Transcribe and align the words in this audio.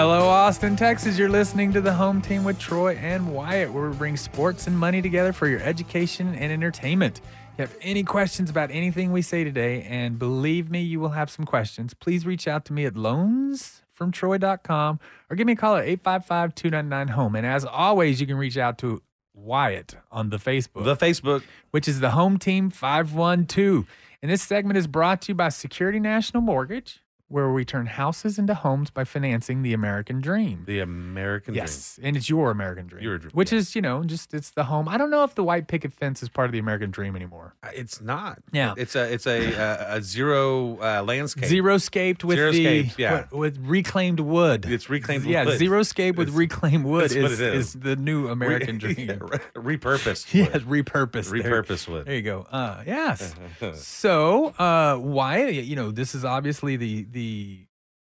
Hello, 0.00 0.30
Austin, 0.30 0.76
Texas. 0.76 1.18
You're 1.18 1.28
listening 1.28 1.74
to 1.74 1.82
the 1.82 1.92
home 1.92 2.22
team 2.22 2.42
with 2.42 2.58
Troy 2.58 2.94
and 2.94 3.34
Wyatt, 3.34 3.70
where 3.70 3.90
we 3.90 3.94
bring 3.94 4.16
sports 4.16 4.66
and 4.66 4.78
money 4.78 5.02
together 5.02 5.34
for 5.34 5.46
your 5.46 5.60
education 5.60 6.34
and 6.34 6.50
entertainment. 6.50 7.18
If 7.18 7.24
you 7.58 7.62
have 7.66 7.76
any 7.82 8.02
questions 8.02 8.48
about 8.48 8.70
anything 8.70 9.12
we 9.12 9.20
say 9.20 9.44
today, 9.44 9.82
and 9.82 10.18
believe 10.18 10.70
me, 10.70 10.80
you 10.80 11.00
will 11.00 11.10
have 11.10 11.28
some 11.28 11.44
questions, 11.44 11.92
please 11.92 12.24
reach 12.24 12.48
out 12.48 12.64
to 12.64 12.72
me 12.72 12.86
at 12.86 12.94
loansfromtroy.com 12.94 15.00
or 15.28 15.36
give 15.36 15.46
me 15.46 15.52
a 15.52 15.56
call 15.56 15.76
at 15.76 15.84
855 15.84 16.54
299 16.54 17.08
home. 17.08 17.36
And 17.36 17.46
as 17.46 17.66
always, 17.66 18.22
you 18.22 18.26
can 18.26 18.38
reach 18.38 18.56
out 18.56 18.78
to 18.78 19.02
Wyatt 19.34 19.96
on 20.10 20.30
the 20.30 20.38
Facebook, 20.38 20.84
The 20.84 20.96
Facebook. 20.96 21.42
which 21.72 21.86
is 21.86 22.00
the 22.00 22.12
home 22.12 22.38
team 22.38 22.70
512. 22.70 23.84
And 24.22 24.32
this 24.32 24.40
segment 24.40 24.78
is 24.78 24.86
brought 24.86 25.20
to 25.20 25.32
you 25.32 25.34
by 25.34 25.50
Security 25.50 26.00
National 26.00 26.42
Mortgage, 26.42 27.02
where 27.30 27.50
we 27.50 27.64
turn 27.64 27.86
houses 27.86 28.38
into 28.38 28.54
homes 28.54 28.90
by 28.90 29.04
financing 29.04 29.62
the 29.62 29.72
American 29.72 30.20
dream. 30.20 30.64
The 30.66 30.80
American 30.80 31.54
dream? 31.54 31.62
Yes, 31.62 31.98
and 32.02 32.16
it's 32.16 32.28
your 32.28 32.50
American 32.50 32.86
dream, 32.88 33.02
Your 33.04 33.18
dream, 33.18 33.30
which 33.32 33.52
is 33.52 33.74
you 33.74 33.80
know 33.82 34.02
just 34.04 34.34
it's 34.34 34.50
the 34.50 34.64
home. 34.64 34.88
I 34.88 34.98
don't 34.98 35.10
know 35.10 35.24
if 35.24 35.34
the 35.36 35.44
white 35.44 35.68
picket 35.68 35.92
fence 35.92 36.22
is 36.22 36.28
part 36.28 36.46
of 36.46 36.52
the 36.52 36.58
American 36.58 36.90
dream 36.90 37.14
anymore. 37.16 37.54
It's 37.72 38.00
not. 38.00 38.38
Yeah. 38.52 38.74
It's 38.76 38.94
a 38.96 39.12
it's 39.12 39.26
a 39.26 39.52
a, 39.54 39.96
a 39.96 40.02
zero 40.02 40.76
uh, 40.82 41.02
landscape. 41.02 41.44
Zero 41.46 41.78
scaped 41.78 42.24
with 42.24 42.36
the 42.36 42.52
Zero-scaped, 42.52 42.98
yeah. 42.98 43.12
what- 43.12 43.32
with 43.32 43.58
reclaimed 43.64 44.20
wood. 44.20 44.66
It's 44.68 44.90
reclaimed 44.90 45.24
wood. 45.24 45.30
Yeah, 45.32 45.56
zero 45.56 45.82
scape 45.84 46.16
with 46.16 46.30
reclaimed 46.30 46.84
wood 46.84 47.12
is, 47.12 47.16
what 47.22 47.32
it 47.32 47.40
is. 47.40 47.66
is 47.68 47.72
the 47.74 47.96
new 47.96 48.28
American 48.28 48.78
Re- 48.82 48.94
dream. 48.94 49.08
yeah, 49.08 49.16
re- 49.54 49.76
repurposed. 49.78 50.34
Yeah, 50.40 50.44
wood. 50.66 50.84
repurposed. 50.86 51.30
There- 51.30 51.62
Repurposed 51.62 51.86
wood. 51.88 52.06
There 52.06 52.14
you 52.16 52.22
go. 52.22 52.46
Uh, 52.50 52.82
yes. 52.86 53.34
so, 53.74 54.46
uh, 54.58 54.96
why? 54.96 55.46
You 55.48 55.76
know, 55.76 55.90
this 55.90 56.14
is 56.14 56.24
obviously 56.24 56.76
the 56.76 57.06
the 57.10 57.19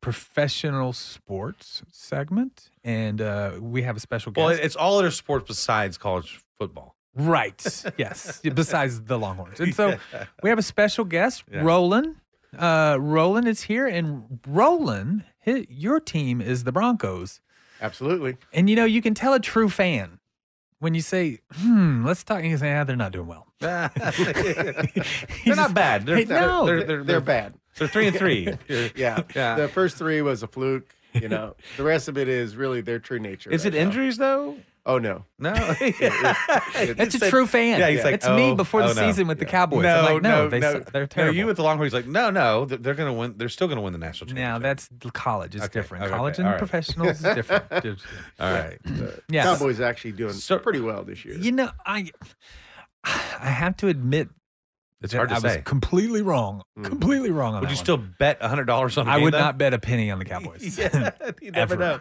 professional 0.01 0.93
sports 0.93 1.81
segment, 1.91 2.69
and 2.83 3.21
uh, 3.21 3.51
we 3.59 3.83
have 3.83 3.95
a 3.95 3.99
special 3.99 4.31
guest. 4.31 4.43
Well, 4.45 4.49
it's 4.49 4.75
all 4.75 4.99
other 4.99 5.11
sports 5.11 5.45
besides 5.47 5.97
college 5.97 6.41
football. 6.57 6.95
Right. 7.15 7.61
Yes. 7.97 8.41
Besides 8.41 9.01
the 9.03 9.17
Longhorns. 9.19 9.59
And 9.59 9.73
so 9.75 9.97
we 10.41 10.49
have 10.49 10.59
a 10.59 10.63
special 10.63 11.05
guest, 11.05 11.43
Yeah. 11.51 11.61
Roland. 11.61 12.15
Uh, 12.57 12.97
Roland 12.99 13.47
is 13.47 13.63
here, 13.63 13.87
and 13.87 14.39
Roland, 14.47 15.23
hi 15.45 15.65
your 15.69 15.99
team 15.99 16.41
is 16.41 16.63
the 16.65 16.71
Broncos. 16.71 17.39
Absolutely. 17.81 18.37
And 18.51 18.69
you 18.69 18.75
know, 18.75 18.85
you 18.85 19.01
can 19.01 19.13
tell 19.13 19.33
a 19.33 19.39
true 19.39 19.69
fan 19.69 20.19
when 20.79 20.93
you 20.95 21.01
say, 21.01 21.39
hmm, 21.53 22.05
let's 22.05 22.23
talk. 22.23 22.39
And 22.41 22.49
you 22.49 22.57
say, 22.57 22.75
ah, 22.75 22.83
they're 22.83 22.95
not 22.95 23.11
doing 23.11 23.27
well. 23.27 23.47
they're 23.59 25.55
not 25.55 25.73
bad. 25.73 26.05
They're, 26.05 26.17
Hey, 26.17 26.23
they're, 26.25 26.41
no, 26.41 26.65
they're, 26.65 26.77
They're, 26.77 26.87
they're, 26.87 27.03
they're 27.03 27.21
bad. 27.21 27.53
They're 27.77 27.87
three 27.87 28.07
and 28.07 28.17
three. 28.17 28.47
Yeah. 28.95 29.23
Yeah. 29.35 29.55
The 29.55 29.67
first 29.67 29.97
three 29.97 30.21
was 30.21 30.43
a 30.43 30.47
fluke. 30.47 30.93
You 31.13 31.29
know, 31.29 31.55
the 31.77 31.83
rest 31.83 32.07
of 32.07 32.17
it 32.17 32.27
is 32.27 32.55
really 32.55 32.81
their 32.81 32.97
true 32.97 33.19
nature. 33.19 33.51
Is 33.51 33.65
right 33.65 33.73
it 33.73 33.77
now. 33.77 33.83
injuries 33.83 34.17
though? 34.17 34.57
Oh 34.85 34.97
no. 34.97 35.25
No. 35.39 35.53
It's 35.79 37.15
a 37.21 37.29
true 37.29 37.45
fan. 37.47 37.79
Yeah, 37.79 37.89
he's 37.89 38.03
like, 38.03 38.15
it's 38.15 38.27
me 38.27 38.49
oh, 38.51 38.55
before 38.55 38.81
the 38.81 38.89
oh, 38.89 38.93
no. 38.93 39.07
season 39.07 39.27
with 39.27 39.39
the 39.39 39.45
Cowboys. 39.45 39.83
No, 39.83 39.95
I'm 39.99 40.13
like, 40.15 40.23
no, 40.23 40.43
no, 40.43 40.49
they, 40.49 40.59
no, 40.59 40.73
su- 40.73 40.83
they're 40.91 41.07
no. 41.15 41.29
You 41.29 41.45
with 41.45 41.57
the 41.57 41.63
Longhorns, 41.63 41.93
like, 41.93 42.07
no, 42.07 42.31
no, 42.31 42.65
they're 42.65 42.77
they're 42.79 42.93
gonna 42.95 43.13
win. 43.13 43.35
They're 43.37 43.47
still 43.49 43.67
gonna 43.67 43.81
win 43.81 43.93
the 43.93 43.99
national 43.99 44.27
championship. 44.29 44.51
now 44.51 44.59
that's 44.59 44.89
college. 45.13 45.55
It's 45.55 45.65
Okay, 45.65 45.79
different. 45.79 46.03
okay, 46.05 46.13
college 46.13 46.33
okay, 46.33 46.41
and 46.41 46.47
all 46.47 46.53
right. 46.53 46.57
professionals 46.57 47.17
is 47.17 47.21
different. 47.21 47.69
Different. 47.69 48.01
all 48.39 48.51
right. 48.53 48.77
Yes. 49.29 49.45
Cowboys 49.45 49.79
actually 49.79 50.13
doing 50.13 50.33
So- 50.33 50.57
pretty 50.59 50.79
well 50.81 51.03
this 51.03 51.23
year. 51.23 51.35
You 51.35 51.51
know, 51.53 51.69
I 51.85 52.11
I 53.03 53.49
have 53.49 53.77
to 53.77 53.87
admit 53.87 54.29
It's 55.03 55.13
hard 55.13 55.29
to 55.29 55.35
I 55.35 55.39
say. 55.39 55.57
was 55.57 55.63
completely 55.65 56.21
wrong. 56.21 56.63
Completely 56.81 57.29
wrong 57.29 57.53
on 57.55 57.59
Would 57.61 57.69
that 57.69 57.73
you 57.73 57.77
one. 57.77 57.83
still 57.85 57.97
bet 57.97 58.41
hundred 58.41 58.65
dollars 58.65 58.97
on? 58.97 59.07
a 59.07 59.11
I 59.11 59.15
game, 59.15 59.23
would 59.25 59.33
though? 59.33 59.39
not 59.39 59.57
bet 59.57 59.73
a 59.73 59.77
penny 59.79 60.09
on 60.09 60.17
the 60.17 60.25
Cowboys. 60.25 60.77
yeah, 60.79 61.11
you 61.41 61.51
never 61.51 61.73
Ever. 61.75 61.77
know. 61.77 61.99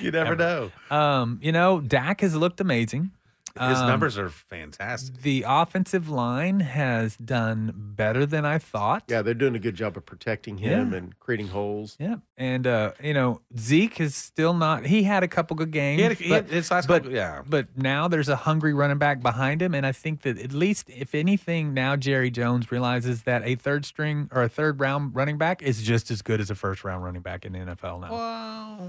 You 0.00 0.10
never 0.12 0.32
Ever. 0.32 0.70
know. 0.90 0.96
um, 0.96 1.38
you 1.42 1.52
know, 1.52 1.80
Dak 1.80 2.20
has 2.22 2.34
looked 2.36 2.60
amazing. 2.60 3.10
His 3.58 3.78
Um, 3.78 3.86
numbers 3.86 4.18
are 4.18 4.30
fantastic. 4.30 5.22
The 5.22 5.44
offensive 5.46 6.08
line 6.08 6.58
has 6.58 7.16
done 7.16 7.72
better 7.76 8.26
than 8.26 8.44
I 8.44 8.58
thought. 8.58 9.04
Yeah, 9.08 9.22
they're 9.22 9.32
doing 9.32 9.54
a 9.54 9.60
good 9.60 9.76
job 9.76 9.96
of 9.96 10.04
protecting 10.04 10.58
him 10.58 10.90
Yeah. 10.90 10.98
and 10.98 11.18
creating 11.20 11.48
holes. 11.48 11.96
Yeah. 12.00 12.16
And 12.36 12.66
uh, 12.66 12.92
you 13.00 13.14
know, 13.14 13.42
Zeke 13.56 14.00
is 14.00 14.16
still 14.16 14.54
not 14.54 14.86
he 14.86 15.04
had 15.04 15.22
a 15.22 15.28
couple 15.28 15.54
good 15.56 15.70
games. 15.70 16.00
He 16.00 16.02
had, 16.02 16.12
he 16.18 16.30
had 16.30 16.50
his 16.50 16.68
last 16.68 16.88
but, 16.88 17.04
couple, 17.04 17.16
yeah. 17.16 17.42
but 17.48 17.68
now 17.78 18.08
there's 18.08 18.28
a 18.28 18.34
hungry 18.34 18.74
running 18.74 18.98
back 18.98 19.22
behind 19.22 19.62
him. 19.62 19.72
And 19.72 19.86
I 19.86 19.92
think 19.92 20.22
that 20.22 20.36
at 20.36 20.52
least 20.52 20.90
if 20.90 21.14
anything, 21.14 21.72
now 21.72 21.94
Jerry 21.94 22.32
Jones 22.32 22.72
realizes 22.72 23.22
that 23.22 23.42
a 23.44 23.54
third 23.54 23.84
string 23.84 24.28
or 24.32 24.42
a 24.42 24.48
third 24.48 24.80
round 24.80 25.14
running 25.14 25.38
back 25.38 25.62
is 25.62 25.80
just 25.84 26.10
as 26.10 26.22
good 26.22 26.40
as 26.40 26.50
a 26.50 26.56
first 26.56 26.82
round 26.82 27.04
running 27.04 27.22
back 27.22 27.44
in 27.44 27.52
the 27.52 27.60
NFL 27.60 28.00
now. 28.00 28.10
Well, 28.10 28.88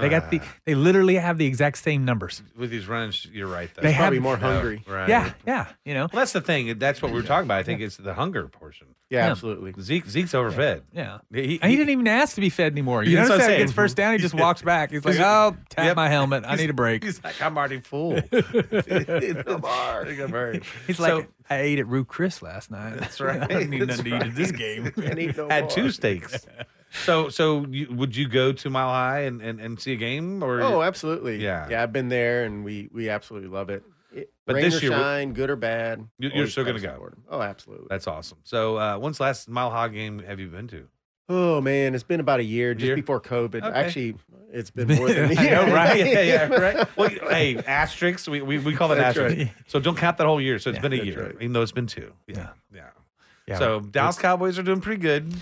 they 0.00 0.08
got 0.08 0.30
the 0.30 0.40
they 0.64 0.74
literally 0.74 1.16
have 1.16 1.36
the 1.38 1.46
exact 1.46 1.76
same 1.78 2.04
numbers. 2.06 2.42
with 2.56 2.70
these 2.70 2.86
runs. 3.26 3.34
You're 3.36 3.46
right. 3.48 3.70
Though. 3.74 3.82
They 3.82 3.92
have- 3.92 4.02
Probably 4.04 4.18
more 4.20 4.36
hungry. 4.36 4.82
Oh. 4.88 4.92
Right. 4.92 5.08
Yeah, 5.08 5.32
yeah. 5.46 5.66
You 5.84 5.94
know? 5.94 6.08
Well, 6.12 6.20
that's 6.20 6.32
the 6.32 6.40
thing. 6.40 6.78
That's 6.78 7.00
what 7.02 7.10
we 7.12 7.16
were 7.20 7.26
talking 7.26 7.46
about. 7.46 7.58
I 7.58 7.62
think 7.62 7.80
it's 7.80 7.96
the 7.96 8.14
hunger 8.14 8.46
portion. 8.48 8.88
Yeah, 9.10 9.24
Yeah. 9.26 9.30
absolutely. 9.30 9.74
Zeke 9.80 10.06
Zeke's 10.06 10.32
overfed. 10.34 10.82
Yeah. 10.92 11.18
He, 11.32 11.58
And 11.62 11.70
he 11.70 11.76
didn't 11.78 11.90
even 11.90 12.06
ask 12.08 12.34
to 12.34 12.40
be 12.42 12.50
fed 12.50 12.72
anymore. 12.72 13.02
You 13.02 13.12
Yeah, 13.12 13.16
that's 13.20 13.28
notice 13.30 13.40
what 13.40 13.44
I'm 13.44 13.50
that 13.50 13.56
he 13.56 13.62
gets 13.64 13.70
saying. 13.70 13.74
first 13.76 13.96
down, 13.96 14.12
he 14.12 14.18
just 14.18 14.34
walks 14.34 14.60
back. 14.72 14.90
He's 14.90 15.04
like, 15.04 15.14
He's- 15.14 15.26
"Oh, 15.26 15.56
tap 15.70 15.84
Yep. 15.86 15.96
my 15.96 16.08
helmet. 16.10 16.44
I 16.46 16.56
need 16.56 16.68
a 16.70 16.74
break." 16.74 17.04
He's 17.04 17.22
like, 17.24 17.40
I'm 17.40 17.56
already 17.56 17.80
full. 17.80 18.20
Lamar. 18.32 20.04
Lamar. 20.06 20.54
He's 20.86 20.96
So- 20.98 21.02
like, 21.18 21.28
"I 21.48 21.56
ate 21.60 21.78
at 21.78 21.86
Ruth 21.86 22.08
Chris 22.08 22.42
last 22.42 22.70
night. 22.70 22.96
That's 22.98 23.20
right. 23.20 23.42
I 23.42 23.46
don't 23.46 23.70
need 23.70 23.80
That's 23.82 23.98
nothing 23.98 24.12
to 24.12 24.16
eat 24.16 24.22
at 24.28 24.34
this 24.34 24.52
game." 24.52 24.92
And 24.96 25.18
eat 25.18 25.36
no 25.36 25.48
had 25.48 25.64
more. 25.64 25.70
two 25.70 25.90
steaks. 25.90 26.46
So, 26.90 27.28
so 27.28 27.66
you, 27.68 27.88
would 27.90 28.16
you 28.16 28.28
go 28.28 28.52
to 28.52 28.70
Mile 28.70 28.88
High 28.88 29.20
and, 29.20 29.42
and, 29.42 29.60
and 29.60 29.78
see 29.80 29.92
a 29.92 29.96
game 29.96 30.42
or? 30.42 30.60
Oh, 30.62 30.82
absolutely. 30.82 31.42
Yeah. 31.42 31.68
Yeah, 31.68 31.82
I've 31.82 31.92
been 31.92 32.08
there 32.08 32.44
and 32.44 32.64
we 32.64 32.88
we 32.92 33.08
absolutely 33.10 33.48
love 33.50 33.68
it. 33.70 33.82
it 34.12 34.30
But 34.46 34.56
rain 34.56 34.64
this 34.64 34.82
or 34.82 34.86
year, 34.86 34.92
shine, 34.92 35.32
good 35.34 35.50
or 35.50 35.56
bad. 35.56 36.08
You- 36.18 36.30
you're 36.34 36.46
still 36.46 36.64
gonna 36.64 36.80
go. 36.80 36.88
support 36.92 37.12
'em. 37.14 37.24
Oh, 37.28 37.42
absolutely. 37.42 37.86
That's 37.90 38.06
awesome. 38.06 38.38
So, 38.44 38.76
uh, 38.76 38.96
when's 38.98 39.18
the 39.18 39.24
last 39.24 39.48
Mile 39.48 39.70
High 39.70 39.88
game 39.88 40.20
have 40.20 40.40
you 40.40 40.48
been 40.48 40.66
to? 40.68 40.88
Oh 41.30 41.60
man, 41.60 41.94
it's 41.94 42.04
been 42.04 42.20
about 42.20 42.40
a 42.40 42.44
year 42.44 42.72
just 42.72 42.86
Year? 42.86 42.96
before 42.96 43.20
COVID. 43.20 43.56
Okay. 43.62 43.68
Actually, 43.78 44.14
it's 44.50 44.70
been 44.70 44.88
more 44.96 45.12
than 45.12 45.30
a 45.30 45.42
year. 45.42 45.50
know, 45.66 45.74
right? 45.74 45.98
yeah, 45.98 46.20
yeah, 46.22 46.46
right. 46.46 46.88
Well, 46.96 47.10
hey, 47.10 47.58
asterisks. 47.58 48.26
We, 48.26 48.40
we, 48.40 48.56
we 48.58 48.74
call 48.74 48.88
that 48.88 48.94
That's 48.94 49.18
asterisk. 49.18 49.36
right. 49.36 49.52
So 49.66 49.78
don't 49.78 49.98
count 49.98 50.16
that 50.16 50.26
whole 50.26 50.40
year. 50.40 50.58
So 50.58 50.70
it's 50.70 50.78
Yeah, 50.78 50.82
been 50.82 50.92
a 50.94 51.04
year, 51.04 51.22
right. 51.26 51.34
even 51.34 51.52
though 51.52 51.60
it's 51.60 51.70
been 51.72 51.86
two. 51.86 52.14
Yeah, 52.26 52.34
Yeah. 52.38 52.48
yeah. 52.74 52.82
Yeah. 53.46 53.58
So 53.58 53.80
Dallas 53.80 54.18
Cowboys 54.18 54.58
are 54.58 54.62
doing 54.62 54.80
pretty 54.80 55.02
good. 55.02 55.34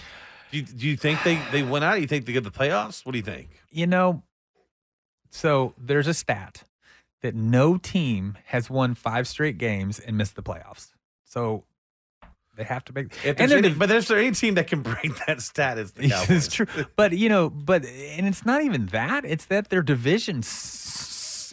Do 0.53 0.59
you, 0.59 0.63
do 0.65 0.87
you 0.87 0.97
think 0.97 1.23
they 1.25 1.41
they 1.51 1.63
went 1.63 1.85
out? 1.85 1.95
Do 1.97 2.01
you 2.01 2.07
think 2.07 2.27
they 2.27 2.33
get 2.33 2.45
the 2.45 2.51
playoffs? 2.51 3.05
What 3.05 3.13
do 3.13 3.19
you 3.19 3.25
think? 3.25 3.51
you 3.71 3.87
know, 3.87 4.23
so 5.31 5.75
there's 5.77 6.07
a 6.07 6.15
stat 6.15 6.63
that 7.23 7.35
no 7.35 7.77
team 7.77 8.39
has 8.47 8.71
won 8.71 8.95
five 8.95 9.27
straight 9.27 9.59
games 9.59 9.99
and 9.99 10.17
missed 10.17 10.37
the 10.37 10.43
playoffs. 10.43 10.89
So 11.25 11.65
they 12.57 12.65
have 12.65 12.85
to 12.87 12.93
make. 12.95 13.13
If 13.25 13.37
there's 13.37 13.53
any, 13.53 13.71
but 13.71 13.89
there's 13.89 14.09
there 14.09 14.19
any 14.19 14.31
team 14.31 14.55
that 14.55 14.67
can 14.69 14.83
break 14.83 15.27
that 15.27 15.43
stat, 15.43 15.77
it's 15.79 15.91
the 15.93 16.09
Cowboys. 16.09 16.47
it's 16.47 16.55
true, 16.55 16.67
but 16.95 17.13
you 17.13 17.29
know, 17.29 17.51
but 17.51 17.85
and 17.85 18.27
it's 18.27 18.47
not 18.47 18.63
even 18.63 18.87
that. 18.87 19.25
It's 19.25 19.47
that 19.47 19.69
their 19.69 19.83
division 19.83 20.43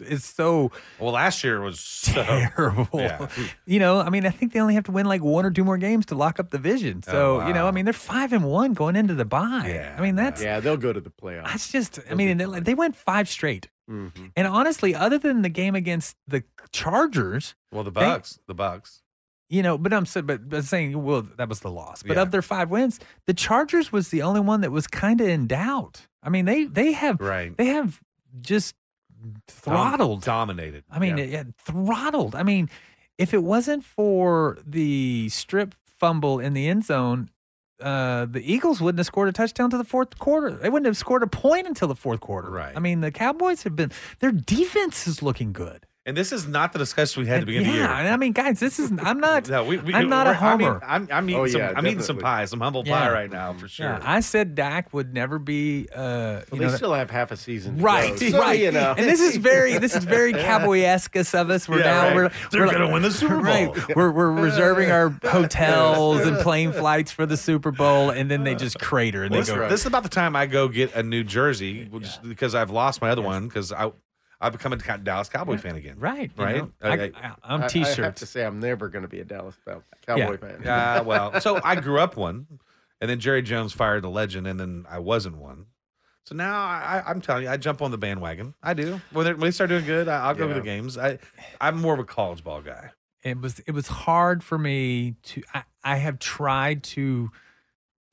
is 0.00 0.24
so 0.24 0.70
Well, 0.98 1.12
last 1.12 1.42
year 1.44 1.60
was 1.60 1.80
so 1.80 2.22
terrible. 2.56 2.88
Yeah. 3.00 3.28
You 3.66 3.78
know, 3.78 4.00
I 4.00 4.10
mean, 4.10 4.26
I 4.26 4.30
think 4.30 4.52
they 4.52 4.60
only 4.60 4.74
have 4.74 4.84
to 4.84 4.92
win 4.92 5.06
like 5.06 5.22
one 5.22 5.44
or 5.46 5.50
two 5.50 5.64
more 5.64 5.78
games 5.78 6.06
to 6.06 6.14
lock 6.14 6.38
up 6.40 6.50
the 6.50 6.58
division. 6.58 7.02
So 7.02 7.40
Oh, 7.40 7.46
you 7.48 7.54
know, 7.54 7.66
I 7.66 7.70
mean, 7.70 7.84
they're 7.84 7.92
five 7.92 8.32
and 8.32 8.44
one 8.44 8.72
going 8.74 8.96
into 8.96 9.14
the 9.14 9.24
bye. 9.24 9.68
Yeah, 9.74 9.94
I 9.98 10.00
mean, 10.02 10.16
that's 10.16 10.42
Yeah, 10.42 10.60
they'll 10.60 10.76
go 10.76 10.92
to 10.92 11.00
the 11.00 11.10
playoffs. 11.10 11.44
that's 11.46 11.70
just. 11.72 11.98
I 11.98 12.02
They'll 12.08 12.16
mean, 12.16 12.36
they, 12.38 12.60
they 12.60 12.74
went 12.74 12.96
five 12.96 13.28
straight. 13.28 13.68
Mhm. 13.90 14.32
And 14.36 14.46
honestly, 14.46 14.94
other 14.94 15.18
than 15.18 15.42
the 15.42 15.48
game 15.50 15.74
against 15.74 16.16
the 16.26 16.42
Chargers, 16.72 17.54
well 17.72 17.84
the 17.84 17.92
Bucs, 17.92 18.38
the 18.46 18.54
Bucs. 18.54 19.00
you 19.48 19.62
know, 19.62 19.78
but 19.78 19.92
I'm 19.92 20.06
saying, 20.06 20.26
but, 20.26 20.48
but 20.48 20.64
saying, 20.64 21.02
well, 21.02 21.22
that 21.36 21.48
was 21.48 21.60
the 21.60 21.70
loss. 21.70 22.02
But 22.02 22.16
Yeah. 22.16 22.22
of 22.22 22.30
their 22.30 22.42
five 22.42 22.70
wins, 22.70 22.98
the 23.26 23.34
Chargers 23.34 23.92
was 23.92 24.08
the 24.08 24.22
only 24.22 24.40
one 24.40 24.60
that 24.62 24.72
was 24.72 24.86
kind 24.86 25.20
of 25.20 25.28
in 25.28 25.46
doubt. 25.46 26.06
I 26.22 26.28
mean, 26.30 26.44
they 26.46 26.64
they 26.64 26.92
have 26.92 27.20
Right. 27.20 27.56
they 27.56 27.66
have 27.66 28.00
just 28.40 28.74
throttled. 29.48 30.22
dominated. 30.22 30.84
I 30.90 30.98
mean, 30.98 31.18
Yeah. 31.18 31.24
yeah, 31.24 31.42
throttled. 31.58 32.34
I 32.34 32.42
mean, 32.42 32.68
if 33.18 33.32
it 33.34 33.42
wasn't 33.42 33.84
for 33.84 34.58
the 34.66 35.28
strip 35.28 35.74
fumble 35.86 36.38
in 36.40 36.52
the 36.54 36.68
end 36.68 36.84
zone, 36.84 37.30
uh, 37.80 38.24
the 38.26 38.40
Eagles 38.52 38.80
wouldn't 38.80 38.98
have 38.98 39.06
scored 39.06 39.28
a 39.28 39.32
touchdown 39.32 39.70
to 39.70 39.76
the 39.78 39.84
fourth 39.84 40.18
quarter. 40.18 40.50
They 40.52 40.68
wouldn't 40.70 40.86
have 40.86 40.96
scored 40.96 41.22
a 41.22 41.26
point 41.26 41.66
until 41.66 41.88
the 41.88 41.94
fourth 41.96 42.20
quarter. 42.20 42.50
Right. 42.50 42.72
I 42.76 42.78
mean, 42.80 43.00
the 43.00 43.10
Cowboys 43.10 43.62
have 43.64 43.74
been 43.76 43.90
their 44.20 44.32
defense 44.32 45.06
is 45.06 45.22
looking 45.22 45.52
good. 45.52 45.86
And 46.06 46.16
this 46.16 46.32
is 46.32 46.46
not 46.46 46.72
the 46.72 46.78
discussion 46.78 47.22
we 47.22 47.28
had 47.28 47.40
at 47.40 47.46
the 47.46 47.56
And- 47.56 47.64
beginning 47.64 47.80
yeah, 47.80 47.90
of 47.92 47.96
the 47.98 48.04
year. 48.04 48.12
I 48.12 48.16
mean, 48.18 48.32
guys, 48.32 48.60
this 48.60 48.78
is 48.78 48.92
I'm 49.02 49.20
not. 49.20 49.48
No, 49.54 49.64
we, 49.64 49.78
we, 49.78 49.94
I'm 49.94 50.08
not 50.08 50.26
a 50.26 50.30
we're- 50.30 50.38
I 50.40 50.56
mean, 50.56 50.66
homer. 50.68 50.80
I'm, 50.84 51.08
I'm 51.10 51.28
eating 51.30 51.40
Oh, 51.42 51.46
some. 51.46 51.60
yeah, 51.60 51.72
I'm 51.76 51.86
eating 51.86 52.02
some 52.02 52.18
pie, 52.18 52.44
some 52.44 52.60
humble 52.60 52.82
Yeah. 52.86 52.98
pie 52.98 53.12
right 53.12 53.30
now 53.30 53.52
for 53.54 53.68
sure. 53.68 53.86
Yeah, 53.86 54.00
I 54.02 54.20
said 54.20 54.54
Dak 54.54 54.92
would 54.92 55.14
never 55.14 55.38
be. 55.38 55.88
Uh, 55.94 55.96
Well, 55.98 56.42
you 56.52 56.58
they 56.58 56.66
know, 56.66 56.76
still 56.76 56.92
have 56.94 57.10
half 57.10 57.30
a 57.30 57.36
season. 57.36 57.78
Right, 57.78 58.18
so, 58.18 58.38
right. 58.38 58.58
You 58.60 58.72
know. 58.72 58.94
And 58.96 59.06
this 59.08 59.20
is 59.20 59.36
very, 59.36 59.78
this 59.78 59.94
is 59.96 60.04
very 60.04 60.32
cowboy-esque 60.48 61.16
of 61.16 61.50
us. 61.50 61.68
We're 61.68 61.78
Yeah, 61.78 61.84
now 61.84 62.02
right. 62.06 62.14
we're 62.16 62.30
They're 62.50 62.66
we're 62.66 62.72
gonna 62.72 62.92
win 62.92 63.02
the 63.02 63.10
Super 63.10 63.34
Bowl. 63.42 63.42
Right. 63.44 63.96
We're 63.96 64.10
we're 64.12 64.30
reserving 64.30 64.90
our 64.90 65.08
hotels 65.24 66.20
and 66.26 66.38
plane 66.38 66.72
flights 66.72 67.12
for 67.12 67.26
the 67.26 67.36
Super 67.36 67.70
Bowl, 67.70 68.10
and 68.10 68.30
then 68.30 68.44
they 68.44 68.54
just 68.54 68.78
crater 68.78 69.22
and 69.24 69.30
Well, 69.32 69.40
they 69.42 69.46
this, 69.50 69.54
go. 69.56 69.68
this 69.68 69.80
is 69.80 69.86
about 69.86 70.02
the 70.02 70.08
time 70.08 70.36
I 70.36 70.46
go 70.46 70.68
get 70.68 70.94
a 70.94 71.02
new 71.02 71.24
jersey 71.24 71.84
which- 71.90 72.08
because 72.26 72.54
I've 72.54 72.70
lost 72.70 73.00
my 73.00 73.10
other 73.10 73.22
one 73.22 73.48
because 73.48 73.72
I 73.72 73.92
I've 74.44 74.52
become 74.52 74.72
a 74.72 74.76
Dallas 74.76 75.28
Cowboy 75.28 75.56
fan 75.58 75.76
again. 75.76 75.98
Right, 75.98 76.30
you 76.36 76.44
Right? 76.44 76.56
know, 76.58 76.70
I, 76.82 76.92
Okay. 76.92 77.12
I, 77.16 77.26
I'm 77.26 77.34
I- 77.44 77.54
I 77.56 77.60
have 77.62 77.70
t-shirts. 77.70 78.20
to 78.20 78.26
say, 78.26 78.44
I'm 78.44 78.60
never 78.60 78.88
going 78.88 79.02
to 79.02 79.08
be 79.08 79.20
a 79.20 79.24
Dallas 79.24 79.56
Cow- 79.66 79.82
Cowboy 80.06 80.36
fan. 80.38 80.66
Uh, 80.66 81.02
well, 81.06 81.40
so 81.40 81.60
I 81.64 81.76
grew 81.76 81.98
up 81.98 82.16
one, 82.16 82.46
and 83.00 83.10
then 83.10 83.20
Jerry 83.20 83.42
Jones 83.42 83.72
fired 83.72 84.02
the 84.02 84.10
legend, 84.10 84.46
and 84.46 84.58
then 84.60 84.86
I 84.88 84.98
wasn't 84.98 85.36
one. 85.38 85.66
So 86.24 86.34
now 86.34 86.54
I, 86.64 87.00
I- 87.04 87.10
I'm 87.10 87.20
telling 87.20 87.44
you, 87.44 87.50
I 87.50 87.56
jump 87.56 87.82
on 87.82 87.90
the 87.90 87.98
bandwagon. 87.98 88.54
I 88.62 88.74
do. 88.74 89.00
When 89.12 89.26
they, 89.26 89.32
when 89.32 89.40
they 89.42 89.50
start 89.50 89.70
doing 89.70 89.84
good, 89.84 90.08
I, 90.08 90.26
I'll 90.26 90.34
go 90.34 90.46
to 90.48 90.54
the 90.54 90.60
games. 90.60 90.96
I 90.98 91.18
I'm 91.60 91.80
more 91.80 91.94
of 91.94 92.00
a 92.00 92.04
college 92.04 92.42
ball 92.44 92.60
guy. 92.62 92.90
it 93.22 93.40
was 93.40 93.60
it 93.60 93.72
was 93.72 93.88
hard 93.88 94.42
for 94.44 94.56
me 94.58 95.14
to. 95.24 95.42
I, 95.52 95.64
I 95.82 95.96
have 95.96 96.18
tried 96.18 96.82
to 96.84 97.30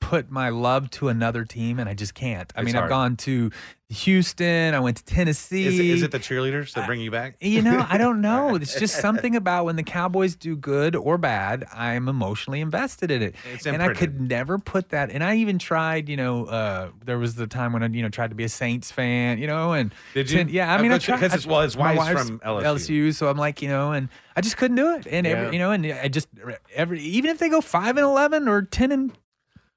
put 0.00 0.30
my 0.30 0.48
love 0.50 0.90
to 0.90 1.08
another 1.08 1.44
team, 1.44 1.78
and 1.78 1.88
I 1.88 1.94
just 1.94 2.12
can't. 2.14 2.52
I 2.56 2.60
It's 2.60 2.66
mean, 2.66 2.74
hard. 2.74 2.84
I've 2.86 2.90
gone 2.90 3.16
to 3.18 3.50
Houston. 3.92 4.74
I 4.74 4.80
went 4.80 4.96
to 4.98 5.04
Tennessee. 5.04 5.66
Is 5.66 5.78
it, 5.78 5.86
is 5.86 6.02
it 6.02 6.10
the 6.10 6.18
cheerleaders 6.18 6.72
that 6.74 6.86
bring 6.86 7.00
you 7.00 7.10
back? 7.10 7.36
You 7.40 7.62
know, 7.62 7.86
I 7.88 7.98
don't 7.98 8.20
know. 8.20 8.54
It's 8.56 8.78
just 8.78 8.96
something 9.00 9.36
about 9.36 9.64
when 9.66 9.76
the 9.76 9.82
Cowboys 9.82 10.34
do 10.34 10.56
good 10.56 10.96
or 10.96 11.18
bad, 11.18 11.64
I'm 11.72 12.08
emotionally 12.08 12.60
invested 12.60 13.10
in 13.10 13.22
it. 13.22 13.34
It's 13.52 13.66
and 13.66 13.82
I 13.82 13.92
could 13.94 14.20
never 14.20 14.58
put 14.58 14.88
that. 14.90 15.10
And 15.10 15.22
I 15.22 15.36
even 15.36 15.58
tried, 15.58 16.08
you 16.08 16.16
know, 16.16 16.46
uh, 16.46 16.88
there 17.04 17.18
was 17.18 17.34
the 17.36 17.46
time 17.46 17.72
when 17.72 17.82
I, 17.82 17.86
you 17.88 18.02
know, 18.02 18.08
tried 18.08 18.30
to 18.30 18.36
be 18.36 18.44
a 18.44 18.48
Saints 18.48 18.90
fan, 18.90 19.38
you 19.38 19.46
know, 19.46 19.72
and 19.72 19.92
Did 20.14 20.30
you? 20.30 20.38
ten- 20.38 20.48
yeah, 20.48 20.72
I 20.72 20.78
Uh, 20.78 20.82
mean, 20.82 20.92
I 20.92 20.98
tried. 20.98 21.20
'cause 21.20 21.32
his- 21.32 21.46
I- 21.46 21.50
well, 21.50 21.60
his 21.62 21.76
my 21.76 21.94
wife's 21.94 22.26
from 22.28 22.40
LSU. 22.40 23.12
so 23.14 23.28
I'm 23.28 23.36
like, 23.38 23.62
you 23.62 23.68
know, 23.68 23.92
and 23.92 24.08
I 24.36 24.40
just 24.40 24.56
couldn't 24.56 24.76
do 24.76 24.94
it. 24.94 25.06
And 25.10 25.26
Yeah. 25.26 25.32
every, 25.34 25.52
you 25.54 25.58
know, 25.58 25.70
and 25.72 25.84
I 25.86 26.08
just 26.08 26.28
every 26.74 27.00
even 27.00 27.30
if 27.30 27.38
they 27.38 27.48
go 27.48 27.60
five 27.60 27.96
and 27.96 28.04
eleven 28.04 28.48
or 28.48 28.62
ten 28.62 28.90
and 28.92 29.12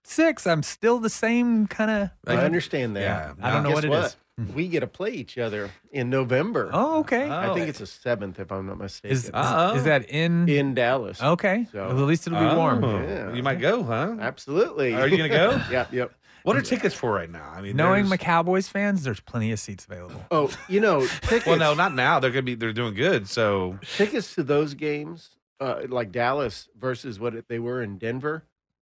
six, 0.06 0.46
I'm 0.48 0.64
still 0.64 1.00
the 1.00 1.10
same 1.10 1.68
kind 1.68 1.92
of. 1.92 2.10
I 2.28 2.38
understand 2.44 2.96
that. 2.96 3.02
Yeah, 3.02 3.34
I 3.42 3.52
don't 3.52 3.64
know 3.64 3.70
Guess 3.70 3.76
what 3.76 3.86
it 3.86 3.90
what? 3.90 4.06
is. 4.06 4.18
We 4.54 4.68
get 4.68 4.82
to 4.82 4.88
play 4.88 5.12
each 5.12 5.38
other 5.38 5.72
in 5.94 6.10
November. 6.10 6.70
Oh, 6.74 7.00
okay. 7.00 7.30
I 7.30 7.48
Oh. 7.48 7.54
think 7.56 7.70
it's 7.70 7.80
the 7.80 7.88
seventh, 7.88 8.38
if 8.38 8.52
I'm 8.52 8.68
not 8.68 8.78
mistaken. 8.78 9.16
is, 9.16 9.26
is, 9.28 9.32
that 9.32 10.10
in? 10.10 10.50
in 10.50 10.74
Dallas. 10.74 11.24
okay. 11.24 11.68
So- 11.72 11.88
well, 11.88 12.00
at 12.00 12.06
least 12.06 12.28
it'll 12.28 12.40
be 12.40 12.54
warm. 12.56 12.84
Oh, 12.84 13.00
Yeah. 13.02 13.32
You 13.34 13.42
might 13.44 13.62
go, 13.62 13.82
huh? 13.84 14.18
Absolutely. 14.20 14.94
Are 14.94 15.08
you 15.08 15.16
gonna 15.16 15.30
go? 15.30 15.62
yeah. 15.72 15.86
Yep. 15.92 16.12
What 16.44 16.58
are 16.58 16.62
tickets 16.62 16.94
for 16.94 17.12
right 17.14 17.30
now? 17.32 17.50
I 17.56 17.62
mean, 17.62 17.78
Knowing 17.78 18.04
there's- 18.04 18.10
my 18.10 18.18
Cowboys 18.18 18.68
fans, 18.68 19.04
there's 19.04 19.22
plenty 19.22 19.54
of 19.54 19.60
seats 19.60 19.86
available. 19.86 20.22
Oh, 20.30 20.52
you 20.68 20.82
know, 20.82 21.08
tickets. 21.22 21.46
Well, 21.46 21.58
no, 21.58 21.74
not 21.74 21.96
now. 21.96 22.20
They're 22.20 22.30
gonna 22.30 22.44
be. 22.44 22.56
They're 22.56 22.74
doing 22.74 22.94
good. 22.94 23.30
So 23.30 23.80
tickets 23.96 24.36
to 24.36 24.44
those 24.44 24.74
games, 24.74 25.30
uh, 25.62 25.84
like 25.88 26.12
Dallas 26.12 26.68
versus 26.78 27.22
what 27.22 27.48
they 27.48 27.58
were 27.60 27.82
in 27.82 27.98
Denver, 27.98 28.44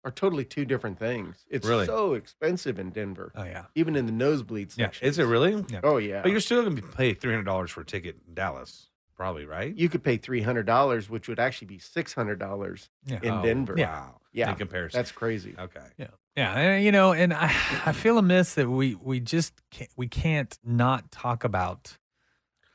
are 0.06 0.10
totally 0.12 0.44
two 0.44 0.64
different 0.64 0.98
things. 0.98 1.44
It's 1.50 1.66
Really? 1.66 1.84
so 1.84 2.14
expensive 2.14 2.78
in 2.78 2.90
Denver, 2.90 3.32
Oh 3.34 3.42
yeah. 3.42 3.64
even 3.74 3.96
in 3.96 4.06
the 4.06 4.12
nosebleed 4.12 4.70
Yeah. 4.76 4.86
section. 4.86 5.08
is 5.08 5.18
it 5.18 5.24
really? 5.24 5.64
Yeah. 5.68 5.80
Oh 5.82 5.96
yeah. 5.98 6.22
But 6.22 6.30
you're 6.30 6.40
still 6.40 6.62
gonna 6.62 6.76
be 6.76 6.82
pay 6.82 7.12
three 7.12 7.32
hundred 7.32 7.44
dollars 7.46 7.72
for 7.72 7.80
a 7.80 7.84
ticket 7.84 8.16
in 8.26 8.34
Dallas, 8.34 8.88
probably, 9.16 9.44
right? 9.46 9.74
you 9.76 9.88
could 9.88 10.04
pay 10.04 10.16
three 10.16 10.42
hundred 10.42 10.64
dollars, 10.64 11.10
which 11.10 11.26
would 11.28 11.40
actually 11.40 11.66
be 11.66 11.78
six 11.80 12.14
hundred 12.14 12.38
dollars 12.38 12.88
Yeah. 13.04 13.18
in 13.22 13.34
Oh, 13.34 13.42
Denver. 13.42 13.74
Wow. 13.76 14.20
Yeah. 14.32 14.50
In 14.50 14.56
comparison, 14.56 14.96
That's 14.98 15.10
crazy. 15.12 15.54
okay. 15.58 15.86
Yeah. 15.98 16.06
Yeah, 16.36 16.52
and, 16.52 16.84
you 16.84 16.92
know, 16.92 17.12
and 17.12 17.32
I, 17.32 17.46
I 17.86 17.92
feel 17.92 18.16
amiss 18.18 18.54
that 18.54 18.68
we 18.70 18.94
we 18.94 19.18
just 19.18 19.54
can't, 19.70 19.90
we 19.96 20.06
can't 20.06 20.56
not 20.62 21.10
talk 21.10 21.42
about 21.42 21.96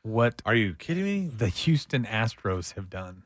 what 0.02 0.42
Are 0.44 0.54
you 0.56 0.74
kidding 0.74 1.04
me? 1.04 1.28
the 1.34 1.48
Houston 1.48 2.04
Astros 2.04 2.74
have 2.74 2.90
done. 2.90 3.22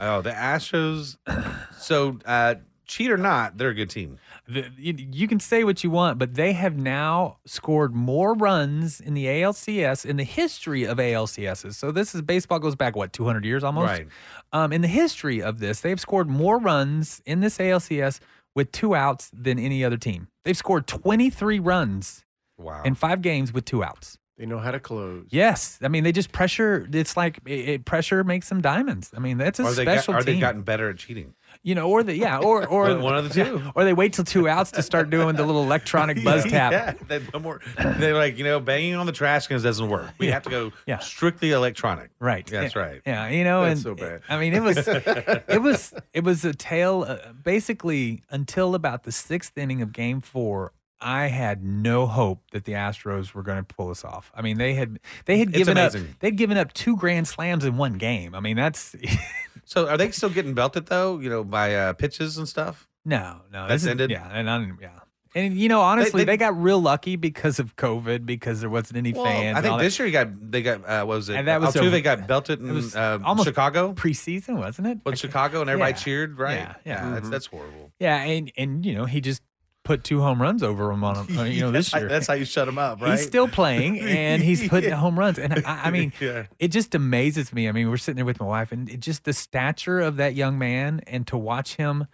Oh, 0.00 0.22
the 0.22 0.30
Astros. 0.30 1.16
so, 1.78 2.18
uh, 2.24 2.56
cheat 2.86 3.10
or 3.10 3.16
not, 3.16 3.58
they're 3.58 3.68
a 3.70 3.74
good 3.74 3.90
team. 3.90 4.18
The, 4.46 4.70
you, 4.76 4.94
you 5.12 5.28
can 5.28 5.40
say 5.40 5.64
what 5.64 5.82
you 5.84 5.90
want, 5.90 6.18
but 6.18 6.34
they 6.34 6.52
have 6.52 6.76
now 6.76 7.38
scored 7.44 7.94
more 7.94 8.34
runs 8.34 9.00
in 9.00 9.14
the 9.14 9.26
ALCS 9.26 10.04
in 10.06 10.16
the 10.16 10.24
history 10.24 10.84
of 10.84 10.98
ALCSs. 10.98 11.74
So 11.74 11.90
this 11.90 12.14
is 12.14 12.22
baseball 12.22 12.58
goes 12.58 12.74
back 12.76 12.94
what 12.96 13.12
200 13.12 13.44
years 13.44 13.64
almost. 13.64 13.88
Right. 13.88 14.08
Um, 14.52 14.72
in 14.72 14.82
the 14.82 14.88
history 14.88 15.42
of 15.42 15.58
this, 15.58 15.80
they've 15.80 16.00
scored 16.00 16.28
more 16.28 16.58
runs 16.58 17.20
in 17.26 17.40
this 17.40 17.58
ALCS 17.58 18.20
with 18.54 18.72
two 18.72 18.94
outs 18.94 19.30
than 19.34 19.58
any 19.58 19.84
other 19.84 19.96
team. 19.96 20.28
They've 20.44 20.56
scored 20.56 20.86
23 20.86 21.58
runs 21.58 22.24
Wow. 22.58 22.82
in 22.84 22.94
five 22.94 23.20
games 23.20 23.52
with 23.52 23.66
two 23.66 23.84
outs. 23.84 24.16
They 24.38 24.46
know 24.46 24.58
how 24.58 24.70
to 24.70 24.78
close. 24.80 25.26
Yes, 25.30 25.78
I 25.82 25.88
mean 25.88 26.04
they 26.04 26.12
just 26.12 26.30
pressure. 26.30 26.86
It's 26.92 27.16
like 27.16 27.38
it, 27.46 27.68
it- 27.68 27.84
pressure 27.86 28.22
makes 28.22 28.48
them 28.50 28.60
diamonds. 28.60 29.10
I 29.16 29.18
mean 29.18 29.38
that's 29.38 29.58
a 29.58 29.64
are 29.64 29.72
they 29.72 29.84
got, 29.86 29.92
special 29.94 30.14
are 30.14 30.22
they 30.22 30.32
team. 30.32 30.40
gotten 30.40 30.62
better 30.62 30.90
at 30.90 30.98
cheating? 30.98 31.34
You 31.62 31.74
know, 31.74 31.88
or 31.88 32.02
the 32.02 32.16
yeah, 32.16 32.38
or 32.38 32.66
or 32.66 32.84
One- 32.84 33.02
one 33.02 33.16
of 33.16 33.28
the 33.28 33.34
two. 33.44 33.62
or 33.74 33.84
they 33.84 33.92
wait 33.92 34.12
till 34.12 34.24
two 34.24 34.48
outs 34.48 34.70
to 34.72 34.82
start 34.82 35.10
doing 35.10 35.36
the 35.36 35.44
little 35.44 35.62
electronic 35.62 36.22
buzz 36.24 36.44
tap. 36.50 36.72
Yeah, 36.72 36.94
they, 37.08 37.38
more, 37.38 37.60
they're 37.76 38.14
like, 38.14 38.38
you 38.38 38.44
know, 38.44 38.60
banging 38.60 38.94
on 38.94 39.06
the 39.06 39.12
trash 39.12 39.46
cans 39.46 39.62
doesn't 39.62 39.88
work. 39.88 40.10
We 40.18 40.26
Yeah. 40.28 40.32
have 40.34 40.42
to 40.44 40.50
go 40.50 40.72
Yeah. 40.86 40.98
strictly 40.98 41.50
electronic. 41.52 42.10
Right. 42.18 42.46
That's 42.46 42.74
yeah, 42.74 42.80
right. 42.80 43.02
Yeah, 43.06 43.28
you 43.28 43.44
know, 43.44 43.62
That's 43.64 43.84
and 43.84 43.98
so 43.98 44.04
bad. 44.04 44.22
I 44.28 44.38
mean, 44.38 44.54
it 44.54 44.62
was, 44.62 44.76
it 44.88 45.60
was, 45.62 45.94
it 46.12 46.24
was 46.24 46.44
a 46.44 46.54
tale. 46.54 47.04
Uh, 47.06 47.32
basically, 47.42 48.22
until 48.30 48.74
about 48.74 49.04
the 49.04 49.12
sixth 49.12 49.56
inning 49.58 49.82
of 49.82 49.92
Game 49.92 50.20
Four, 50.20 50.72
I 51.00 51.26
had 51.26 51.62
no 51.62 52.06
hope 52.06 52.42
that 52.52 52.64
the 52.64 52.72
Astros 52.72 53.34
were 53.34 53.42
going 53.42 53.58
to 53.64 53.74
pull 53.74 53.88
this 53.88 54.04
off. 54.04 54.32
I 54.34 54.42
mean, 54.42 54.56
they 54.58 54.74
had, 54.74 54.98
they 55.26 55.38
had 55.38 55.52
given 55.52 55.76
up, 55.76 55.92
they'd 56.20 56.36
given 56.36 56.56
up 56.56 56.72
two 56.72 56.96
grand 56.96 57.28
slams 57.28 57.64
in 57.64 57.76
one 57.76 57.94
game. 57.94 58.34
I 58.34 58.40
mean, 58.40 58.56
that's 58.56 58.96
So, 59.64 59.88
are 59.88 59.96
they 59.96 60.10
still 60.12 60.30
getting 60.30 60.54
belted 60.54 60.86
though? 60.86 61.18
You 61.18 61.28
know, 61.28 61.44
by 61.44 61.74
uh, 61.74 61.92
pitches 61.94 62.38
and 62.38 62.48
stuff. 62.48 62.86
no, 63.04 63.40
no, 63.52 63.66
That's 63.68 63.84
ended? 63.84 64.10
Yeah, 64.10 64.28
and 64.32 64.48
I 64.48 64.58
didn't, 64.58 64.78
yeah. 64.80 64.90
And 65.34 65.54
you 65.58 65.68
know, 65.68 65.82
honestly, 65.82 66.22
they, 66.24 66.32
they- 66.32 66.36
got 66.38 66.58
real 66.58 66.80
lucky 66.80 67.16
because 67.16 67.58
of 67.58 67.76
COVID, 67.76 68.24
because 68.24 68.60
there 68.60 68.70
wasn't 68.70 68.96
any 68.96 69.12
fans. 69.12 69.58
I 69.58 69.60
think 69.60 69.78
this 69.80 69.98
year 69.98 70.06
you 70.06 70.12
got 70.12 70.50
they 70.50 70.62
got 70.62 70.78
uh, 70.88 71.04
what 71.04 71.16
was 71.16 71.28
it? 71.28 71.36
And 71.36 71.46
that 71.48 71.60
was 71.60 71.76
a- 71.76 71.80
Altuve 71.80 72.02
got 72.02 72.26
belted 72.26 72.60
in 72.60 72.72
was 72.72 72.96
uh, 72.96 73.18
almost 73.22 73.46
Chicago. 73.48 73.92
preseason, 73.92 74.56
wasn't 74.56 74.86
it? 74.86 74.98
Well, 75.04 75.14
Chicago 75.14 75.60
and 75.60 75.68
everybody 75.68 75.92
Yeah. 75.92 75.96
cheered, 75.98 76.38
right? 76.38 76.54
Yeah, 76.54 76.74
yeah. 76.86 77.10
That's 77.10 77.28
that's 77.28 77.46
horrible. 77.46 77.92
Yeah, 77.98 78.16
and 78.22 78.50
and 78.56 78.86
you 78.86 78.94
know, 78.94 79.04
he 79.04 79.20
just 79.20 79.42
put 79.86 80.04
two 80.04 80.20
home 80.20 80.42
runs 80.42 80.62
over 80.62 80.90
him 80.90 81.02
on 81.04 81.24
him, 81.24 81.38
uh, 81.38 81.44
you 81.44 81.60
know 81.62 81.70
this 81.70 81.94
year. 81.94 82.08
That's 82.08 82.26
how 82.26 82.34
you 82.34 82.44
shut 82.44 82.68
him 82.68 82.76
up, 82.76 83.00
right? 83.00 83.12
He's 83.12 83.26
still 83.26 83.48
playing 83.48 84.00
and 84.02 84.42
he's 84.42 84.68
putting 84.68 84.90
home 84.90 85.18
runs. 85.18 85.38
And 85.38 85.64
I, 85.64 85.84
I 85.84 85.90
mean, 85.90 86.12
Yeah. 86.20 86.46
it 86.58 86.68
just 86.68 86.94
amazes 86.94 87.52
me. 87.52 87.68
I 87.68 87.72
mean, 87.72 87.88
we're 87.88 87.96
sitting 87.96 88.16
there 88.16 88.24
with 88.26 88.40
my 88.40 88.46
wife 88.46 88.72
and 88.72 88.90
it 88.90 89.00
just 89.00 89.24
the 89.24 89.32
stature 89.32 90.00
of 90.00 90.16
that 90.16 90.34
young 90.34 90.58
man 90.58 91.00
and 91.06 91.26
to 91.28 91.38
watch 91.38 91.76
him 91.76 92.06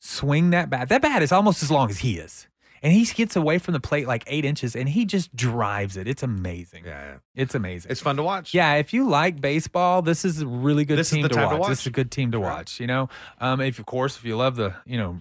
swing 0.00 0.50
that 0.50 0.68
bat. 0.70 0.88
That 0.88 1.02
bat 1.02 1.22
is 1.22 1.32
almost 1.32 1.62
as 1.62 1.70
long 1.70 1.88
as 1.90 1.98
he 1.98 2.18
is. 2.18 2.46
and 2.82 2.92
he 2.94 3.04
gets 3.04 3.36
away 3.36 3.58
from 3.58 3.72
the 3.74 3.80
plate 3.80 4.06
like 4.06 4.24
eight 4.26 4.44
inches, 4.46 4.74
and 4.74 4.88
he 4.88 5.04
just 5.04 5.36
drives 5.36 5.98
it. 5.98 6.08
It's 6.08 6.22
amazing. 6.22 6.84
Yeah, 6.86 7.02
yeah. 7.12 7.16
It's 7.34 7.54
amazing. 7.54 7.90
It's 7.92 8.00
fun 8.00 8.16
to 8.16 8.22
watch. 8.22 8.54
Yeah, 8.54 8.76
if 8.76 8.94
you 8.94 9.06
like 9.06 9.38
baseball, 9.38 10.00
this 10.00 10.24
is 10.24 10.40
a 10.40 10.46
really 10.46 10.86
good 10.86 10.96
This 10.98 11.08
is 11.08 11.12
team 11.18 11.28
to, 11.28 11.36
watch. 11.36 11.50
to 11.50 11.56
watch. 11.58 11.68
This 11.68 11.80
is 11.82 11.86
a 11.88 11.90
good 11.90 12.10
team 12.10 12.32
to 12.32 12.38
Right. 12.38 12.54
watch. 12.56 12.80
You 12.80 12.86
know, 12.86 13.10
um, 13.38 13.60
if 13.60 13.78
of 13.78 13.84
course 13.84 14.16
if 14.16 14.24
you 14.24 14.34
love 14.36 14.56
the 14.56 14.74
you 14.86 14.96
know 14.96 15.18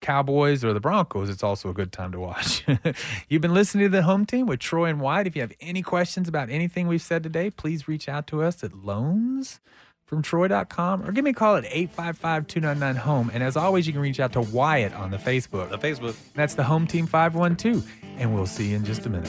Cowboys 0.00 0.64
or 0.64 0.72
the 0.72 0.80
Broncos, 0.80 1.28
it's 1.28 1.42
also 1.42 1.68
a 1.68 1.74
good 1.74 1.92
time 1.92 2.12
to 2.12 2.20
watch. 2.20 2.64
You've 3.28 3.42
been 3.42 3.54
listening 3.54 3.86
to 3.86 3.88
the 3.88 4.02
home 4.02 4.26
team 4.26 4.46
with 4.46 4.60
Troy 4.60 4.86
and 4.86 5.00
Wyatt. 5.00 5.26
If 5.26 5.34
you 5.36 5.42
have 5.42 5.52
any 5.60 5.82
questions 5.82 6.28
about 6.28 6.50
anything 6.50 6.86
we've 6.86 7.02
said 7.02 7.22
today, 7.22 7.50
please 7.50 7.88
reach 7.88 8.08
out 8.08 8.26
to 8.28 8.42
us 8.42 8.62
at 8.62 8.74
loans 8.74 9.60
from 10.04 10.22
troy.com 10.22 11.02
or 11.02 11.10
give 11.10 11.24
me 11.24 11.30
a 11.30 11.34
call 11.34 11.56
at 11.56 11.64
855-299 11.64 12.96
home 12.96 13.28
and 13.34 13.42
as 13.42 13.56
always 13.56 13.88
you 13.88 13.92
can 13.92 14.00
reach 14.00 14.20
out 14.20 14.32
to 14.34 14.40
wyatt 14.40 14.94
on 14.94 15.10
the 15.10 15.16
facebook 15.16 15.68
The 15.68 15.78
Facebook. 15.78 16.14
that's 16.32 16.54
the 16.54 16.62
home 16.62 16.86
team 16.86 17.08
512 17.08 17.84
and 18.16 18.32
we'll 18.32 18.46
see 18.46 18.68
you 18.68 18.76
in 18.76 18.84
just 18.84 19.04
a 19.06 19.10
minute 19.10 19.28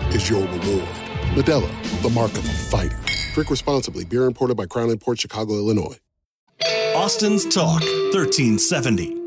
is 0.15 0.29
your 0.29 0.41
reward. 0.41 0.87
Modelo, 1.33 2.01
the 2.01 2.09
mark 2.09 2.31
of 2.31 2.45
a 2.45 2.53
fighter. 2.53 2.99
Drink 3.33 3.49
responsibly. 3.49 4.05
Beer 4.05 4.25
imported 4.25 4.55
by 4.57 4.65
Crown 4.65 4.95
Port 4.97 5.19
Chicago, 5.19 5.53
Illinois. 5.53 5.97
Austin's 6.95 7.45
Talk 7.45 7.81
1370. 8.13 9.20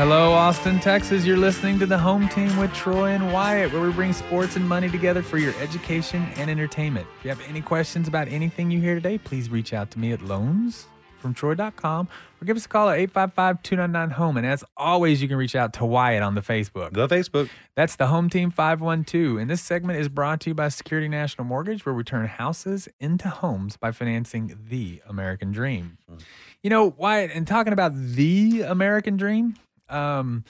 Hello, 0.00 0.32
Austin, 0.32 0.80
Texas. 0.80 1.26
You're 1.26 1.36
listening 1.36 1.78
to 1.78 1.84
the 1.84 1.98
home 1.98 2.26
team 2.30 2.56
with 2.56 2.72
Troy 2.72 3.10
and 3.10 3.34
Wyatt, 3.34 3.70
where 3.70 3.82
we 3.82 3.92
bring 3.92 4.14
sports 4.14 4.56
and 4.56 4.66
money 4.66 4.88
together 4.88 5.22
for 5.22 5.36
your 5.36 5.54
education 5.60 6.26
and 6.36 6.48
entertainment. 6.48 7.06
If 7.18 7.24
you 7.24 7.28
have 7.28 7.42
any 7.46 7.60
questions 7.60 8.08
about 8.08 8.26
anything 8.28 8.70
you 8.70 8.80
hear 8.80 8.94
today, 8.94 9.18
please 9.18 9.50
reach 9.50 9.74
out 9.74 9.90
to 9.90 9.98
me 9.98 10.12
at 10.12 10.20
loansfromtroy.com 10.20 12.08
or 12.40 12.44
give 12.46 12.56
us 12.56 12.64
a 12.64 12.68
call 12.70 12.88
at 12.88 12.98
855 12.98 13.62
299 13.62 14.16
home. 14.16 14.38
And 14.38 14.46
as 14.46 14.64
always, 14.74 15.20
you 15.20 15.28
can 15.28 15.36
reach 15.36 15.54
out 15.54 15.74
to 15.74 15.84
Wyatt 15.84 16.22
on 16.22 16.34
the 16.34 16.40
Facebook. 16.40 16.94
The 16.94 17.06
Facebook. 17.06 17.50
That's 17.74 17.96
the 17.96 18.06
Home 18.06 18.30
Team 18.30 18.50
512. 18.50 19.36
And 19.36 19.50
this 19.50 19.60
segment 19.60 19.98
is 20.00 20.08
brought 20.08 20.40
to 20.40 20.50
you 20.50 20.54
by 20.54 20.70
Security 20.70 21.08
National 21.08 21.44
Mortgage, 21.44 21.84
where 21.84 21.94
we 21.94 22.04
turn 22.04 22.26
houses 22.26 22.88
into 23.00 23.28
homes 23.28 23.76
by 23.76 23.92
financing 23.92 24.58
the 24.70 25.02
American 25.06 25.52
dream. 25.52 25.98
Hmm. 26.08 26.16
You 26.62 26.70
know, 26.70 26.94
Wyatt, 26.96 27.32
and 27.34 27.46
talking 27.46 27.74
about 27.74 27.92
the 27.94 28.62
American 28.62 29.18
dream, 29.18 29.56
um, 29.90 30.44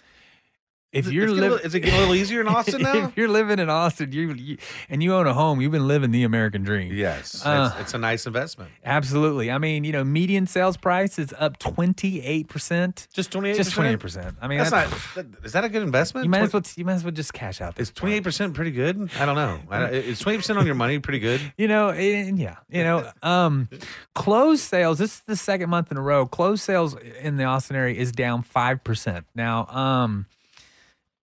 if 0.92 1.06
Is 1.06 1.12
you're 1.12 1.28
it's 1.28 1.34
living, 1.34 1.58
is 1.64 1.74
it 1.74 1.80
getting 1.80 1.94
a 1.94 1.98
little 2.00 2.14
easier 2.16 2.40
in 2.40 2.48
Austin 2.56 2.82
now? 2.82 3.06
if 3.08 3.16
you're 3.16 3.28
living 3.28 3.60
in 3.60 3.70
Austin, 3.70 4.10
you, 4.10 4.32
you 4.34 4.58
and 4.88 5.02
you 5.02 5.14
own 5.14 5.26
a 5.26 5.32
home, 5.34 5.60
you've 5.60 5.70
been 5.70 5.86
living 5.86 6.10
the 6.10 6.24
American 6.24 6.64
dream. 6.64 6.92
Yes. 6.92 7.46
Uh, 7.46 7.70
it's, 7.74 7.82
it's 7.82 7.94
a 7.94 7.98
nice 7.98 8.26
investment. 8.26 8.70
Absolutely. 8.84 9.50
I 9.52 9.58
mean, 9.58 9.84
you 9.84 9.92
know, 9.92 10.02
median 10.02 10.48
sales 10.48 10.76
price 10.76 11.18
is 11.18 11.32
up 11.38 11.60
28%. 11.60 13.08
Just 13.12 13.30
28%? 13.30 13.56
Just 13.56 13.72
28%. 13.72 14.34
I 14.40 14.48
mean, 14.48 14.58
That's 14.58 14.70
that's, 14.70 14.90
not, 15.16 15.32
that, 15.32 15.44
is 15.44 15.52
that 15.52 15.64
a 15.64 15.68
good 15.68 15.82
investment? 15.82 16.24
you 16.24 16.30
might 16.30 16.42
as 16.42 16.52
well 16.52 16.62
you 16.76 16.84
might 16.84 16.94
as 16.94 17.04
well 17.04 17.12
just 17.12 17.32
cash 17.32 17.60
out. 17.60 17.78
Is 17.78 17.92
28% 17.92 18.54
pretty 18.54 18.72
good? 18.72 19.10
I 19.18 19.26
don't 19.26 19.36
know. 19.36 19.60
Is 19.92 20.20
20% 20.20 20.56
on 20.56 20.66
your 20.66 20.74
money 20.74 20.98
pretty 20.98 21.18
good? 21.20 21.40
You 21.56 21.68
know, 21.68 21.90
and 21.90 22.38
yeah, 22.38 22.56
you 22.70 22.82
know, 22.84 23.10
um, 23.22 23.68
closed 24.14 24.62
sales. 24.62 24.98
This 24.98 25.16
is 25.16 25.20
the 25.26 25.36
second 25.36 25.68
month 25.68 25.90
in 25.90 25.98
a 25.98 26.00
row. 26.00 26.24
Closed 26.24 26.62
sales 26.62 26.96
in 27.20 27.36
the 27.36 27.44
Austin 27.44 27.76
area 27.76 27.94
is 27.94 28.12
down 28.12 28.42
five 28.42 28.82
percent. 28.82 29.26
Now, 29.34 29.66
um, 29.66 30.24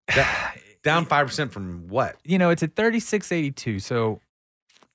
Down 0.83 1.05
5% 1.05 1.51
from 1.51 1.89
what? 1.89 2.17
you 2.25 2.39
know, 2.39 2.51
it's 2.51 2.63
at 2.63 2.77
thirty 2.77 3.01
six 3.01 3.33
eighty 3.33 3.51
two. 3.51 3.81
So, 3.81 4.21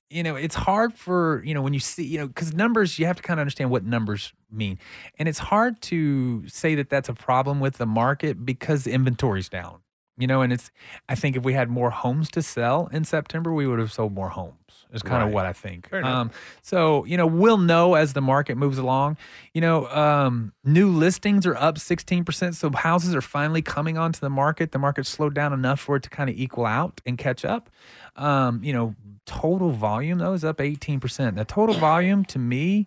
you 0.08 0.22
know, 0.22 0.36
it's 0.36 0.54
hard 0.54 0.94
for 0.94 1.42
you 1.44 1.52
know 1.52 1.60
when 1.60 1.74
you 1.74 1.80
see 1.80 2.04
you 2.04 2.18
know 2.18 2.26
because 2.26 2.54
numbers 2.54 2.98
you 2.98 3.04
have 3.06 3.16
to 3.16 3.22
kind 3.22 3.38
of 3.38 3.42
understand 3.42 3.70
what 3.70 3.84
numbers 3.84 4.32
mean, 4.50 4.78
and 5.18 5.28
it's 5.28 5.38
hard 5.38 5.80
to 5.82 6.48
say 6.48 6.74
that 6.76 6.88
that's 6.88 7.10
a 7.10 7.14
problem 7.14 7.60
with 7.60 7.76
the 7.76 7.86
market 7.86 8.46
because 8.46 8.84
the 8.84 8.92
inventory's 8.92 9.48
down. 9.50 9.80
You 10.16 10.26
know, 10.26 10.40
and 10.42 10.52
it's 10.52 10.70
I 11.08 11.14
think 11.14 11.36
if 11.36 11.42
we 11.44 11.52
had 11.52 11.68
more 11.68 11.90
homes 11.90 12.30
to 12.32 12.42
sell 12.42 12.88
in 12.92 13.04
September, 13.04 13.52
we 13.52 13.66
would 13.66 13.78
have 13.78 13.92
sold 13.92 14.12
more 14.14 14.30
homes. 14.30 14.61
Is 14.92 15.02
kind 15.02 15.22
of 15.22 15.32
what 15.32 15.46
I 15.46 15.52
think. 15.52 15.90
Um, 15.92 16.30
so 16.60 17.04
you 17.06 17.16
know, 17.16 17.26
we'll 17.26 17.58
know 17.58 17.94
as 17.94 18.12
the 18.12 18.20
market 18.20 18.56
moves 18.56 18.78
along. 18.78 19.16
You 19.54 19.62
know, 19.62 19.86
um, 19.88 20.52
new 20.64 20.90
listings 20.90 21.46
are 21.46 21.56
up 21.56 21.78
sixteen 21.78 22.24
percent. 22.24 22.54
So 22.56 22.70
houses 22.70 23.14
are 23.14 23.22
finally 23.22 23.62
coming 23.62 23.96
onto 23.96 24.20
the 24.20 24.30
market. 24.30 24.72
The 24.72 24.78
market 24.78 25.06
slowed 25.06 25.34
down 25.34 25.52
enough 25.52 25.80
for 25.80 25.96
it 25.96 26.02
to 26.04 26.10
kind 26.10 26.28
of 26.28 26.36
equal 26.36 26.66
out 26.66 27.00
and 27.06 27.16
catch 27.16 27.44
up. 27.44 27.70
Um, 28.16 28.62
you 28.62 28.72
know, 28.72 28.94
total 29.24 29.70
volume 29.70 30.18
though 30.18 30.34
is 30.34 30.44
up 30.44 30.60
eighteen 30.60 31.00
percent. 31.00 31.36
Now, 31.36 31.44
total 31.44 31.74
volume 31.74 32.24
to 32.26 32.38
me 32.38 32.86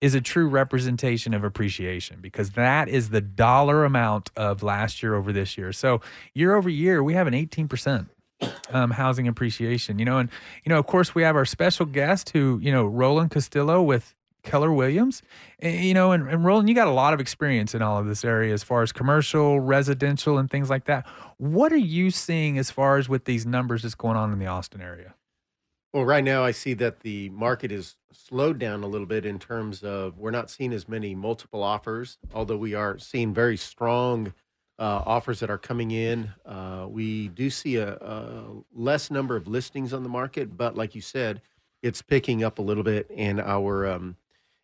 is 0.00 0.14
a 0.14 0.20
true 0.20 0.48
representation 0.48 1.32
of 1.32 1.42
appreciation 1.42 2.18
because 2.20 2.50
that 2.50 2.88
is 2.88 3.10
the 3.10 3.20
dollar 3.20 3.84
amount 3.84 4.30
of 4.36 4.62
last 4.62 5.02
year 5.02 5.14
over 5.14 5.32
this 5.32 5.56
year. 5.56 5.72
So 5.72 6.00
year 6.34 6.54
over 6.54 6.68
year, 6.68 7.02
we 7.02 7.14
have 7.14 7.26
an 7.26 7.32
18% 7.32 8.08
um, 8.70 8.90
housing 8.90 9.28
appreciation, 9.28 9.98
you 9.98 10.04
know, 10.04 10.18
and, 10.18 10.28
you 10.64 10.70
know, 10.70 10.78
of 10.78 10.86
course 10.86 11.14
we 11.14 11.22
have 11.22 11.36
our 11.36 11.44
special 11.44 11.86
guest 11.86 12.30
who, 12.30 12.58
you 12.62 12.70
know, 12.72 12.84
Roland 12.84 13.30
Castillo 13.30 13.82
with 13.82 14.14
Keller 14.42 14.72
Williams, 14.72 15.22
And, 15.58 15.84
you 15.84 15.92
know, 15.92 16.12
and, 16.12 16.28
and 16.28 16.44
Roland, 16.44 16.68
you 16.68 16.74
got 16.74 16.86
a 16.86 16.92
lot 16.92 17.12
of 17.12 17.20
experience 17.20 17.74
in 17.74 17.82
all 17.82 17.98
of 17.98 18.06
this 18.06 18.24
area 18.24 18.54
as 18.54 18.62
far 18.62 18.82
as 18.82 18.92
commercial, 18.92 19.60
residential, 19.60 20.38
and 20.38 20.50
things 20.50 20.70
like 20.70 20.84
that. 20.84 21.06
What 21.38 21.72
are 21.72 21.76
you 21.76 22.10
seeing 22.10 22.56
as 22.56 22.70
far 22.70 22.96
as 22.96 23.08
with 23.08 23.24
these 23.24 23.44
numbers 23.44 23.82
that's 23.82 23.94
going 23.94 24.16
on 24.16 24.32
in 24.32 24.38
the 24.38 24.46
Austin 24.46 24.80
area? 24.80 25.14
Well, 25.92 26.04
right 26.04 26.24
now 26.24 26.44
I 26.44 26.50
see 26.50 26.74
that 26.74 27.00
the 27.00 27.30
market 27.30 27.72
is 27.72 27.96
slowed 28.12 28.58
down 28.58 28.82
a 28.82 28.86
little 28.86 29.06
bit 29.06 29.24
in 29.24 29.38
terms 29.38 29.82
of 29.82 30.18
we're 30.18 30.30
not 30.30 30.50
seeing 30.50 30.72
as 30.72 30.88
many 30.88 31.14
multiple 31.14 31.62
offers, 31.62 32.18
although 32.34 32.56
we 32.56 32.74
are 32.74 32.98
seeing 32.98 33.32
very 33.32 33.56
strong 33.56 34.34
uh, 34.78 35.02
offers 35.06 35.40
that 35.40 35.50
are 35.50 35.58
coming 35.58 35.90
in. 35.90 36.30
Uh, 36.44 36.86
we 36.88 37.28
do 37.28 37.50
see 37.50 37.76
a, 37.76 37.94
a 37.94 38.44
less 38.74 39.10
number 39.10 39.36
of 39.36 39.48
listings 39.48 39.92
on 39.92 40.02
the 40.02 40.08
market, 40.08 40.56
but 40.56 40.76
like 40.76 40.94
you 40.94 41.00
said, 41.00 41.40
it's 41.82 42.02
picking 42.02 42.44
up 42.44 42.58
a 42.58 42.62
little 42.62 42.82
bit. 42.84 43.10
And 43.16 43.40
our 43.40 43.86
um, 43.86 44.16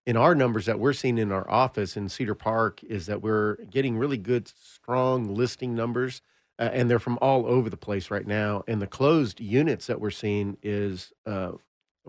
in 0.07 0.17
our 0.17 0.35
numbers 0.35 0.67
that 0.67 0.79
we're 0.81 0.93
seeing 0.95 1.19
in 1.19 1.33
our 1.33 1.49
office 1.51 1.97
in 1.97 2.09
Cedar 2.09 2.35
Park 2.35 2.83
is 2.85 3.07
that 3.07 3.23
we're 3.23 3.57
getting 3.71 3.97
really 3.99 4.19
good, 4.19 4.49
strong 4.49 5.35
listing 5.35 5.75
numbers. 5.75 6.23
uh, 6.59 6.71
and 6.73 6.91
they're 6.91 6.99
from 6.99 7.19
all 7.21 7.47
over 7.47 7.69
the 7.71 7.77
place 7.77 8.11
right 8.11 8.27
now. 8.27 8.63
And 8.69 8.81
the 8.81 8.87
closed 8.87 9.41
units 9.41 9.87
that 9.87 10.01
we're 10.01 10.11
seeing 10.11 10.59
is 10.63 11.13
uh, 11.27 11.53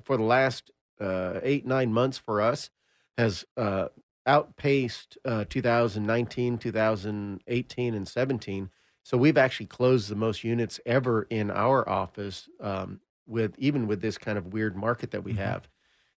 for 0.03 0.17
the 0.17 0.24
last 0.24 0.72
uh, 1.00 1.39
eight 1.43 1.65
nine 1.65 1.91
months 1.93 2.17
for 2.17 2.41
us 2.41 2.69
has 3.17 3.45
uh, 3.57 3.88
outpaced 4.25 5.18
uh, 5.25 5.46
2019, 5.50 6.58
2018, 6.58 7.94
and 7.94 8.08
17. 8.08 8.70
So 9.03 9.18
we've 9.18 9.38
actually 9.38 9.65
closed 9.68 10.10
the 10.10 10.15
most 10.15 10.44
units 10.44 10.80
ever 10.86 11.24
in 11.24 11.51
our 11.51 11.88
office 11.88 12.50
um, 12.62 13.01
with 13.27 13.56
even 13.58 13.88
with 13.88 14.01
this 14.01 14.18
kind 14.18 14.38
of 14.38 14.53
weird 14.53 14.75
market 14.75 15.12
that 15.12 15.24
we 15.24 15.34
Mm-hmm. 15.34 15.36
have. 15.36 15.70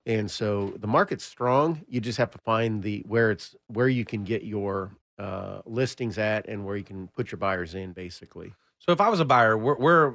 And 0.07 0.31
so 0.31 0.75
the 0.79 0.87
market's 0.87 1.25
strong. 1.25 1.83
You 1.89 2.01
just 2.01 2.19
have 2.19 2.31
to 2.31 2.39
find 2.39 2.83
the 2.83 3.03
where 3.07 3.31
it's 3.31 3.57
where 3.69 3.89
you 3.89 4.05
can 4.05 4.25
get 4.25 4.45
your 4.45 4.93
uh, 5.19 5.63
listings 5.67 6.19
at 6.19 6.49
and 6.49 6.65
where 6.65 6.77
you 6.77 6.85
can 6.85 7.09
put 7.09 7.33
your 7.33 7.39
buyers 7.39 7.75
in, 7.75 7.93
basically. 7.93 8.55
So 8.79 8.93
if 8.93 9.01
I 9.01 9.09
was 9.09 9.21
a 9.21 9.25
buyer, 9.25 9.57
where, 9.57 9.75
where 9.75 10.15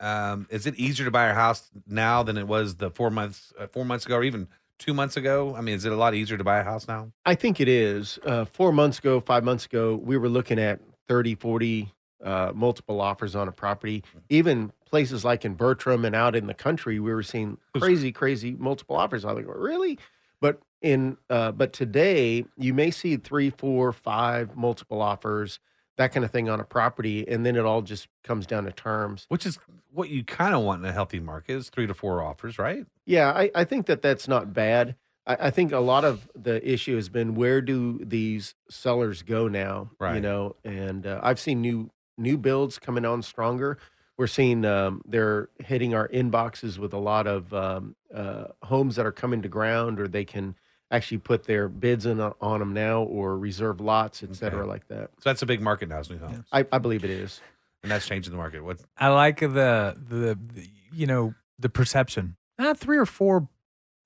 uh, 0.00 0.04
um, 0.04 0.46
is 0.50 0.66
it 0.66 0.76
easier 0.76 1.04
to 1.04 1.10
buy 1.10 1.26
a 1.28 1.34
house 1.34 1.70
now 1.86 2.22
than 2.22 2.36
it 2.36 2.46
was 2.46 2.76
the 2.76 2.90
four 2.90 3.10
months 3.10 3.52
uh, 3.58 3.66
four 3.66 3.84
months 3.84 4.06
ago, 4.06 4.16
or 4.16 4.24
even 4.24 4.48
two 4.78 4.94
months 4.94 5.16
ago? 5.16 5.54
I 5.56 5.60
mean, 5.60 5.74
is 5.74 5.84
it 5.84 5.92
a 5.92 5.96
lot 5.96 6.14
easier 6.14 6.38
to 6.38 6.44
buy 6.44 6.58
a 6.58 6.64
house 6.64 6.88
now? 6.88 7.12
I 7.24 7.34
think 7.34 7.60
it 7.60 7.68
is. 7.68 8.18
Uh, 8.24 8.44
four 8.44 8.72
months 8.72 8.98
ago, 8.98 9.20
five 9.20 9.44
months 9.44 9.66
ago, 9.66 9.96
we 9.96 10.16
were 10.16 10.28
looking 10.28 10.58
at 10.58 10.80
30, 11.08 11.34
40 11.36 11.92
uh, 12.24 12.52
multiple 12.54 13.00
offers 13.00 13.34
on 13.36 13.48
a 13.48 13.52
property. 13.52 14.02
Even 14.28 14.72
places 14.84 15.24
like 15.24 15.44
in 15.44 15.54
Bertram 15.54 16.04
and 16.04 16.14
out 16.14 16.34
in 16.34 16.46
the 16.46 16.54
country, 16.54 16.98
we 17.00 17.12
were 17.12 17.22
seeing 17.22 17.58
crazy, 17.78 18.12
crazy 18.12 18.52
multiple 18.58 18.96
offers. 18.96 19.24
I 19.24 19.32
was 19.32 19.44
like, 19.44 19.54
really? 19.56 19.98
But 20.40 20.60
in 20.80 21.16
uh, 21.28 21.52
but 21.52 21.72
today, 21.72 22.44
you 22.56 22.72
may 22.72 22.90
see 22.90 23.16
three, 23.16 23.50
four, 23.50 23.92
five 23.92 24.56
multiple 24.56 25.02
offers, 25.02 25.58
that 25.98 26.12
kind 26.12 26.24
of 26.24 26.30
thing 26.30 26.48
on 26.48 26.60
a 26.60 26.64
property, 26.64 27.28
and 27.28 27.44
then 27.44 27.56
it 27.56 27.64
all 27.64 27.82
just 27.82 28.08
comes 28.24 28.46
down 28.46 28.64
to 28.64 28.72
terms. 28.72 29.26
Which 29.28 29.44
is 29.44 29.58
what 29.92 30.08
you 30.08 30.24
kind 30.24 30.54
of 30.54 30.62
want 30.62 30.82
in 30.82 30.88
a 30.88 30.92
healthy 30.92 31.20
market 31.20 31.54
is 31.54 31.68
three 31.68 31.86
to 31.86 31.94
four 31.94 32.22
offers, 32.22 32.58
right? 32.58 32.86
Yeah, 33.04 33.30
I, 33.30 33.50
I 33.54 33.64
think 33.64 33.86
that 33.86 34.00
that's 34.00 34.28
not 34.28 34.54
bad. 34.54 34.94
I, 35.26 35.36
I 35.40 35.50
think 35.50 35.72
a 35.72 35.80
lot 35.80 36.04
of 36.04 36.28
the 36.34 36.66
issue 36.66 36.94
has 36.94 37.08
been 37.08 37.34
where 37.34 37.60
do 37.60 37.98
these 38.02 38.54
sellers 38.70 39.22
go 39.22 39.48
now? 39.48 39.90
Right. 39.98 40.14
You 40.14 40.20
know, 40.20 40.56
and 40.64 41.06
uh, 41.06 41.20
I've 41.22 41.40
seen 41.40 41.60
new 41.60 41.90
new 42.16 42.38
builds 42.38 42.78
coming 42.78 43.04
on 43.04 43.22
stronger. 43.22 43.78
We're 44.16 44.26
seeing 44.28 44.64
um, 44.64 45.02
they're 45.04 45.48
hitting 45.64 45.94
our 45.94 46.08
inboxes 46.08 46.78
with 46.78 46.92
a 46.92 46.98
lot 46.98 47.26
of 47.26 47.52
um, 47.54 47.96
uh, 48.12 48.46
homes 48.62 48.96
that 48.96 49.06
are 49.06 49.12
coming 49.12 49.42
to 49.42 49.48
ground, 49.48 50.00
or 50.00 50.08
they 50.08 50.24
can 50.24 50.56
actually 50.90 51.18
put 51.18 51.44
their 51.44 51.68
bids 51.68 52.06
in 52.06 52.20
on, 52.20 52.32
on 52.40 52.60
them 52.60 52.72
now, 52.72 53.02
or 53.02 53.38
reserve 53.38 53.80
lots, 53.80 54.22
et 54.22 54.34
cetera, 54.34 54.60
Okay. 54.60 54.68
like 54.68 54.88
that. 54.88 55.10
So 55.20 55.30
that's 55.30 55.42
a 55.42 55.46
big 55.46 55.60
market 55.60 55.88
now, 55.88 55.98
is 56.00 56.08
new 56.10 56.18
homes, 56.18 56.44
I, 56.52 56.64
I 56.72 56.78
believe 56.78 57.04
it 57.04 57.10
is. 57.10 57.40
and 57.82 57.90
that's 57.92 58.06
changing 58.06 58.30
the 58.32 58.36
market. 58.38 58.64
What? 58.64 58.80
I 58.96 59.08
like 59.08 59.40
the, 59.40 59.96
the 60.08 60.38
the 60.54 60.68
you 60.92 61.06
know 61.06 61.34
the 61.58 61.68
perception. 61.68 62.36
Not 62.58 62.78
three 62.78 62.96
or 62.98 63.06
four, 63.06 63.48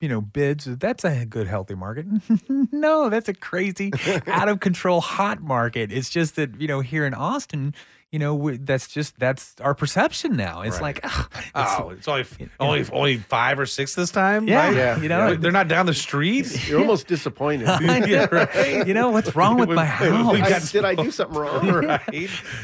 you 0.01 0.09
know, 0.09 0.21
bids. 0.21 0.65
That's 0.67 1.05
a 1.05 1.25
good 1.25 1.47
healthy 1.47 1.75
market. 1.75 2.07
no, 2.49 3.09
that's 3.09 3.29
a 3.29 3.35
crazy, 3.35 3.93
out 4.27 4.49
of 4.49 4.61
control 4.61 5.01
hot 5.01 5.41
market. 5.41 5.91
It's 5.93 6.11
just 6.11 6.37
that 6.37 6.61
you 6.61 6.67
know 6.69 6.81
here 6.81 7.07
in 7.07 7.15
Austin, 7.15 7.75
you 8.13 8.19
know, 8.19 8.35
we, 8.35 8.59
that's 8.59 8.87
just 8.89 9.19
that's 9.19 9.55
our 9.61 9.75
perception 9.75 10.37
now. 10.37 10.61
It's 10.63 10.75
Right. 10.81 10.83
like 10.83 11.01
oh, 11.03 11.27
it's, 11.35 11.51
Oh, 11.57 11.91
it's 11.91 12.07
only 12.07 12.25
you 12.39 12.47
know. 12.47 12.53
only 12.61 12.87
only 12.93 13.17
five 13.17 13.59
or 13.59 13.67
six 13.67 13.95
this 13.95 14.11
time. 14.11 14.47
yeah, 14.47 14.67
right? 14.67 14.77
Yeah, 14.77 15.01
you 15.01 15.09
know, 15.09 15.29
yeah. 15.31 15.37
they're 15.37 15.51
not 15.51 15.67
down 15.69 15.87
the 15.87 15.95
street. 15.95 16.69
You're 16.69 16.81
almost 16.81 17.07
disappointed. 17.09 17.67
Yeah, 18.07 18.27
right. 18.31 18.87
You 18.87 18.95
know 18.95 19.11
what's 19.11 19.35
wrong 19.35 19.57
with 19.59 19.71
my 19.71 19.85
house? 19.87 20.71
I- 20.71 20.73
did 20.73 20.85
I 20.85 20.95
do 20.95 21.11
something 21.11 21.39
wrong? 21.39 21.67
right? 21.69 22.01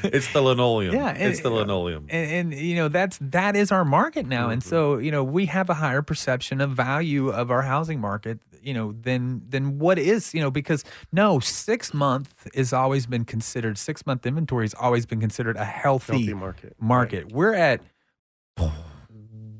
It's 0.04 0.32
the 0.32 0.42
linoleum. 0.42 0.94
Yeah, 0.94 1.08
and- 1.08 1.22
it's 1.32 1.40
the 1.40 1.50
linoleum. 1.50 2.06
and, 2.10 2.52
and 2.52 2.54
you 2.54 2.76
know 2.76 2.88
that's 2.88 3.18
that 3.22 3.56
is 3.56 3.72
our 3.72 3.84
market 3.84 4.26
now 4.26 4.50
and 4.50 4.60
Mm-hmm. 4.62 4.68
so 4.68 4.98
you 4.98 5.10
know 5.10 5.24
we 5.24 5.46
have 5.46 5.70
a 5.70 5.74
higher 5.74 6.02
perception 6.02 6.60
of 6.60 6.72
value 6.72 7.30
of 7.30 7.50
our 7.50 7.62
housing 7.62 8.00
market 8.00 8.38
you 8.68 8.74
know 8.78 8.88
then 9.08 9.42
than 9.52 9.78
what 9.84 9.98
is 9.98 10.34
you 10.34 10.40
know 10.44 10.50
because 10.60 10.80
no 11.22 11.40
six 11.40 11.94
month 12.06 12.30
is 12.54 12.72
always 12.82 13.04
been 13.06 13.24
considered 13.34 13.76
six 13.78 13.96
month 14.08 14.26
inventory 14.30 14.64
has 14.64 14.74
always 14.86 15.04
been 15.06 15.20
considered 15.26 15.56
a 15.56 15.64
healthy, 15.64 16.12
Healthy 16.12 16.34
market. 16.34 16.72
market 16.78 17.32
we're 17.32 17.54
at 17.70 17.80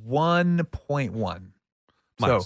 1.1 0.07 1.43
so 2.21 2.41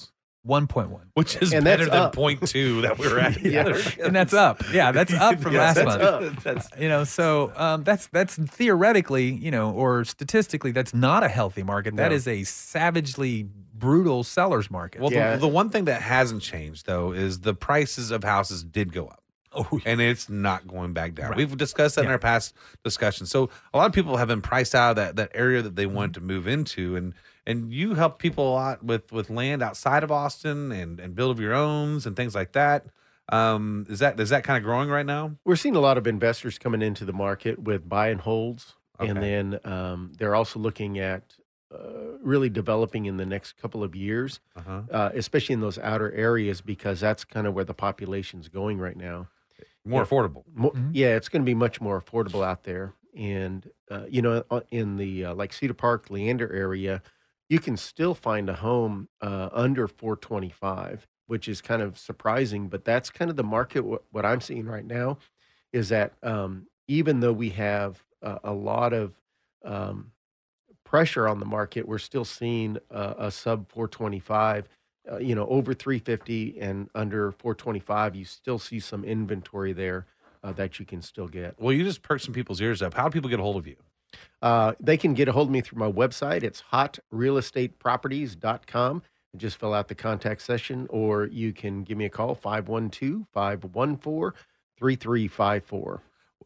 1.1 0.47 1.01
which 1.15 1.37
is 1.41 1.53
And 1.53 1.65
better 1.65 1.85
than 1.85 1.95
up. 1.95 2.15
point 2.15 2.47
two 2.49 2.83
that 2.83 2.99
we 2.99 3.09
were 3.09 3.19
at. 3.21 3.41
Yeah. 3.57 3.79
and 4.05 4.15
that's 4.15 4.35
up 4.35 4.63
yeah 4.73 4.91
that's 4.91 5.13
up 5.15 5.41
from 5.41 5.53
Yes, 5.59 5.77
last 5.77 5.85
that's 5.85 5.87
month 5.87 6.03
up. 6.37 6.43
That's- 6.43 6.69
you 6.81 6.89
know 6.89 7.05
so 7.05 7.53
um, 7.57 7.85
that's 7.85 8.07
that's 8.09 8.35
theoretically 8.37 9.31
you 9.31 9.51
know 9.53 9.71
or 9.73 10.05
statistically 10.05 10.73
that's 10.73 10.93
not 10.95 11.23
a 11.23 11.29
healthy 11.29 11.63
market 11.63 11.95
That 11.97 12.09
No. 12.11 12.15
is 12.17 12.27
a 12.27 12.43
savagely 12.45 13.47
brutal 13.83 14.23
seller's 14.23 14.71
market 14.71 15.01
Well, 15.01 15.13
Yeah. 15.13 15.33
the, 15.35 15.41
the 15.43 15.49
one 15.49 15.69
thing 15.71 15.87
that 15.87 16.01
hasn't 16.03 16.41
changed 16.43 16.87
though 16.87 17.11
is 17.13 17.41
the 17.41 17.53
prices 17.55 18.11
of 18.13 18.23
houses 18.23 18.63
did 18.63 18.93
go 18.93 19.09
up. 19.09 19.23
oh 19.53 19.81
and 19.85 20.01
it's 20.01 20.29
not 20.31 20.67
going 20.69 20.93
back 20.93 21.15
down. 21.15 21.31
Right. 21.31 21.37
We've 21.39 21.57
discussed 21.57 21.97
that 21.97 22.05
in 22.05 22.11
our 22.11 22.19
past 22.19 22.55
discussions. 22.85 23.29
So 23.31 23.51
a 23.75 23.77
lot 23.79 23.87
of 23.87 23.93
people 23.93 24.17
have 24.17 24.29
been 24.29 24.41
priced 24.41 24.75
out 24.75 24.91
of 24.91 24.97
that 24.97 25.17
that 25.17 25.31
area 25.35 25.61
that 25.63 25.75
they 25.77 25.85
wanted 25.87 26.15
to 26.15 26.21
move 26.21 26.47
into, 26.47 26.97
and 26.97 27.13
and 27.45 27.73
you 27.73 27.95
help 27.95 28.19
people 28.21 28.49
a 28.51 28.55
lot 28.55 28.85
with 28.85 29.11
with 29.13 29.29
land 29.29 29.63
outside 29.63 30.05
of 30.05 30.11
Austin 30.13 30.71
and 30.73 31.01
and 31.01 31.15
build 31.15 31.33
of 31.33 31.41
your 31.41 31.53
owns 31.53 32.07
and 32.07 32.15
things 32.17 32.35
like 32.35 32.53
that. 32.53 32.87
Um, 33.29 33.85
is 33.91 33.99
that 33.99 34.19
is 34.21 34.31
that 34.31 34.43
kind 34.45 34.57
of 34.57 34.63
growing 34.65 34.89
right 34.89 35.05
now? 35.07 35.33
We're 35.45 35.57
seeing 35.57 35.77
a 35.77 35.81
lot 35.81 35.99
of 35.99 36.07
investors 36.07 36.57
coming 36.59 36.81
into 36.81 37.05
the 37.05 37.13
market 37.13 37.59
with 37.59 37.87
buy 37.89 38.09
and 38.09 38.21
holds, 38.23 38.75
and 38.99 39.17
then 39.23 39.59
um, 39.65 40.13
they're 40.19 40.35
also 40.35 40.59
looking 40.61 40.99
at 40.99 41.23
uh, 41.73 42.19
really 42.23 42.49
developing 42.51 43.07
in 43.07 43.17
the 43.17 43.27
next 43.27 43.55
couple 43.57 43.83
of 43.83 43.95
years, 43.95 44.41
Uh-huh. 44.57 44.83
uh, 44.91 45.11
especially 45.15 45.55
in 45.55 45.61
those 45.61 45.79
outer 45.79 46.13
areas, 46.13 46.61
because 46.61 47.01
that's 47.01 47.25
kind 47.25 47.47
of 47.47 47.55
where 47.55 47.65
the 47.65 47.75
population's 47.75 48.49
going 48.49 48.79
right 48.79 48.97
now. 48.97 49.29
More 49.85 50.03
Yeah. 50.03 50.07
affordable. 50.07 50.45
Mo- 50.55 50.71
Mhm. 50.73 50.91
Yeah, 50.95 51.17
it's 51.17 51.29
going 51.29 51.43
to 51.43 51.47
be 51.47 51.55
much 51.55 51.81
more 51.81 52.01
affordable 52.01 52.45
out 52.45 52.65
there, 52.65 52.95
and 53.17 53.69
uh, 53.91 54.07
you 54.09 54.23
know, 54.23 54.45
uh, 54.51 54.61
in 54.71 54.97
the 54.97 55.27
uh, 55.27 55.35
like 55.35 55.53
Cedar 55.53 55.75
Park, 55.75 56.11
Leander 56.11 56.53
area, 56.53 57.03
you 57.49 57.59
can 57.61 57.77
still 57.77 58.15
find 58.15 58.49
a 58.49 58.55
home 58.55 59.09
uh, 59.21 59.49
under 59.53 59.89
425, 59.89 61.07
which 61.27 61.49
is 61.49 61.61
kind 61.61 61.83
of 61.83 61.99
surprising. 61.99 62.69
But 62.69 62.85
that's 62.85 63.11
kind 63.11 63.31
of 63.31 63.37
the 63.37 63.45
market. 63.45 63.85
What, 63.85 64.05
what 64.11 64.25
I'm 64.25 64.41
seeing 64.41 64.67
right 64.67 64.85
now 64.87 65.19
is 65.73 65.89
that 65.91 66.15
um, 66.23 66.69
even 66.89 67.21
though 67.21 67.33
we 67.33 67.51
have 67.51 68.05
a, 68.23 68.41
a 68.45 68.53
lot 68.53 68.93
of 68.93 69.21
um, 69.65 70.13
pressure 70.93 71.27
on 71.27 71.41
the 71.41 71.47
market, 71.47 71.89
we're 71.89 71.97
still 71.97 72.27
seeing 72.27 72.77
a, 72.91 73.15
a 73.19 73.31
sub 73.31 73.67
425. 73.71 74.69
Uh, 75.11 75.17
you 75.17 75.35
know, 75.35 75.47
over 75.47 75.73
350 75.73 76.61
and 76.61 76.91
under 76.95 77.33
425, 77.33 78.15
you 78.15 78.27
still 78.27 78.59
see 78.59 78.79
some 78.79 79.03
inventory 79.03 79.73
there 79.73 80.05
uh, 80.45 80.53
that 80.53 80.79
you 80.79 80.85
can 80.85 81.01
still 81.01 81.27
get. 81.27 81.59
Well, 81.59 81.73
you 81.73 81.83
just 81.83 82.03
perked 82.03 82.25
some 82.25 82.35
people's 82.35 82.61
ears 82.61 82.83
up. 82.83 82.93
How 82.93 83.09
do 83.09 83.11
people 83.11 83.31
get 83.31 83.41
a 83.41 83.43
hold 83.43 83.57
of 83.57 83.67
you? 83.67 83.77
Uh, 84.43 84.75
they 84.79 84.99
can 84.99 85.15
get 85.15 85.29
a 85.29 85.33
hold 85.33 85.49
of 85.49 85.53
me 85.53 85.63
through 85.63 85.79
my 85.79 85.91
website. 85.91 86.43
It's 86.43 86.63
hotrealestateproperties.com. 86.73 89.03
Just 89.35 89.57
fill 89.57 89.73
out 89.73 89.89
the 89.89 89.95
contact 89.95 90.43
session, 90.43 90.87
or 90.91 91.25
you 91.25 91.55
can 91.55 91.85
give 91.85 91.97
me 91.97 92.05
a 92.05 92.11
call 92.11 92.35
512 92.35 93.25
514 93.33 94.33
3354. 94.79 96.03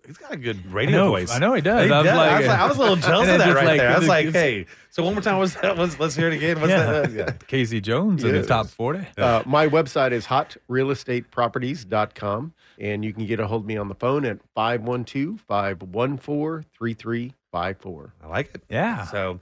He's 0.07 0.17
got 0.17 0.33
a 0.33 0.37
good 0.37 0.63
I 0.69 0.73
radio 0.73 0.97
know, 0.97 1.11
voice. 1.11 1.31
I 1.31 1.39
know 1.39 1.55
he 1.55 1.61
does 1.61 1.87
He 1.87 1.93
I 1.93 1.99
was 1.99 2.07
does. 2.07 2.17
like, 2.17 2.31
I, 2.31 2.39
was 2.39 2.47
like, 2.49 2.59
I 2.59 2.67
was 2.69 2.77
a 2.77 2.81
little 2.81 2.97
jealous 3.09 3.29
of 3.29 3.39
that 3.39 3.55
right 3.55 3.65
like- 3.67 3.79
there. 3.79 3.91
I 3.91 3.99
was 3.99 4.09
like, 4.17 4.33
hey, 4.33 4.67
so 4.91 5.05
one 5.05 5.15
more 5.15 5.23
time, 5.23 5.39
what's 5.39 5.55
that? 5.55 5.79
Let's, 5.79 6.01
let's 6.01 6.17
hear 6.17 6.27
it 6.29 6.35
again. 6.35 6.61
What's 6.61 6.71
yeah. 6.71 6.87
that? 7.03 7.13
Yeah. 7.13 7.31
Casey 7.47 7.81
Jones 7.81 8.25
in 8.25 8.33
the 8.33 8.45
top 8.47 8.67
40 8.67 9.07
Uh, 9.19 9.43
my 9.47 9.69
website 9.69 10.13
is 10.13 10.27
hotrealestateproperties.com, 10.27 12.53
and 12.79 13.05
you 13.05 13.13
can 13.13 13.27
get 13.27 13.41
a 13.41 13.47
hold 13.47 13.63
of 13.63 13.67
me 13.67 13.77
on 13.77 13.89
the 13.89 13.95
phone 13.95 14.25
at 14.25 14.39
512 14.55 15.41
514 15.41 17.35
3354. 17.53 18.13
I 18.23 18.27
like 18.29 18.55
it. 18.55 18.63
yeah 18.69 19.05
So, 19.07 19.41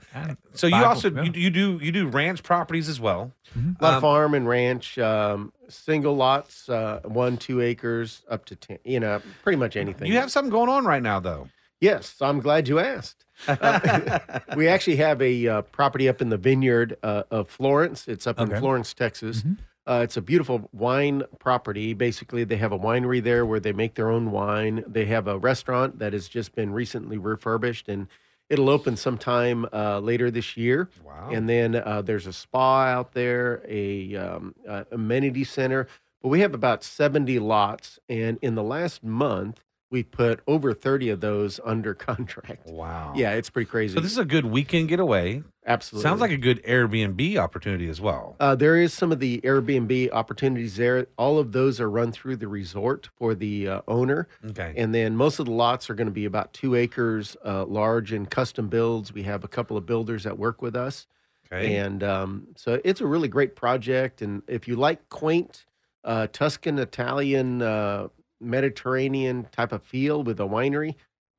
so 0.53 0.67
you 0.67 0.71
Five- 0.71 0.83
also 0.85 1.11
yeah. 1.11 1.23
you, 1.23 1.31
you 1.33 1.49
do 1.49 1.79
you 1.81 1.91
do 1.91 2.07
ranch 2.07 2.43
properties 2.43 2.89
as 2.89 2.99
well. 2.99 3.31
A 3.55 3.83
lot 3.83 3.89
Um, 3.91 3.95
of 3.95 4.01
farm 4.01 4.33
and 4.33 4.47
ranch, 4.47 4.97
um, 4.97 5.51
single 5.69 6.15
lots, 6.15 6.69
uh, 6.69 6.99
one, 7.03 7.37
two 7.37 7.61
acres, 7.61 8.23
up 8.29 8.45
to 8.45 8.55
10, 8.55 8.79
you 8.83 8.99
know, 8.99 9.21
pretty 9.43 9.57
much 9.57 9.75
anything. 9.75 10.11
You 10.11 10.19
have 10.19 10.31
something 10.31 10.51
going 10.51 10.69
on 10.69 10.85
right 10.85 11.01
now, 11.03 11.19
though. 11.19 11.49
Yes, 11.81 12.15
I'm 12.21 12.39
glad 12.39 12.67
you 12.67 12.79
asked. 12.79 13.25
Uh, 13.47 14.19
we 14.55 14.67
actually 14.67 14.95
have 14.97 15.21
a 15.21 15.47
uh, 15.47 15.61
property 15.63 16.07
up 16.09 16.21
in 16.21 16.29
the 16.29 16.37
vineyard 16.37 16.97
uh, 17.03 17.23
of 17.31 17.49
Florence. 17.49 18.07
It's 18.07 18.25
up 18.27 18.39
Okay. 18.39 18.53
in 18.53 18.59
Florence, 18.59 18.93
Texas. 18.93 19.41
Mhm. 19.43 19.57
Uh, 19.87 20.01
it's 20.03 20.17
a 20.17 20.21
beautiful 20.21 20.69
wine 20.73 21.23
property. 21.39 21.93
Basically, 21.93 22.43
they 22.43 22.57
have 22.57 22.71
a 22.71 22.79
winery 22.79 23.21
there 23.21 23.45
where 23.45 23.59
they 23.59 23.71
make 23.71 23.93
their 23.95 24.09
own 24.09 24.31
wine. 24.31 24.83
They 24.87 25.05
have 25.05 25.27
a 25.27 25.37
restaurant 25.37 25.99
that 25.99 26.13
has 26.13 26.27
just 26.27 26.55
been 26.55 26.73
recently 26.73 27.17
refurbished, 27.17 27.87
and 27.87 28.07
it'll 28.49 28.69
open 28.69 28.97
sometime 28.97 29.67
uh, 29.71 29.99
later 29.99 30.31
this 30.31 30.57
year. 30.57 30.89
Wow. 31.03 31.29
And 31.31 31.47
then 31.47 31.75
uh, 31.75 32.01
there's 32.01 32.25
a 32.25 32.33
spa 32.33 32.85
out 32.85 33.13
there, 33.13 33.61
a 33.67 34.15
um, 34.15 34.55
uh, 34.67 34.85
amenity 34.91 35.43
center. 35.43 35.87
But 36.21 36.29
we 36.29 36.39
have 36.39 36.55
about 36.55 36.83
70 36.83 37.37
lots, 37.37 37.99
and 38.09 38.39
in 38.41 38.55
the 38.55 38.63
last 38.63 39.03
month, 39.03 39.63
we 39.91 40.03
put 40.03 40.41
over 40.47 40.73
30 40.73 41.09
of 41.09 41.21
those 41.21 41.59
under 41.63 41.93
contract. 41.93 42.67
Wow. 42.67 43.13
Yeah, 43.15 43.31
it's 43.31 43.49
pretty 43.49 43.69
crazy. 43.69 43.95
So 43.95 44.01
this 44.01 44.11
is 44.11 44.17
a 44.17 44.25
good 44.25 44.45
weekend 44.45 44.89
getaway. 44.89 45.43
Absolutely. 45.67 46.03
Sounds 46.03 46.21
like 46.21 46.31
a 46.31 46.37
good 46.37 46.61
Airbnb 46.63 47.37
opportunity 47.37 47.89
as 47.89 47.99
well. 47.99 48.35
Uh, 48.39 48.55
there 48.55 48.77
is 48.77 48.93
some 48.93 49.11
of 49.11 49.19
the 49.19 49.41
Airbnb 49.41 50.11
opportunities 50.11 50.75
there. 50.75 51.07
All 51.17 51.39
of 51.39 51.51
those 51.53 51.79
are 51.79 51.89
run 51.89 52.11
through 52.11 52.35
the 52.37 52.47
resort 52.47 53.09
for 53.15 53.33
the 53.33 53.67
uh, 53.67 53.81
owner. 53.87 54.27
Okay. 54.51 54.73
And 54.77 54.93
then 54.93 55.15
most 55.15 55.39
of 55.39 55.45
the 55.45 55.51
lots 55.51 55.89
are 55.89 55.95
going 55.95 56.07
to 56.07 56.13
be 56.13 56.25
about 56.25 56.53
two 56.53 56.75
acres 56.75 57.35
uh, 57.43 57.65
large 57.65 58.11
and 58.11 58.29
custom 58.29 58.67
builds. 58.67 59.11
We 59.11 59.23
have 59.23 59.43
a 59.43 59.47
couple 59.47 59.75
of 59.75 59.85
builders 59.85 60.23
that 60.23 60.37
work 60.37 60.61
with 60.61 60.75
us. 60.75 61.07
Okay. 61.51 61.77
And 61.77 62.03
um, 62.03 62.47
so 62.55 62.79
it's 62.83 63.01
a 63.01 63.07
really 63.07 63.27
great 63.27 63.55
project. 63.55 64.21
And 64.21 64.43
if 64.47 64.67
you 64.67 64.75
like 64.75 65.09
quaint 65.09 65.65
uh, 66.03 66.27
Tuscan 66.31 66.77
Italian 66.79 67.61
uh, 67.61 68.09
Mediterranean 68.41 69.47
type 69.51 69.71
of 69.71 69.83
feel 69.83 70.23
with 70.23 70.39
a 70.39 70.43
winery, 70.43 70.95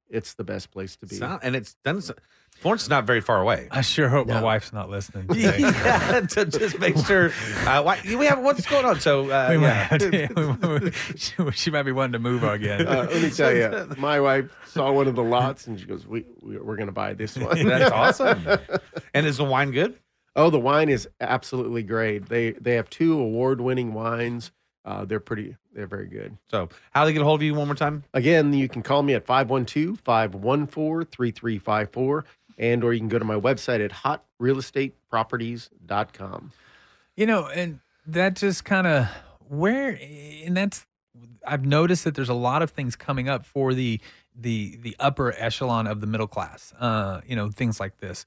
it's 0.09 0.35
the 0.35 0.45
best 0.45 0.71
place 0.71 0.97
to 0.97 1.07
be. 1.07 1.17
Sound- 1.17 1.41
and 1.43 1.57
it's 1.57 1.75
done. 1.85 2.01
Florence 2.61 2.85
is 2.85 2.89
not 2.89 3.05
very 3.05 3.21
far 3.21 3.43
away. 3.43 3.69
I 3.71 3.83
sure 3.83 4.09
hope 4.09 4.29
my 4.29 4.41
wife's 4.41 4.73
not 4.73 4.89
listening. 4.89 5.29
Today. 5.29 5.59
yeah, 5.59 6.21
to 6.21 6.47
just 6.47 6.79
make 6.79 6.97
sure. 6.97 7.31
Uh, 7.67 7.83
why, 7.83 8.01
we 8.07 8.25
have 8.25 8.39
what's 8.39 8.65
going 8.67 8.87
on. 8.87 8.99
So 8.99 9.25
uh, 9.31 9.49
We 9.51 9.59
yeah. 9.63 9.73
have 9.85 9.99
to- 9.99 10.93
she, 11.17 11.35
she 11.53 11.71
might 11.71 11.83
be 11.83 11.93
wanting 11.93 12.13
to 12.15 12.19
move 12.19 12.43
again. 12.45 12.87
Uh, 12.87 13.09
let 13.13 13.23
me 13.23 13.29
tell 13.31 13.55
you, 13.55 13.95
my 13.99 14.21
wife 14.21 14.51
saw 14.69 14.91
one 14.91 15.07
of 15.07 15.17
the 15.17 15.23
lots 15.23 15.67
and 15.67 15.79
she 15.79 15.85
goes, 15.87 16.07
"We, 16.07 16.25
we 16.41 16.57
we're 16.59 16.77
going 16.77 16.87
to 16.87 16.93
buy 16.93 17.13
this 17.13 17.37
one." 17.37 17.67
That's 17.67 17.91
awesome. 17.91 18.47
And 19.13 19.27
is 19.27 19.37
the 19.37 19.45
wine 19.45 19.71
good? 19.71 19.99
Oh, 20.35 20.49
the 20.51 20.59
wine 20.61 20.89
is 20.89 21.07
absolutely 21.21 21.83
great. 21.83 22.29
They 22.31 22.53
they 22.53 22.75
have 22.77 22.89
two 22.89 23.19
award 23.21 23.61
winning 23.61 23.93
wines. 23.93 24.51
Uh, 24.87 25.05
they're 25.05 25.21
pretty. 25.21 25.57
They're 25.75 25.89
very 25.89 26.07
good. 26.07 26.39
So 26.49 26.69
how 26.93 27.03
do 27.03 27.09
they 27.09 27.13
get 27.13 27.23
a 27.23 27.25
hold 27.25 27.41
of 27.41 27.45
you 27.45 27.55
one 27.55 27.67
more 27.67 27.75
time? 27.75 28.05
Again, 28.15 28.55
you 28.55 28.69
can 28.69 28.83
call 28.83 29.03
me 29.03 29.15
at 29.15 29.27
512-514-3354 29.27 32.23
and 32.59 32.85
or 32.85 32.93
you 32.93 33.01
can 33.01 33.09
go 33.09 33.19
to 33.19 33.25
my 33.25 33.35
website 33.35 33.85
at 33.85 33.91
hotrealestateproperties.com. 34.41 36.53
You 37.17 37.27
know, 37.27 37.47
and 37.47 37.81
that 38.07 38.37
just 38.37 38.65
kind 38.65 38.87
of 38.87 39.09
where, 39.49 39.99
and 40.45 40.57
that's 40.57 40.87
I've 41.47 41.65
noticed 41.65 42.05
that 42.05 42.15
there's 42.15 42.29
a 42.29 42.35
lot 42.35 42.63
of 42.63 42.71
things 42.71 42.97
coming 42.97 43.29
up 43.29 43.47
for 43.47 43.75
the 43.75 44.01
the 44.39 44.77
the 44.83 44.97
upper 44.99 45.35
echelon 45.39 45.87
of 45.87 46.01
the 46.01 46.07
middle 46.07 46.27
class. 46.27 46.75
Uh, 46.79 47.21
you 47.27 47.37
know, 47.37 47.51
things 47.51 47.81
like 47.81 47.99
this. 47.99 48.27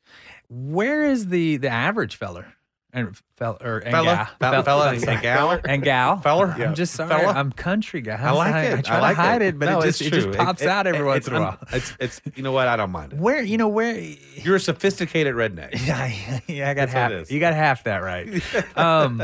Where 0.50 1.06
is 1.06 1.28
the 1.28 1.58
the 1.58 1.69
average 1.69 2.15
feller 2.15 2.54
and 2.91 3.15
fella 3.36 3.58
or 3.62 3.78
and 3.78 3.91
Fella? 3.91 4.06
gal- 4.06 4.25
Fella- 4.39 4.54
fel- 4.56 4.63
fella 4.63 4.89
and 4.93 5.21
gal? 5.21 5.60
and 5.63 5.84
gal 5.84 6.17
Feller? 6.21 6.47
I'm 6.58 6.73
just 6.73 6.93
sorry. 6.93 7.10
Fella? 7.10 7.34
I'm 7.34 7.52
country 7.52 8.02
guy. 8.02 8.15
I 8.19 8.32
like 8.32 8.56
it. 8.65 8.78
I 8.80 8.82
try 8.82 8.99
like 8.99 9.15
to 9.15 9.21
hide 9.21 9.41
it, 9.43 9.60
but 9.60 9.65
No, 9.67 9.80
it 9.82 9.86
just 9.86 10.02
it 10.02 10.12
just 10.12 10.32
pops 10.32 10.63
out 10.63 10.88
every 10.88 11.04
once 11.06 11.28
in 11.28 11.36
a 11.36 11.39
while. 11.41 11.60
It's 11.71 11.93
it's 11.99 12.21
you 12.36 12.41
know 12.43 12.52
what 12.52 12.67
I 12.67 12.75
don't 12.75 12.89
mind 12.91 13.13
it. 13.13 13.19
Where 13.19 13.41
you 13.43 13.58
know 13.58 13.67
where 13.67 13.95
You're 14.36 14.56
a 14.56 14.60
sophisticated 14.60 15.36
redneck. 15.36 15.69
Yeah, 15.86 16.39
yeah, 16.47 16.69
I 16.69 16.73
got 16.73 16.89
That's 16.89 16.93
half. 16.93 17.32
You 17.32 17.39
got 17.39 17.54
half 17.54 17.84
that 17.84 17.97
right. 17.97 18.28
um, 18.78 19.21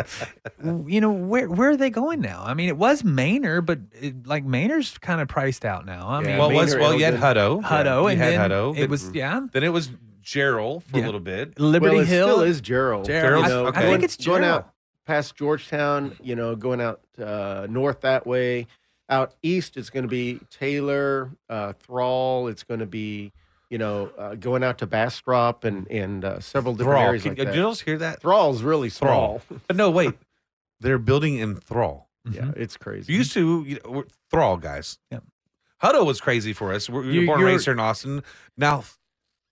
you 0.86 1.02
know 1.02 1.12
where 1.12 1.50
where 1.50 1.72
are 1.72 1.78
they 1.78 1.90
going 1.90 2.22
now? 2.22 2.44
I 2.46 2.54
mean, 2.54 2.70
it 2.70 2.78
was 2.78 3.04
Manor, 3.04 3.62
but 3.62 3.80
it, 3.94 4.28
like 4.28 4.46
Manor's 4.46 4.98
kind 5.00 5.22
of 5.22 5.28
priced 5.28 5.66
out 5.66 5.86
now. 5.86 6.08
I 6.08 6.22
Yeah, 6.22 6.28
mean, 6.28 6.38
Well, 6.38 6.50
it 6.52 6.56
was 6.56 6.76
well, 6.76 6.94
you 6.94 7.04
had 7.06 7.16
Hutto. 7.16 7.62
Hutto, 7.64 8.10
and 8.12 8.20
had 8.22 8.34
then 8.34 8.50
Hutto. 8.52 8.78
it 8.78 8.90
was 8.90 9.10
yeah, 9.12 9.42
Then 9.52 9.64
it 9.64 9.70
was 9.74 9.90
Jarrell 10.26 10.82
for 10.84 10.98
Yeah. 10.98 11.04
a 11.04 11.08
little 11.08 11.20
bit. 11.22 11.60
Liberty 11.60 11.98
well, 11.98 12.06
Hill 12.06 12.28
still 12.28 12.42
is 12.42 12.62
Jarrell. 12.62 13.06
Jarrell. 13.06 13.44
I- 13.44 13.48
You 13.48 13.54
know, 13.54 13.68
I 13.68 13.72
think 13.72 13.84
going- 13.86 14.04
it's 14.04 14.18
going 14.26 14.44
out 14.44 14.74
past 15.06 15.36
Georgetown. 15.36 16.18
You 16.22 16.36
know, 16.36 16.56
going 16.56 16.82
out 16.82 17.02
uh, 17.22 17.68
north 17.70 18.02
that 18.02 18.26
way. 18.28 18.68
Out 19.08 19.36
east, 19.44 19.78
it's 19.78 19.92
going 19.92 20.02
to 20.04 20.10
be 20.10 20.40
Taylor, 20.50 21.30
uh, 21.48 21.74
Thrall. 21.74 22.48
It's 22.48 22.64
going 22.64 22.80
to 22.80 22.88
be 22.88 23.32
you 23.70 23.78
know 23.78 24.10
uh, 24.18 24.34
going 24.36 24.64
out 24.64 24.80
to 24.80 24.88
Bastrop 24.88 25.64
and 25.64 25.88
and 25.92 26.26
uh, 26.26 26.40
several 26.40 26.74
different 26.74 26.98
Thrall. 26.98 27.08
areas 27.10 27.22
Can, 27.24 27.36
like 27.36 27.38
did 27.48 27.56
you 27.56 27.62
just 27.62 27.82
hear 27.84 27.98
that? 28.00 28.22
Thrall's 28.22 28.64
really 28.64 28.90
Thrall. 28.90 29.42
small. 29.48 29.60
But 29.68 29.76
no, 29.78 29.92
wait. 29.92 30.14
They're 30.82 30.98
building 30.98 31.38
in 31.38 31.56
Thrall. 31.56 32.10
yeah, 32.30 32.52
it's 32.56 32.76
crazy. 32.78 33.14
You 33.14 33.20
used 33.20 33.32
to 33.34 33.64
you 33.68 33.80
know, 33.86 33.92
we're- 33.92 34.08
Thrall 34.32 34.58
guys. 34.58 34.98
Yeah, 35.12 35.20
Hutto 35.84 36.04
was 36.06 36.20
crazy 36.20 36.52
for 36.54 36.74
us. 36.74 36.90
We're, 36.90 37.02
we 37.04 37.14
You- 37.14 37.20
were 37.22 37.26
born 37.28 37.40
and 37.42 37.48
raised 37.48 37.66
here 37.66 37.74
in 37.76 37.80
Austin. 37.80 38.24
Now 38.58 38.84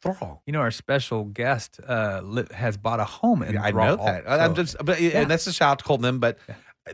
Thrall. 0.03 0.41
You 0.45 0.53
know, 0.53 0.59
our 0.59 0.71
special 0.71 1.23
guest 1.25 1.79
uh, 1.87 2.21
li- 2.23 2.45
has 2.53 2.77
bought 2.77 2.99
a 2.99 3.05
home 3.05 3.41
in 3.43 3.53
Yeah, 3.53 3.63
I 3.63 3.71
know 3.71 3.95
Thrall, 3.95 4.05
that. 4.05 4.29
I- 4.29 4.43
I'm 4.45 4.55
so- 4.55 4.61
just, 4.63 4.75
but 4.85 5.01
Yeah. 5.01 5.21
and 5.21 5.31
that's 5.31 5.47
a 5.47 5.53
shout 5.53 5.71
out 5.71 5.79
to 5.79 5.85
Colton. 5.85 6.19
But 6.19 6.37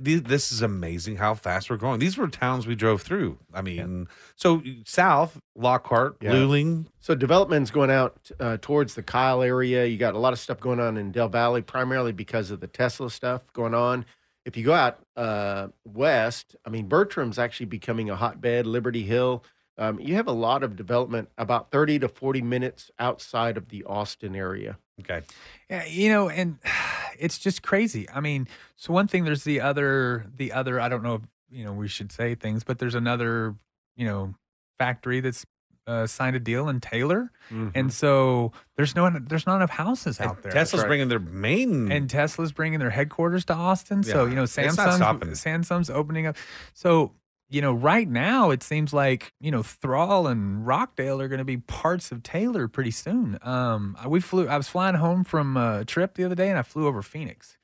th- 0.03 0.23
this 0.23 0.51
is 0.51 0.61
amazing 0.61 1.15
how 1.17 1.33
fast 1.33 1.69
we're 1.69 1.77
growing. 1.77 1.99
These 1.99 2.17
were 2.17 2.27
towns 2.27 2.67
we 2.67 2.75
drove 2.75 3.01
through. 3.01 3.39
I 3.53 3.61
mean, 3.63 4.07
so 4.35 4.61
south 4.85 5.39
Lockhart, 5.55 6.17
Yeah. 6.21 6.31
Luling. 6.33 6.85
So 6.99 7.15
development's 7.15 7.71
going 7.71 7.89
out 7.91 8.29
uh, 8.39 8.57
towards 8.61 8.93
the 8.95 9.03
Kyle 9.03 9.41
area. 9.41 9.85
You 9.85 9.97
got 9.97 10.13
a 10.13 10.19
lot 10.19 10.31
of 10.33 10.39
stuff 10.39 10.59
going 10.59 10.79
on 10.79 10.95
in 10.97 11.11
Del 11.11 11.27
Valle, 11.29 11.61
primarily 11.63 12.11
because 12.11 12.51
of 12.51 12.59
the 12.59 12.67
Tesla 12.67 13.09
stuff 13.09 13.51
going 13.53 13.73
on. 13.73 14.05
If 14.45 14.55
you 14.55 14.63
go 14.63 14.73
out 14.73 14.99
uh, 15.17 15.67
west, 15.85 16.55
I 16.65 16.69
mean, 16.69 16.87
Bertram's 16.87 17.37
actually 17.37 17.65
becoming 17.67 18.09
a 18.09 18.15
hotbed. 18.15 18.65
Liberty 18.65 19.03
Hill. 19.03 19.43
Um, 19.79 19.99
you 19.99 20.15
have 20.15 20.27
a 20.27 20.33
lot 20.33 20.61
of 20.61 20.75
development 20.75 21.29
about 21.37 21.71
30 21.71 21.99
to 21.99 22.09
40 22.09 22.41
minutes 22.41 22.91
outside 22.99 23.55
of 23.57 23.69
the 23.69 23.85
Austin 23.85 24.35
area. 24.35 24.77
Okay, 24.99 25.21
Yeah, 25.69 25.85
you 25.85 26.09
know, 26.09 26.29
and 26.29 26.59
it's 27.19 27.39
just 27.39 27.63
crazy. 27.63 28.07
I 28.13 28.19
mean, 28.19 28.47
so 28.75 28.93
one 28.93 29.07
thing 29.07 29.23
there's 29.23 29.45
the 29.45 29.61
other 29.61 30.25
the 30.35 30.51
other 30.51 30.79
I 30.79 30.89
don't 30.89 31.01
know 31.01 31.15
if 31.15 31.21
you 31.49 31.63
know 31.63 31.73
we 31.73 31.87
should 31.87 32.11
say 32.11 32.35
things, 32.35 32.63
but 32.63 32.77
there's 32.77 32.95
another, 32.95 33.55
you 33.95 34.05
know, 34.05 34.35
factory 34.77 35.21
that's 35.21 35.45
uh, 35.89 36.05
signed 36.05 36.35
a 36.35 36.39
deal 36.39 36.69
in 36.69 36.79
Taylor. 36.79 37.31
And 37.73 37.91
so 37.91 38.51
there's 38.75 38.95
no 38.95 39.09
there's 39.09 39.47
not 39.47 39.55
enough 39.55 39.71
houses 39.71 40.21
out 40.21 40.43
there. 40.43 40.51
Tesla's 40.51 40.83
right. 40.83 40.87
bringing 40.87 41.07
their 41.07 41.19
main. 41.19 41.91
and 41.91 42.09
Tesla's 42.09 42.51
bringing 42.51 42.79
their 42.79 42.91
headquarters 42.91 43.45
to 43.45 43.53
Austin. 43.53 44.03
So, 44.03 44.25
you 44.25 44.35
know, 44.35 44.43
it's 44.43 44.55
not 44.57 44.99
Samsung's. 44.99 45.43
Samsung's 45.43 45.89
opening 45.89 46.27
up. 46.27 46.35
So, 46.73 47.13
you 47.49 47.62
know, 47.62 47.73
right 47.73 48.07
now 48.07 48.51
it 48.51 48.62
seems 48.63 48.93
like, 48.93 49.33
you 49.39 49.49
know, 49.51 49.63
Thrall 49.63 50.27
and 50.27 50.65
Rockdale 50.67 51.19
are 51.21 51.27
going 51.27 51.39
to 51.39 51.45
be 51.45 51.57
parts 51.57 52.12
of 52.12 52.21
Taylor 52.23 52.67
pretty 52.67 52.91
soon. 52.91 53.39
Um, 53.41 53.95
I- 53.99 54.07
we 54.07 54.19
flew, 54.19 54.47
I 54.47 54.57
was 54.57 54.67
flying 54.69 54.95
home 54.95 55.23
from 55.23 55.57
a 55.57 55.83
trip 55.85 56.13
the 56.15 56.23
other 56.23 56.35
day 56.35 56.49
and 56.49 56.57
I 56.59 56.62
flew 56.62 56.88
over 56.88 57.01
Phoenix. 57.01 57.57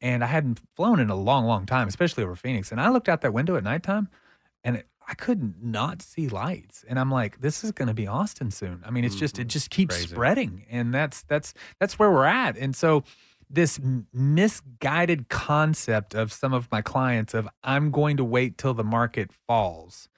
And 0.00 0.24
I 0.24 0.26
hadn't 0.26 0.60
flown 0.74 0.98
in 0.98 1.10
a 1.10 1.14
long, 1.14 1.44
long 1.46 1.64
time, 1.64 1.86
especially 1.86 2.24
over 2.24 2.34
Phoenix. 2.34 2.72
And 2.72 2.80
I 2.80 2.88
looked 2.90 3.08
out 3.08 3.20
that 3.20 3.32
window 3.32 3.56
at 3.56 3.62
nighttime 3.64 4.08
and 4.64 4.76
it, 4.76 4.88
I 5.08 5.14
could 5.14 5.62
not 5.62 6.02
see 6.02 6.28
lights. 6.28 6.84
And 6.88 6.98
I'm 6.98 7.10
like, 7.10 7.40
this 7.40 7.64
is 7.64 7.72
going 7.72 7.88
to 7.88 7.94
be 7.94 8.06
Austin 8.06 8.50
soon. 8.50 8.82
I 8.84 8.90
mean, 8.90 9.04
it's 9.04 9.16
just, 9.16 9.38
it 9.38 9.48
just 9.48 9.70
keeps 9.70 9.96
Crazy. 9.96 10.08
spreading. 10.14 10.66
And 10.70 10.92
that's, 10.94 11.22
that's, 11.22 11.54
that's 11.80 11.98
where 11.98 12.10
we're 12.10 12.24
at. 12.24 12.56
And 12.56 12.74
so, 12.74 13.02
this 13.52 13.78
misguided 14.12 15.28
concept 15.28 16.14
of 16.14 16.32
some 16.32 16.52
of 16.52 16.70
my 16.72 16.80
clients 16.82 17.34
of 17.34 17.48
I'm 17.62 17.90
going 17.90 18.16
to 18.16 18.24
wait 18.24 18.58
till 18.58 18.74
the 18.74 18.84
market 18.84 19.30
falls. 19.32 20.08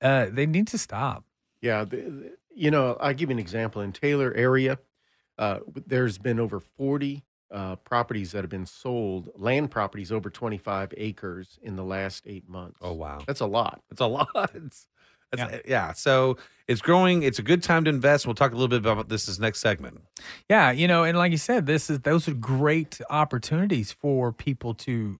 Uh, 0.00 0.26
they 0.30 0.46
need 0.46 0.68
to 0.68 0.78
stop. 0.78 1.24
Yeah, 1.60 1.84
the, 1.84 1.96
the- 1.96 2.32
you 2.54 2.72
know, 2.72 2.96
I'll 3.00 3.14
give 3.14 3.30
you 3.30 3.34
an 3.34 3.38
example. 3.38 3.82
In 3.82 3.92
Taylor 3.92 4.32
area, 4.34 4.78
uh, 5.38 5.60
there's 5.86 6.18
been 6.18 6.40
over 6.40 6.58
40 6.58 7.22
uh, 7.52 7.76
properties 7.76 8.32
that 8.32 8.42
have 8.42 8.50
been 8.50 8.66
sold, 8.66 9.30
land 9.36 9.70
properties 9.70 10.10
over 10.10 10.28
25 10.28 10.92
acres 10.96 11.58
in 11.62 11.76
the 11.76 11.84
last 11.84 12.24
eight 12.26 12.48
months. 12.48 12.78
oh 12.82 12.94
wow, 12.94 13.20
That's 13.28 13.40
a 13.40 13.46
lot. 13.46 13.80
That's 13.90 14.00
a 14.00 14.06
lot. 14.06 14.28
It's, 14.56 14.88
that's, 15.30 15.68
yeah. 15.68 15.92
So 15.92 16.36
it's 16.68 16.82
growing. 16.82 17.22
It's 17.22 17.38
a 17.38 17.42
good 17.42 17.62
time 17.62 17.84
to 17.84 17.90
invest. 17.90 18.26
We'll 18.26 18.34
talk 18.34 18.52
a 18.52 18.54
little 18.54 18.68
bit 18.68 18.80
about 18.86 19.08
this 19.08 19.26
this 19.26 19.38
next 19.38 19.60
segment. 19.60 20.02
Yeah, 20.48 20.70
you 20.70 20.86
know, 20.86 21.02
and 21.02 21.16
like 21.16 21.32
you 21.32 21.38
said, 21.38 21.66
this 21.66 21.88
is 21.88 22.00
those 22.00 22.28
are 22.28 22.34
great 22.34 23.00
opportunities 23.10 23.90
for 23.90 24.32
people 24.32 24.74
to 24.74 25.18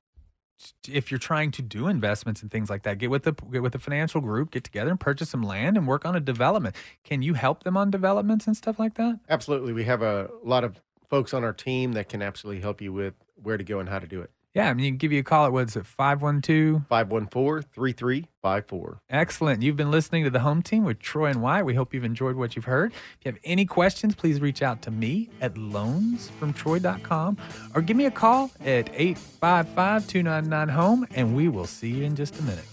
if 0.89 1.11
you're 1.11 1.19
trying 1.19 1.51
to 1.53 1.63
do 1.63 1.87
investments 1.87 2.43
and 2.43 2.51
things 2.51 2.69
like 2.69 2.83
that, 2.83 2.99
get 2.99 3.11
with 3.11 3.23
the 3.23 3.33
get 3.33 3.63
with 3.63 3.73
the 3.73 3.79
financial 3.79 4.21
group, 4.21 4.51
get 4.51 4.65
together 4.65 4.91
and 4.91 5.01
purchase 5.01 5.31
some 5.31 5.43
land 5.43 5.77
and 5.77 5.89
work 5.89 6.05
on 6.05 6.15
a 6.15 6.21
development. 6.21 6.77
Can 7.03 7.23
you 7.23 7.35
help 7.35 7.65
them 7.65 7.77
on 7.77 7.91
developments 7.91 8.47
and 8.47 8.57
stuff 8.57 8.79
like 8.79 8.95
that? 8.95 9.19
Absolutely. 9.29 9.73
We 9.73 9.85
have 9.85 10.03
a 10.03 10.29
lot 10.45 10.65
of 10.65 10.81
folks 11.09 11.33
on 11.33 11.45
our 11.45 11.55
team 11.55 11.93
that 11.93 12.09
can 12.09 12.21
absolutely 12.21 12.61
help 12.61 12.83
you 12.83 12.93
with 12.93 13.15
where 13.37 13.57
to 13.57 13.65
go 13.65 13.81
and 13.81 13.89
how 13.89 13.99
to 13.99 14.07
do 14.07 14.21
it. 14.21 14.31
Yeah, 14.59 14.71
I 14.71 14.75
mean, 14.75 14.87
you 14.87 14.91
can 14.91 14.99
give 14.99 15.13
you 15.13 15.21
a 15.21 15.23
call 15.23 15.47
at 15.47 15.53
what's 15.53 15.77
it, 15.77 15.87
512 15.87 16.89
514 16.89 17.71
3354. 17.73 19.01
Excellent. 19.09 19.63
You've 19.63 19.77
been 19.77 19.93
listening 19.93 20.25
to 20.25 20.31
the 20.31 20.41
home 20.41 20.63
team 20.63 20.83
with 20.83 20.99
Troy 20.99 21.27
and 21.27 21.41
Wyatt. 21.41 21.65
We 21.65 21.75
hope 21.75 21.95
you've 21.95 22.03
enjoyed 22.03 22.35
what 22.35 22.57
you've 22.57 22.65
heard. 22.65 22.91
If 22.93 23.19
you 23.25 23.31
have 23.31 23.41
any 23.45 23.65
questions, 23.65 24.17
please 24.17 24.41
reach 24.41 24.61
out 24.61 24.83
to 24.83 24.91
me 24.91 25.31
at 25.41 25.55
loansfromtroy.com 25.55 27.37
or 27.77 27.83
give 27.83 27.97
me 27.97 28.07
a 28.07 28.11
call 28.11 28.51
at 28.63 28.91
855 28.93 30.09
299 30.09 30.69
home, 30.71 31.07
and 31.15 31.37
we 31.37 31.49
will 31.49 31.67
see 31.69 31.91
you 31.91 32.03
in 32.03 32.17
just 32.17 32.37
a 32.41 32.43
minute. 32.43 32.67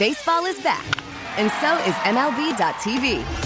Baseball 0.00 0.46
is 0.46 0.60
back, 0.64 0.84
and 1.38 1.48
so 1.60 1.76
is 1.88 1.94
MLB.tv. 2.02 3.45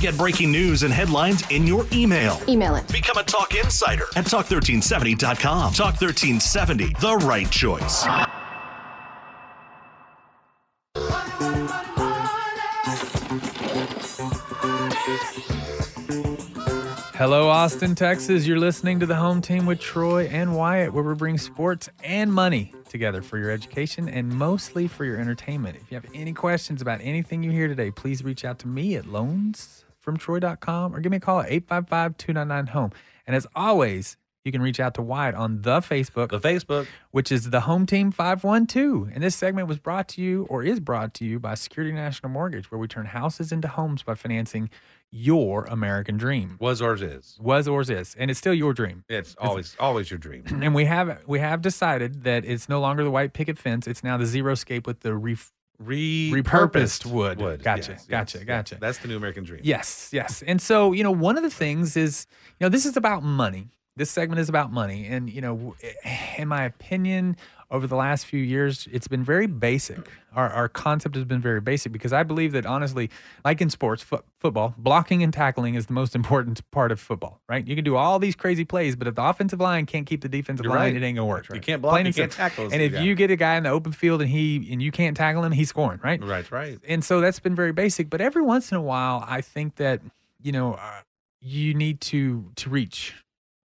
Get 0.00 0.16
breaking 0.16 0.50
news 0.50 0.82
and 0.82 0.92
headlines 0.92 1.44
in 1.50 1.66
your 1.66 1.86
email. 1.92 2.40
Email 2.48 2.76
it. 2.76 2.90
Become 2.90 3.18
a 3.18 3.22
Talk 3.22 3.54
Insider 3.54 4.04
at 4.16 4.24
Talk1370.com. 4.24 5.74
Talk 5.74 6.00
1370, 6.00 6.94
the 7.00 7.16
right 7.18 7.50
choice. 7.50 8.06
Hello, 17.14 17.50
Austin, 17.50 17.94
Texas. 17.94 18.46
You're 18.46 18.58
listening 18.58 18.98
to 19.00 19.06
the 19.06 19.16
home 19.16 19.42
team 19.42 19.66
with 19.66 19.78
Troy 19.78 20.24
and 20.28 20.56
Wyatt, 20.56 20.94
where 20.94 21.04
we 21.04 21.14
bring 21.14 21.36
sports 21.36 21.90
and 22.02 22.32
money 22.32 22.72
together 22.88 23.20
for 23.20 23.36
your 23.36 23.50
education 23.50 24.08
and 24.08 24.30
mostly 24.30 24.88
for 24.88 25.04
your 25.04 25.18
entertainment. 25.20 25.76
If 25.76 25.90
you 25.90 25.96
have 25.96 26.06
any 26.14 26.32
questions 26.32 26.80
about 26.80 27.00
anything 27.02 27.42
you 27.42 27.50
hear 27.50 27.68
today, 27.68 27.90
please 27.90 28.24
reach 28.24 28.46
out 28.46 28.58
to 28.60 28.68
me 28.68 28.96
at 28.96 29.04
loansfromtroy.com 30.18 30.94
or 30.94 31.00
give 31.00 31.10
me 31.10 31.16
a 31.16 31.20
call 31.20 31.40
at 31.40 31.50
855 31.50 32.16
299 32.16 32.66
home. 32.72 32.90
And 33.26 33.36
as 33.36 33.46
always, 33.54 34.16
you 34.44 34.52
can 34.52 34.62
reach 34.62 34.80
out 34.80 34.94
to 34.94 35.02
Wyatt 35.02 35.34
on 35.34 35.62
the 35.62 35.80
Facebook, 35.80 36.30
The 36.30 36.40
Facebook. 36.40 36.86
which 37.10 37.30
is 37.30 37.50
the 37.50 37.60
Home 37.60 37.84
Team 37.84 38.10
512. 38.10 39.10
And 39.14 39.22
this 39.22 39.36
segment 39.36 39.68
was 39.68 39.78
brought 39.78 40.08
to 40.08 40.22
you 40.22 40.44
or 40.48 40.62
is 40.62 40.80
brought 40.80 41.12
to 41.14 41.24
you 41.26 41.38
by 41.38 41.54
Security 41.54 41.92
National 41.94 42.30
Mortgage, 42.32 42.70
where 42.70 42.78
we 42.78 42.88
turn 42.88 43.06
houses 43.06 43.52
into 43.52 43.68
homes 43.68 44.02
by 44.02 44.14
financing 44.14 44.70
your 45.12 45.64
American 45.64 46.16
dream. 46.16 46.56
Was 46.58 46.80
ours 46.80 47.02
is. 47.02 47.36
Was 47.40 47.68
ours 47.68 47.90
is, 47.90 48.14
and 48.18 48.30
it's 48.30 48.38
still 48.38 48.54
your 48.54 48.72
dream. 48.72 49.04
It's 49.08 49.34
always 49.38 49.76
always 49.80 50.10
your 50.10 50.18
dream. 50.18 50.44
And 50.62 50.74
we 50.74 50.84
have 50.86 51.20
we 51.26 51.40
have 51.40 51.60
decided 51.60 52.22
that 52.22 52.44
it's 52.44 52.68
no 52.68 52.80
longer 52.80 53.02
the 53.04 53.10
white 53.10 53.32
picket 53.34 53.58
fence. 53.58 53.86
It's 53.88 54.04
now 54.04 54.16
the 54.16 54.26
zero 54.26 54.54
scape 54.54 54.86
with 54.86 55.00
the 55.00 55.14
ref- 55.16 55.52
Repurposed, 55.82 56.42
Repurposed 56.42 57.06
wood. 57.06 57.38
wood. 57.40 57.62
Gotcha, 57.62 57.92
Yes, 57.92 58.06
gotcha, 58.06 58.38
yes, 58.38 58.46
gotcha. 58.46 58.76
That's 58.80 58.98
the 58.98 59.08
new 59.08 59.16
American 59.16 59.44
dream. 59.44 59.60
Yes, 59.64 60.10
yes. 60.12 60.42
And 60.46 60.60
so, 60.60 60.92
you 60.92 61.02
know, 61.02 61.10
one 61.10 61.36
of 61.36 61.42
the 61.42 61.50
things 61.50 61.96
is, 61.96 62.26
you 62.58 62.64
know, 62.64 62.68
this 62.68 62.84
is 62.84 62.96
about 62.96 63.22
money. 63.22 63.70
This 63.96 64.10
segment 64.10 64.40
is 64.40 64.48
about 64.48 64.72
money. 64.72 65.06
And, 65.06 65.30
you 65.30 65.40
know, 65.40 65.74
eh, 65.82 65.92
in 66.38 66.48
my 66.48 66.64
opinion, 66.64 67.36
over 67.72 67.86
the 67.86 67.94
last 67.96 68.26
few 68.26 68.42
years, 68.42 68.88
it's 68.90 69.06
been 69.06 69.22
very 69.22 69.46
basic. 69.46 70.10
Our, 70.34 70.48
our 70.50 70.68
concept 70.68 71.14
has 71.14 71.24
been 71.24 71.40
very 71.40 71.60
basic 71.60 71.92
because 71.92 72.12
I 72.12 72.24
believe 72.24 72.50
that, 72.52 72.66
honestly, 72.66 73.10
like 73.44 73.60
in 73.60 73.70
sports, 73.70 74.02
fo- 74.02 74.24
football, 74.38 74.74
blocking 74.76 75.22
and 75.22 75.32
tackling 75.32 75.76
is 75.76 75.86
the 75.86 75.92
most 75.92 76.14
important 76.20 76.68
part 76.72 76.90
of 76.90 76.98
football, 76.98 77.40
right? 77.48 77.64
You 77.66 77.76
can 77.76 77.84
do 77.84 77.94
all 77.96 78.18
these 78.18 78.34
crazy 78.34 78.64
plays, 78.64 78.96
but 78.96 79.06
if 79.06 79.14
the 79.14 79.22
offensive 79.24 79.60
line 79.60 79.86
can't 79.86 80.04
keep 80.06 80.20
the 80.22 80.28
defensive 80.28 80.64
You're 80.64 80.74
line, 80.74 80.94
right. 80.94 81.02
it 81.02 81.06
ain't 81.06 81.16
to 81.16 81.24
work. 81.24 81.48
You 81.54 81.60
can't 81.60 81.80
block, 81.80 81.92
Plain 81.92 82.06
you 82.06 82.08
and 82.08 82.16
can't 82.16 82.32
tackle. 82.32 82.64
And 82.72 82.82
if 82.82 82.92
Yeah. 82.92 83.02
you 83.02 83.14
get 83.14 83.30
a 83.30 83.36
guy 83.36 83.56
in 83.56 83.62
the 83.62 83.70
open 83.70 83.92
field 83.92 84.20
and 84.20 84.30
he 84.30 84.68
and 84.72 84.82
you 84.82 84.90
can't 84.90 85.16
tackle 85.16 85.44
him, 85.44 85.52
he's 85.52 85.68
scoring, 85.68 86.00
right? 86.02 86.22
Right, 86.22 86.50
right. 86.50 86.78
and 86.88 87.04
so 87.04 87.20
that's 87.20 87.38
been 87.38 87.54
very 87.54 87.72
basic 87.72 88.10
but 88.10 88.20
every 88.20 88.42
once 88.42 88.70
in 88.72 88.76
a 88.76 88.82
while 88.82 89.24
i 89.28 89.40
think 89.40 89.76
that 89.76 90.00
you 90.42 90.50
know 90.52 90.74
uh, 90.74 91.00
you 91.40 91.74
need 91.74 92.00
to 92.00 92.50
to 92.56 92.68
reach 92.70 93.14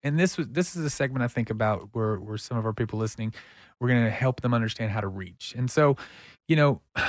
and 0.04 0.20
this 0.20 0.38
was 0.38 0.48
this 0.50 0.76
is 0.76 0.84
a 0.86 0.90
segment 0.90 1.24
i 1.24 1.28
think 1.28 1.50
about 1.50 1.90
where 1.94 2.18
where 2.18 2.38
some 2.38 2.58
of 2.58 2.66
our 2.66 2.74
people 2.74 3.00
listening 3.00 3.34
we're 3.80 3.90
going 3.90 4.04
to 4.04 4.10
help 4.10 4.42
them 4.42 4.54
understand 4.54 4.92
how 4.92 5.02
to 5.02 5.08
reach. 5.08 5.54
And 5.58 5.70
so 5.70 5.98
you 6.48 6.56
know 6.56 6.82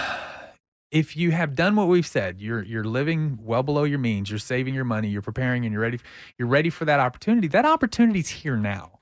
if 0.91 1.17
you 1.17 1.33
have 1.33 1.55
done 1.55 1.75
what 1.77 1.89
we've 1.89 2.07
said 2.07 2.41
you're 2.41 2.63
you're 2.63 2.85
living 2.85 3.39
well 3.43 3.63
below 3.63 3.85
your 3.85 3.99
means 3.99 4.31
you're 4.31 4.39
saving 4.39 4.73
your 4.73 4.85
money 4.85 5.09
you're 5.09 5.21
preparing 5.21 5.65
and 5.65 5.73
you're 5.73 5.83
ready 5.83 5.99
you're 6.39 6.47
ready 6.49 6.71
for 6.71 6.85
that 6.85 7.01
opportunity 7.01 7.49
that 7.49 7.65
opportunity's 7.65 8.29
here 8.29 8.57
now. 8.57 8.93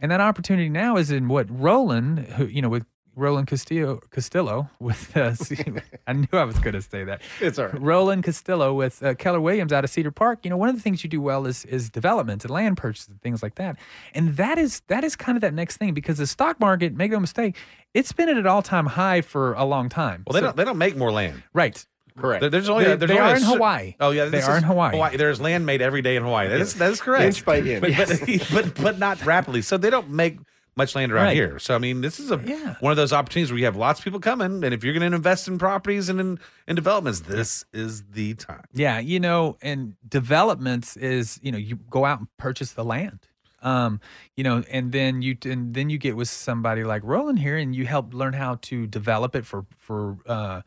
And 0.00 0.10
that 0.10 0.20
opportunity 0.20 0.68
now 0.68 0.96
is 0.96 1.10
in 1.10 1.28
what 1.28 1.46
roland 1.50 2.20
who 2.20 2.46
you 2.46 2.62
know 2.62 2.68
with 2.68 2.86
roland 3.14 3.46
castillo 3.46 4.00
castillo 4.10 4.68
with 4.80 5.14
uh, 5.16 5.34
i 6.06 6.12
knew 6.14 6.26
i 6.32 6.44
was 6.44 6.58
going 6.60 6.72
to 6.72 6.80
say 6.82 7.04
that 7.04 7.20
It's 7.40 7.58
all 7.58 7.66
right. 7.66 7.80
Roland 7.80 8.24
Castillo 8.24 8.72
with 8.74 9.02
uh, 9.02 9.14
Keller 9.14 9.40
Williams 9.40 9.72
out 9.72 9.84
of 9.84 9.90
Cedar 9.90 10.10
Park. 10.10 10.40
You 10.44 10.50
know, 10.50 10.56
one 10.56 10.68
of 10.68 10.76
the 10.76 10.80
things 10.80 11.02
you 11.04 11.10
do 11.10 11.20
well 11.20 11.46
is 11.46 11.64
is 11.64 11.90
development 11.90 12.44
and 12.44 12.50
land 12.50 12.76
purchase 12.76 13.08
and 13.08 13.20
things 13.20 13.42
like 13.42 13.56
that. 13.56 13.76
And 14.14 14.36
that 14.36 14.58
is 14.58 14.80
that 14.86 15.02
is 15.04 15.16
kind 15.16 15.36
of 15.36 15.42
that 15.42 15.52
next 15.54 15.76
thing 15.78 15.92
because 15.94 16.18
the 16.18 16.26
stock 16.26 16.60
market, 16.60 16.94
make 16.94 17.10
no 17.10 17.18
mistake, 17.20 17.56
it's 17.94 18.12
been 18.12 18.28
at 18.28 18.36
an 18.36 18.46
all 18.46 18.62
time 18.62 18.86
high 18.86 19.20
for 19.22 19.54
a 19.54 19.64
long 19.64 19.88
time. 19.88 20.22
Well, 20.26 20.34
they 20.34 20.40
So- 20.40 20.46
don't 20.46 20.56
they 20.56 20.64
don't 20.64 20.78
make 20.78 20.96
more 20.96 21.10
land. 21.12 21.42
right. 21.52 21.84
Correct. 22.16 22.50
There's 22.50 22.68
only 22.68 22.84
They- 22.84 22.96
there's 22.96 23.08
they 23.10 23.18
only 23.18 23.32
are 23.32 23.36
in 23.36 23.42
cer- 23.42 23.46
Hawaii. 23.56 23.94
Oh 23.98 24.10
yeah, 24.10 24.26
They 24.26 24.42
are 24.42 24.56
in 24.58 24.62
Hawaii. 24.64 24.92
Hawaii. 24.92 25.16
There's 25.16 25.40
land 25.40 25.64
made 25.66 25.80
every 25.82 26.02
day 26.02 26.16
in 26.16 26.22
Hawaii. 26.22 26.48
That 26.48 26.60
is 26.60 26.74
that 26.74 26.90
is 26.90 27.00
correct. 27.00 27.24
Inch 27.24 27.44
by 27.44 27.58
inch. 27.60 27.80
but, 27.80 28.08
but, 28.08 28.52
but 28.74 28.82
but 28.82 28.98
not 28.98 29.24
rapidly. 29.24 29.62
So 29.62 29.76
they 29.78 29.90
don't 29.90 30.10
make 30.10 30.38
much 30.76 30.94
land 30.94 31.12
around 31.12 31.26
Right. 31.26 31.34
here. 31.36 31.58
So 31.58 31.74
I 31.74 31.78
mean, 31.78 32.00
this 32.00 32.18
is 32.18 32.30
a 32.30 32.38
Yeah. 32.44 32.76
one 32.80 32.90
of 32.90 32.96
those 32.96 33.12
opportunities 33.12 33.50
where 33.52 33.58
you 33.58 33.64
have 33.66 33.76
lots 33.76 34.00
of 34.00 34.04
people 34.04 34.20
coming, 34.20 34.64
and 34.64 34.72
if 34.74 34.82
you're 34.82 34.94
going 34.94 35.08
to 35.10 35.14
invest 35.16 35.46
in 35.48 35.58
properties 35.58 36.08
and 36.08 36.18
in, 36.20 36.38
in 36.66 36.76
developments, 36.76 37.20
this 37.20 37.64
is 37.72 38.04
the 38.12 38.34
time. 38.34 38.64
Yeah, 38.72 38.98
you 38.98 39.20
know, 39.20 39.56
and 39.60 39.94
developments 40.08 40.96
is 40.96 41.38
you 41.42 41.52
know 41.52 41.58
you 41.58 41.76
go 41.76 42.04
out 42.04 42.18
and 42.20 42.28
purchase 42.38 42.72
the 42.72 42.84
land, 42.84 43.20
um, 43.62 44.00
you 44.36 44.44
know, 44.44 44.64
and 44.70 44.92
then 44.92 45.20
you 45.20 45.36
and 45.44 45.74
then 45.74 45.90
you 45.90 45.98
get 45.98 46.16
with 46.16 46.28
somebody 46.28 46.84
like 46.84 47.02
Roland 47.04 47.38
here, 47.40 47.56
and 47.58 47.76
you 47.76 47.84
help 47.86 48.14
learn 48.14 48.32
how 48.32 48.54
to 48.62 48.86
develop 48.86 49.36
it 49.36 49.44
for 49.44 49.66
for 49.76 50.16
uh, 50.26 50.62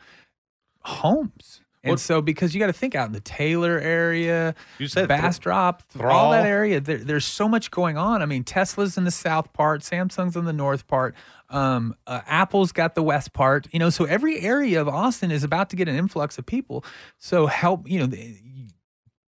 homes. 0.81 1.61
And 1.85 1.91
Well- 1.91 1.97
so, 1.97 2.19
because 2.21 2.53
you 2.53 2.59
got 2.59 2.67
to 2.67 2.73
think 2.73 2.95
out 2.95 3.05
in 3.05 3.13
the 3.13 3.19
Taylor 3.21 3.79
area, 3.79 4.55
You 4.79 4.87
said 4.87 5.07
Bastrop, 5.07 5.83
all 5.95 6.01
Thrall. 6.01 6.31
that 6.31 6.45
area, 6.45 6.81
there, 6.81 6.97
there's 6.97 7.25
so 7.25 7.47
much 7.47 7.69
going 7.71 7.95
on. 7.95 8.21
I 8.21 8.25
mean, 8.25 8.43
Tesla's 8.43 8.97
in 8.97 9.03
the 9.03 9.11
south 9.11 9.53
part, 9.53 9.81
Samsung's 9.81 10.35
in 10.35 10.45
the 10.45 10.51
north 10.53 10.87
part, 10.87 11.15
um, 11.51 11.95
uh, 12.07 12.21
Apple's 12.25 12.71
got 12.71 12.95
the 12.95 13.03
west 13.03 13.33
part. 13.33 13.67
You 13.71 13.77
know, 13.79 13.91
so 13.91 14.05
every 14.05 14.41
area 14.41 14.81
of 14.81 14.87
Austin 14.89 15.29
is 15.29 15.43
about 15.43 15.69
to 15.69 15.75
get 15.75 15.87
an 15.87 15.95
influx 15.95 16.37
of 16.39 16.45
people. 16.47 16.83
So 17.19 17.45
help, 17.45 17.87
you 17.89 17.99
know, 17.99 18.07
the, 18.07 18.35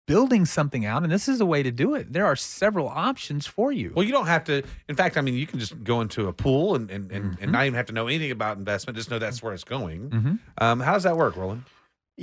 building 0.07 0.45
something 0.45 0.85
out, 0.85 1.05
and 1.05 1.11
this 1.13 1.29
is 1.29 1.41
a 1.41 1.47
way 1.47 1.63
to 1.63 1.71
do 1.71 1.95
it. 1.95 2.13
There 2.13 2.27
are 2.27 2.37
several 2.37 2.89
options 2.89 3.47
for 3.47 3.73
you. 3.73 3.93
Well, 3.95 4.05
you 4.05 4.13
don't 4.13 4.27
have 4.27 4.45
to. 4.45 4.63
In 4.89 4.97
fact, 4.97 5.17
I 5.17 5.21
mean, 5.23 5.35
you 5.35 5.47
can 5.47 5.59
just 5.59 5.83
go 5.85 6.01
into 6.01 6.29
a 6.29 6.33
pool 6.33 6.75
and 6.75 6.91
and, 6.91 7.11
and, 7.11 7.39
and 7.41 7.53
not 7.53 7.65
even 7.65 7.75
have 7.77 7.87
to 7.87 7.93
know 7.95 8.09
anything 8.09 8.31
about 8.33 8.59
investment. 8.59 8.97
Just 8.97 9.11
know 9.11 9.19
that's 9.19 9.43
where 9.43 9.55
it's 9.55 9.65
going. 9.65 10.11
Mhm. 10.11 10.39
Um, 10.59 10.81
how 10.81 10.93
does 10.95 11.05
that 11.05 11.17
work, 11.17 11.37
Roland? 11.37 11.65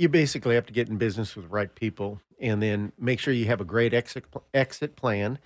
You 0.00 0.08
basically 0.08 0.54
have 0.54 0.64
to 0.64 0.72
get 0.72 0.88
in 0.88 0.96
business 0.96 1.36
with 1.36 1.44
the 1.44 1.50
right 1.50 1.74
people, 1.74 2.22
and 2.40 2.62
then 2.62 2.90
make 2.98 3.20
sure 3.20 3.34
you 3.34 3.44
have 3.44 3.60
a 3.60 3.66
great 3.66 3.92
exit 3.92 4.24
exit 4.54 4.96
plan 4.96 5.38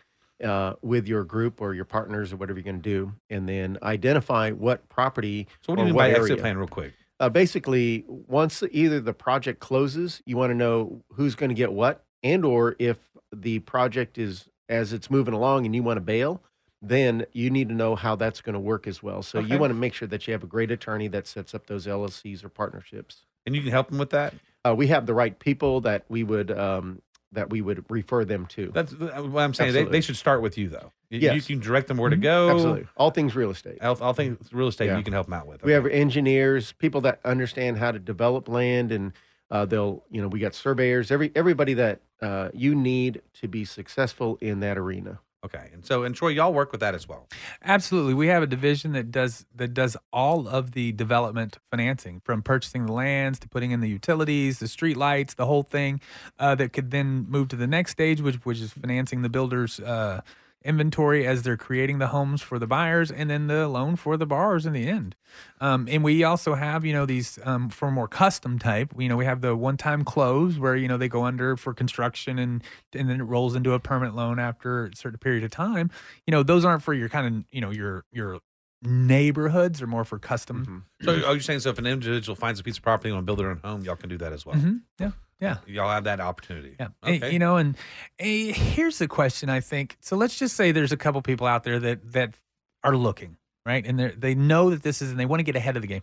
uh, 0.44 0.74
with 0.80 1.08
your 1.08 1.24
group 1.24 1.60
or 1.60 1.74
your 1.74 1.84
partners 1.84 2.32
or 2.32 2.36
whatever 2.36 2.60
you're 2.60 2.64
going 2.64 2.80
to 2.80 2.88
do, 2.88 3.12
and 3.28 3.48
then 3.48 3.78
identify 3.82 4.52
what 4.52 4.88
property. 4.88 5.48
So 5.62 5.72
what 5.72 5.76
do 5.76 5.82
you 5.82 5.86
mean 5.86 5.96
by 5.96 6.08
what 6.12 6.20
exit 6.20 6.38
plan, 6.38 6.56
real 6.56 6.68
quick? 6.68 6.92
Uh, 7.18 7.28
basically, 7.28 8.04
once 8.06 8.62
either 8.70 9.00
the 9.00 9.12
project 9.12 9.58
closes, 9.58 10.22
you 10.24 10.36
want 10.36 10.50
to 10.50 10.54
know 10.54 11.02
who's 11.10 11.34
going 11.34 11.48
to 11.50 11.54
get 11.56 11.72
what, 11.72 12.04
and 12.22 12.44
or 12.44 12.76
if 12.78 12.98
the 13.32 13.58
project 13.58 14.18
is 14.18 14.48
as 14.68 14.92
it's 14.92 15.10
moving 15.10 15.34
along 15.34 15.66
and 15.66 15.74
you 15.74 15.82
want 15.82 15.96
to 15.96 16.00
bail, 16.00 16.40
then 16.80 17.26
you 17.32 17.50
need 17.50 17.68
to 17.70 17.74
know 17.74 17.96
how 17.96 18.14
that's 18.14 18.40
going 18.40 18.54
to 18.54 18.60
work 18.60 18.86
as 18.86 19.02
well. 19.02 19.20
So 19.20 19.40
Okay. 19.40 19.48
you 19.48 19.58
want 19.58 19.72
to 19.72 19.74
make 19.74 19.94
sure 19.94 20.06
that 20.06 20.28
you 20.28 20.32
have 20.32 20.44
a 20.44 20.46
great 20.46 20.70
attorney 20.70 21.08
that 21.08 21.26
sets 21.26 21.56
up 21.56 21.66
those 21.66 21.88
LLCs 21.88 22.44
or 22.44 22.48
partnerships. 22.48 23.26
And 23.46 23.54
you 23.54 23.62
can 23.62 23.70
help 23.70 23.88
them 23.90 23.98
with 23.98 24.10
that. 24.10 24.34
Uh, 24.66 24.74
we 24.74 24.86
have 24.88 25.06
the 25.06 25.14
right 25.14 25.38
people 25.38 25.82
that 25.82 26.04
we 26.08 26.22
would 26.24 26.50
um, 26.50 27.02
that 27.32 27.50
we 27.50 27.60
would 27.60 27.84
refer 27.90 28.24
them 28.24 28.46
to. 28.46 28.70
That's 28.72 28.92
uh, 28.92 29.22
what 29.24 29.42
I'm 29.42 29.52
saying. 29.54 29.72
They, 29.72 29.80
Absolutely. 29.80 29.92
they 29.92 30.00
should 30.00 30.16
start 30.16 30.40
with 30.40 30.56
you, 30.56 30.68
though. 30.68 30.92
You, 31.10 31.20
Yes. 31.20 31.34
you 31.48 31.56
can 31.56 31.64
direct 31.64 31.88
them 31.88 31.98
where 31.98 32.10
to 32.10 32.16
go. 32.16 32.50
Absolutely, 32.50 32.86
all 32.96 33.10
things 33.10 33.36
real 33.36 33.50
estate. 33.50 33.78
I'll, 33.82 33.98
I'll 34.00 34.16
real 34.52 34.68
estate. 34.68 34.86
Yeah. 34.86 34.96
You 34.98 35.04
can 35.04 35.12
help 35.12 35.26
them 35.26 35.34
out 35.34 35.46
with. 35.46 35.62
We 35.62 35.72
have 35.72 35.86
engineers, 35.86 36.72
people 36.72 37.02
that 37.02 37.20
understand 37.24 37.78
how 37.78 37.92
to 37.92 37.98
develop 37.98 38.48
land, 38.48 38.90
and 38.90 39.12
uh, 39.50 39.64
they'll, 39.66 40.02
you 40.10 40.22
know, 40.22 40.28
we 40.28 40.40
got 40.40 40.54
surveyors, 40.54 41.10
every 41.10 41.30
everybody 41.34 41.74
that 41.74 42.00
uh, 42.22 42.48
you 42.54 42.74
need 42.74 43.20
to 43.34 43.48
be 43.48 43.64
successful 43.64 44.38
in 44.40 44.60
that 44.60 44.78
arena. 44.78 45.20
Okay. 45.44 45.70
And 45.72 45.84
so, 45.84 46.04
and 46.04 46.14
Troy, 46.14 46.28
y'all 46.28 46.52
work 46.52 46.72
with 46.72 46.80
that 46.80 46.94
as 46.94 47.08
well. 47.08 47.28
Absolutely. 47.62 48.14
We 48.14 48.28
have 48.28 48.42
a 48.42 48.46
division 48.46 48.92
that 48.92 49.10
does 49.10 49.46
that 49.54 49.74
does 49.74 49.96
all 50.12 50.48
of 50.48 50.72
the 50.72 50.92
development 50.92 51.58
financing 51.70 52.20
from 52.24 52.42
purchasing 52.42 52.86
the 52.86 52.92
lands 52.92 53.38
to 53.40 53.48
putting 53.48 53.70
in 53.70 53.80
the 53.80 53.88
utilities, 53.88 54.58
the 54.58 54.68
street 54.68 54.96
lights, 54.96 55.34
the 55.34 55.46
whole 55.46 55.62
thing 55.62 56.00
uh, 56.38 56.54
that 56.56 56.72
could 56.72 56.90
then 56.90 57.26
move 57.28 57.48
to 57.48 57.56
the 57.56 57.66
next 57.66 57.92
stage, 57.92 58.20
which 58.20 58.36
which 58.44 58.60
is 58.60 58.72
financing 58.72 59.22
the 59.22 59.28
builder's 59.28 59.80
uh, 59.80 60.20
inventory 60.64 61.26
as 61.26 61.42
they're 61.42 61.56
creating 61.56 61.98
the 61.98 62.06
homes 62.08 62.40
for 62.40 62.58
the 62.58 62.66
buyers 62.66 63.10
and 63.10 63.28
then 63.28 63.46
the 63.48 63.68
loan 63.68 63.96
for 63.96 64.16
the 64.16 64.24
borrowers 64.26 64.64
in 64.64 64.72
the 64.72 64.88
end. 64.88 65.14
Um, 65.60 65.86
and 65.90 66.02
we 66.02 66.24
also 66.24 66.54
have, 66.54 66.84
you 66.84 66.92
know, 66.92 67.04
these 67.06 67.38
um, 67.44 67.68
for 67.68 67.90
more 67.90 68.08
custom 68.08 68.58
type, 68.58 68.92
you 68.98 69.08
know, 69.08 69.16
we 69.16 69.26
have 69.26 69.42
the 69.42 69.54
one 69.54 69.76
time 69.76 70.04
close 70.04 70.58
where, 70.58 70.74
you 70.74 70.88
know, 70.88 70.96
they 70.96 71.08
go 71.08 71.24
under 71.24 71.56
for 71.56 71.74
construction 71.74 72.38
and, 72.38 72.62
and 72.94 73.10
then 73.10 73.20
it 73.20 73.24
rolls 73.24 73.54
into 73.54 73.72
a 73.72 73.78
permanent 73.78 74.16
loan 74.16 74.38
after 74.38 74.86
a 74.86 74.96
certain 74.96 75.18
period 75.18 75.44
of 75.44 75.50
time. 75.50 75.90
You 76.26 76.32
know, 76.32 76.42
those 76.42 76.64
aren't 76.64 76.82
for 76.82 76.94
your 76.94 77.08
kind 77.08 77.26
of, 77.26 77.44
you 77.52 77.60
know, 77.60 77.70
your, 77.70 78.04
your 78.10 78.38
neighborhoods 78.82 79.82
are 79.82 79.86
more 79.86 80.04
for 80.04 80.18
custom. 80.18 80.84
So, 81.02 81.12
are 81.26 81.34
you 81.34 81.40
saying 81.40 81.60
so? 81.60 81.70
If 81.70 81.78
an 81.78 81.86
individual 81.86 82.36
finds 82.36 82.60
a 82.60 82.62
piece 82.62 82.76
of 82.76 82.82
property 82.82 83.08
and 83.10 83.16
want 83.16 83.24
to 83.24 83.26
build 83.26 83.38
their 83.38 83.50
own 83.50 83.58
home, 83.64 83.82
y'all 83.84 83.96
can 83.96 84.08
do 84.08 84.18
that 84.18 84.32
as 84.32 84.46
well. 84.46 84.56
Mhm. 84.56 84.80
Yeah. 84.98 85.10
Yeah. 85.40 85.58
Y'all 85.66 85.90
have 85.90 86.04
that 86.04 86.20
opportunity. 86.20 86.76
Yeah. 86.78 86.88
Okay. 87.04 87.32
You 87.32 87.38
know, 87.38 87.56
and 87.56 87.76
here's 88.18 88.98
the 88.98 89.08
question 89.08 89.50
I 89.50 89.60
think. 89.60 89.96
So 90.00 90.16
let's 90.16 90.38
just 90.38 90.56
say 90.56 90.72
there's 90.72 90.92
a 90.92 90.96
couple 90.96 91.20
people 91.22 91.46
out 91.46 91.64
there 91.64 91.78
that 91.80 92.12
that 92.12 92.34
are 92.82 92.96
looking, 92.96 93.36
right? 93.66 93.84
And 93.84 93.98
they 93.98 94.10
they 94.10 94.34
know 94.34 94.70
that 94.70 94.82
this 94.82 95.02
is 95.02 95.10
and 95.10 95.18
they 95.18 95.26
want 95.26 95.40
to 95.40 95.44
get 95.44 95.56
ahead 95.56 95.76
of 95.76 95.82
the 95.82 95.88
game. 95.88 96.02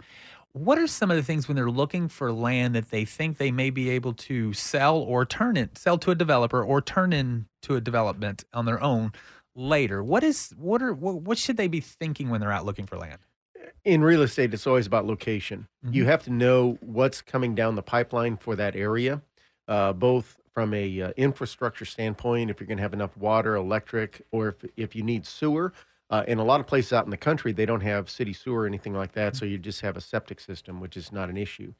What 0.53 0.77
are 0.77 0.87
some 0.87 1.09
of 1.09 1.17
the 1.17 1.23
things 1.23 1.47
when 1.47 1.55
they're 1.55 1.71
looking 1.71 2.09
for 2.09 2.31
land 2.31 2.75
that 2.75 2.89
they 2.89 3.05
think 3.05 3.37
they 3.37 3.51
may 3.51 3.69
be 3.69 3.89
able 3.91 4.13
to 4.13 4.51
sell 4.51 4.97
or 4.97 5.25
turn 5.25 5.55
it 5.55 5.77
sell 5.77 5.97
to 5.99 6.11
a 6.11 6.15
developer 6.15 6.61
or 6.61 6.81
turn 6.81 7.13
into 7.13 7.75
a 7.75 7.81
development 7.81 8.43
on 8.53 8.65
their 8.65 8.81
own 8.83 9.13
later? 9.55 10.03
What 10.03 10.23
is 10.23 10.53
what 10.57 10.81
are 10.81 10.93
what, 10.93 11.21
what 11.21 11.37
should 11.37 11.57
they 11.57 11.67
be 11.67 11.79
thinking 11.79 12.29
when 12.29 12.41
they're 12.41 12.51
out 12.51 12.65
looking 12.65 12.85
for 12.85 12.97
land? 12.97 13.19
In 13.83 14.01
real 14.03 14.21
estate, 14.21 14.53
it's 14.53 14.67
always 14.67 14.87
about 14.87 15.05
location. 15.05 15.67
You 15.89 16.05
Mhm. 16.05 16.05
have 16.05 16.23
to 16.23 16.29
know 16.29 16.77
what's 16.81 17.21
coming 17.21 17.55
down 17.55 17.75
the 17.75 17.83
pipeline 17.83 18.37
for 18.37 18.55
that 18.55 18.75
area, 18.75 19.21
uh, 19.67 19.93
both 19.93 20.37
from 20.53 20.73
a 20.73 21.01
uh, 21.01 21.11
infrastructure 21.17 21.85
standpoint, 21.85 22.49
if 22.49 22.59
you're 22.59 22.67
going 22.67 22.77
to 22.77 22.83
have 22.83 22.93
enough 22.93 23.15
water, 23.17 23.55
electric, 23.55 24.21
or 24.31 24.49
if 24.49 24.65
if 24.77 24.95
you 24.95 25.03
need 25.03 25.25
sewer. 25.25 25.73
Uh, 26.09 26.25
in 26.27 26.39
a 26.39 26.43
lot 26.43 26.59
of 26.59 26.67
places 26.67 26.91
out 26.91 27.05
in 27.05 27.09
the 27.11 27.17
country, 27.17 27.53
they 27.53 27.65
don't 27.65 27.81
have 27.81 28.09
city 28.09 28.33
sewer 28.33 28.63
or 28.63 28.65
anything 28.67 28.93
like 28.93 29.13
that, 29.13 29.33
so 29.35 29.45
you 29.45 29.57
just 29.57 29.79
have 29.79 29.95
a 29.95 30.01
septic 30.01 30.41
system, 30.41 30.81
which 30.81 30.97
is 30.97 31.11
not 31.11 31.29
an 31.29 31.37
issue. 31.37 31.73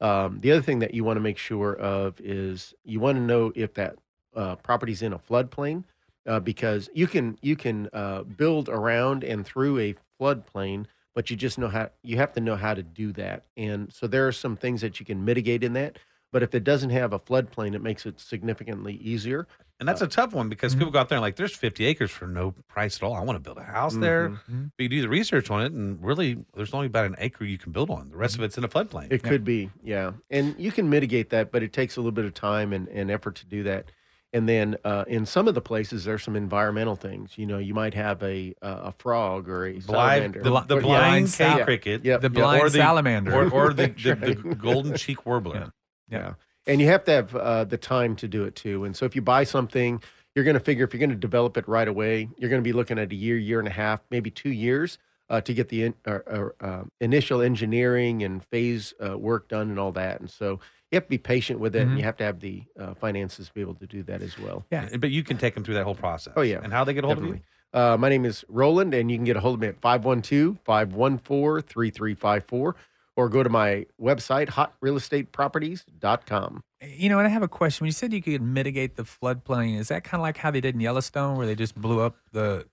Um, 0.00 0.40
the 0.40 0.52
other 0.52 0.62
thing 0.62 0.78
that 0.80 0.94
you 0.94 1.04
want 1.04 1.16
to 1.16 1.20
make 1.20 1.38
sure 1.38 1.74
of 1.76 2.20
is 2.20 2.74
you 2.84 3.00
want 3.00 3.16
to 3.16 3.22
know 3.22 3.52
if 3.56 3.74
that 3.74 3.96
uh, 4.34 4.56
property's 4.56 5.02
in 5.02 5.12
a 5.12 5.18
floodplain, 5.18 5.84
uh, 6.26 6.40
because 6.40 6.88
you 6.94 7.06
can 7.06 7.38
you 7.42 7.56
can 7.56 7.88
uh, 7.92 8.22
build 8.22 8.68
around 8.68 9.24
and 9.24 9.44
through 9.44 9.78
a 9.78 9.94
floodplain, 10.20 10.86
but 11.14 11.30
you 11.30 11.36
just 11.36 11.58
know 11.58 11.68
how 11.68 11.90
you 12.02 12.16
have 12.16 12.32
to 12.34 12.40
know 12.40 12.56
how 12.56 12.74
to 12.74 12.82
do 12.82 13.12
that. 13.12 13.44
And 13.56 13.92
so 13.92 14.06
there 14.06 14.26
are 14.28 14.32
some 14.32 14.56
things 14.56 14.80
that 14.82 15.00
you 15.00 15.06
can 15.06 15.24
mitigate 15.24 15.64
in 15.64 15.72
that. 15.74 15.98
But 16.30 16.42
if 16.42 16.54
it 16.54 16.62
doesn't 16.62 16.90
have 16.90 17.14
a 17.14 17.18
floodplain, 17.18 17.74
it 17.74 17.80
makes 17.82 18.04
it 18.04 18.20
significantly 18.20 18.96
easier. 18.96 19.46
And 19.80 19.88
that's 19.88 20.02
a 20.02 20.06
tough 20.06 20.34
one 20.34 20.50
because 20.50 20.72
Mm-hmm. 20.72 20.80
people 20.80 20.92
go 20.92 20.98
out 20.98 21.08
there 21.08 21.16
and 21.16 21.22
like, 21.22 21.36
there's 21.36 21.56
50 21.56 21.86
acres 21.86 22.10
for 22.10 22.26
no 22.26 22.50
price 22.68 22.96
at 22.96 23.02
all. 23.02 23.14
I 23.14 23.22
want 23.22 23.36
to 23.36 23.40
build 23.40 23.56
a 23.56 23.62
house 23.62 23.96
there. 23.96 24.30
Mhm. 24.50 24.70
But 24.76 24.82
you 24.82 24.88
do 24.90 25.00
the 25.00 25.08
research 25.08 25.50
on 25.50 25.62
it, 25.62 25.72
and 25.72 26.02
really, 26.04 26.36
there's 26.54 26.74
only 26.74 26.88
about 26.88 27.06
an 27.06 27.14
acre 27.18 27.44
you 27.46 27.56
can 27.56 27.72
build 27.72 27.88
on. 27.88 28.10
The 28.10 28.16
rest 28.18 28.34
of 28.34 28.42
it's 28.42 28.58
in 28.58 28.64
a 28.64 28.68
floodplain. 28.68 29.10
It 29.10 29.22
could 29.22 29.42
be, 29.44 29.70
yeah. 29.82 30.12
And 30.28 30.54
you 30.58 30.70
can 30.70 30.90
mitigate 30.90 31.30
that, 31.30 31.50
but 31.50 31.62
it 31.62 31.72
takes 31.72 31.96
a 31.96 32.00
little 32.00 32.12
bit 32.12 32.26
of 32.26 32.34
time 32.34 32.74
and, 32.74 32.88
and 32.88 33.10
effort 33.10 33.36
to 33.36 33.46
do 33.46 33.62
that. 33.62 33.90
And 34.32 34.46
then 34.48 34.76
uh, 34.84 35.04
in 35.08 35.24
some 35.24 35.48
of 35.48 35.54
the 35.54 35.60
places, 35.62 36.04
there's 36.04 36.22
some 36.22 36.36
environmental 36.36 36.96
things. 36.96 37.32
You 37.38 37.46
know, 37.46 37.56
you 37.58 37.72
might 37.72 37.94
have 37.94 38.22
a 38.22 38.54
uh, 38.60 38.80
a 38.84 38.92
frog 38.92 39.48
or 39.48 39.64
a 39.66 39.78
Blind, 39.78 40.34
salamander. 40.34 40.42
the, 40.42 40.50
the 40.60 40.76
blind 40.76 40.82
Blind 40.82 41.24
K 41.26 41.30
sal- 41.30 41.64
cricket, 41.64 42.04
Yep, 42.04 42.20
The 42.20 42.30
blind 42.30 42.62
or 42.62 42.68
the 42.70 42.78
salamander. 42.78 43.34
or, 43.34 43.50
or 43.50 43.72
the, 43.72 43.86
That's 44.04 44.04
the, 44.20 44.34
the 44.34 44.54
golden 44.54 44.94
cheek 44.96 45.24
warbler. 45.24 45.72
Yeah. 46.10 46.18
Yeah. 46.18 46.34
And 46.66 46.80
you 46.82 46.88
have 46.88 47.04
to 47.04 47.10
have 47.12 47.34
uh, 47.34 47.64
the 47.64 47.78
time 47.78 48.16
to 48.16 48.28
do 48.28 48.44
it 48.44 48.54
too. 48.54 48.84
And 48.84 48.94
so 48.94 49.06
if 49.06 49.16
you 49.16 49.22
buy 49.22 49.44
something, 49.44 50.02
you're 50.34 50.44
going 50.44 50.54
to 50.54 50.60
figure 50.60 50.84
if 50.84 50.92
you're 50.92 50.98
going 51.00 51.08
to 51.10 51.16
develop 51.16 51.56
it 51.56 51.66
right 51.66 51.88
away, 51.88 52.28
you're 52.36 52.50
going 52.50 52.60
to 52.62 52.64
be 52.64 52.74
looking 52.74 52.98
at 52.98 53.10
a 53.10 53.14
year, 53.14 53.38
year 53.38 53.58
and 53.58 53.66
a 53.68 53.72
half, 53.72 54.00
maybe 54.10 54.30
two 54.30 54.50
years 54.52 54.98
uh, 55.30 55.40
to 55.40 55.54
get 55.54 55.70
the 55.70 55.84
in, 55.84 55.94
uh, 56.06 56.18
uh, 56.30 56.48
uh, 56.60 56.82
initial 57.00 57.40
engineering 57.40 58.22
and 58.22 58.44
phase 58.44 58.92
uh, 59.02 59.16
work 59.18 59.48
done 59.48 59.70
and 59.70 59.78
all 59.78 59.92
that. 59.92 60.20
And 60.20 60.28
so 60.28 60.60
you 60.90 60.96
have 60.96 61.04
to 61.04 61.10
be 61.10 61.18
patient 61.18 61.60
with 61.60 61.76
it 61.76 61.82
and 61.82 61.90
Mhm. 61.92 61.96
you 61.98 62.02
have 62.04 62.16
to 62.16 62.24
have 62.24 62.40
the 62.40 62.62
uh, 62.78 62.94
finances 62.94 63.48
to 63.48 63.54
be 63.54 63.60
able 63.60 63.74
to 63.74 63.86
do 63.86 64.02
that 64.04 64.22
as 64.22 64.38
well. 64.38 64.64
Yeah. 64.70 64.88
But 64.98 65.10
you 65.10 65.22
can 65.22 65.36
take 65.36 65.54
them 65.54 65.64
through 65.64 65.74
that 65.74 65.84
whole 65.84 65.94
process. 65.94 66.32
Oh, 66.36 66.40
yeah. 66.42 66.60
And 66.62 66.72
how 66.72 66.84
they 66.84 66.94
get 66.94 67.04
a 67.04 67.08
hold 67.08 67.18
Definitely. 67.18 67.42
Uh, 67.74 67.96
my 67.98 68.08
name 68.08 68.24
is 68.24 68.44
Roland, 68.48 68.94
and 68.94 69.10
you 69.10 69.18
can 69.18 69.24
get 69.24 69.36
a 69.36 69.40
hold 69.40 69.56
of 69.56 69.60
me 69.60 69.66
at 69.68 69.78
512 69.82 70.58
514 70.64 71.62
3354 71.68 72.74
or 73.16 73.28
go 73.28 73.42
to 73.42 73.50
my 73.50 73.84
website, 74.00 74.48
hotrealestateproperties.com. 74.48 76.62
You 76.80 77.08
know, 77.08 77.18
and 77.18 77.26
I 77.26 77.30
have 77.30 77.42
a 77.42 77.48
question. 77.48 77.84
When 77.84 77.88
you 77.88 77.92
said 77.92 78.12
you 78.12 78.22
could 78.22 78.40
mitigate 78.40 78.96
the 78.96 79.02
floodplain, 79.02 79.78
is 79.78 79.88
that 79.88 80.04
kind 80.04 80.20
of 80.20 80.22
like 80.22 80.36
how 80.36 80.50
they 80.50 80.60
did 80.60 80.74
in 80.76 80.80
Yellowstone, 80.80 81.36
where 81.36 81.46
they 81.46 81.56
just 81.56 81.74
blew 81.74 82.00
up 82.00 82.16
the 82.32 82.66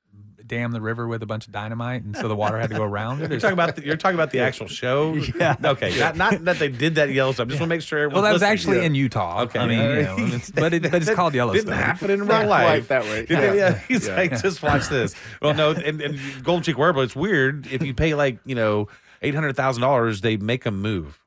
dam, 0.47 0.71
the 0.71 0.81
river 0.81 1.07
with 1.07 1.23
a 1.23 1.25
bunch 1.25 1.47
of 1.47 1.53
dynamite, 1.53 2.03
and 2.03 2.15
so 2.15 2.27
the 2.27 2.35
water 2.35 2.59
had 2.59 2.69
to 2.69 2.75
go 2.75 2.83
around 2.93 3.21
it? 3.21 3.31
You're 3.31 3.39
talking 3.39 3.53
about 3.53 3.75
the, 3.75 3.85
you're 3.85 3.97
talking 3.97 4.15
about 4.15 4.31
the 4.31 4.39
actual 4.39 4.67
show. 4.67 5.15
Yeah. 5.35 5.55
Okay. 5.63 5.97
Not, 5.99 6.15
not 6.15 6.45
that 6.45 6.59
they 6.59 6.69
did 6.69 6.95
that 6.95 7.09
in 7.09 7.15
Yellowstone. 7.15 7.47
I 7.47 7.49
just 7.49 7.59
want 7.59 7.69
to 7.69 7.75
make 7.75 7.81
sure. 7.81 8.09
well, 8.09 8.21
that 8.21 8.31
was 8.33 8.43
actually 8.43 8.85
in 8.85 8.95
Utah. 8.95 9.41
Okay. 9.43 9.59
I 9.59 9.67
mean, 9.67 9.79
you 9.79 10.01
know, 10.03 10.15
and 10.17 10.33
it's, 10.33 10.51
but 10.51 10.73
it, 10.73 10.83
but 10.83 10.95
it's 11.01 11.11
called 11.13 11.33
Yellowstone. 11.33 11.65
Didn't 11.65 11.77
happen 11.83 12.09
in 12.11 12.19
real 12.21 12.27
Not 12.29 12.47
life. 12.47 12.87
quite 12.87 12.87
that 12.89 13.03
way. 13.05 13.25
Yeah, 13.29 13.53
Yeah. 13.53 13.77
He's 13.87 14.07
Yeah. 14.07 14.15
like, 14.15 14.41
just 14.41 14.61
watch 14.63 14.87
this. 14.87 15.15
Well, 15.41 15.53
no, 15.53 15.71
and, 15.71 16.01
and 16.01 16.19
Golden 16.43 16.63
Cheek 16.63 16.77
Warbler, 16.77 17.03
it's 17.03 17.15
weird. 17.15 17.67
If 17.71 17.83
you 17.83 17.93
pay 17.93 18.13
like, 18.13 18.39
you 18.45 18.55
know, 18.55 18.87
eight 19.21 19.35
hundred 19.35 19.55
thousand 19.55 19.81
dollars, 19.81 20.21
they 20.21 20.37
make 20.37 20.63
them 20.63 20.81
move. 20.81 21.19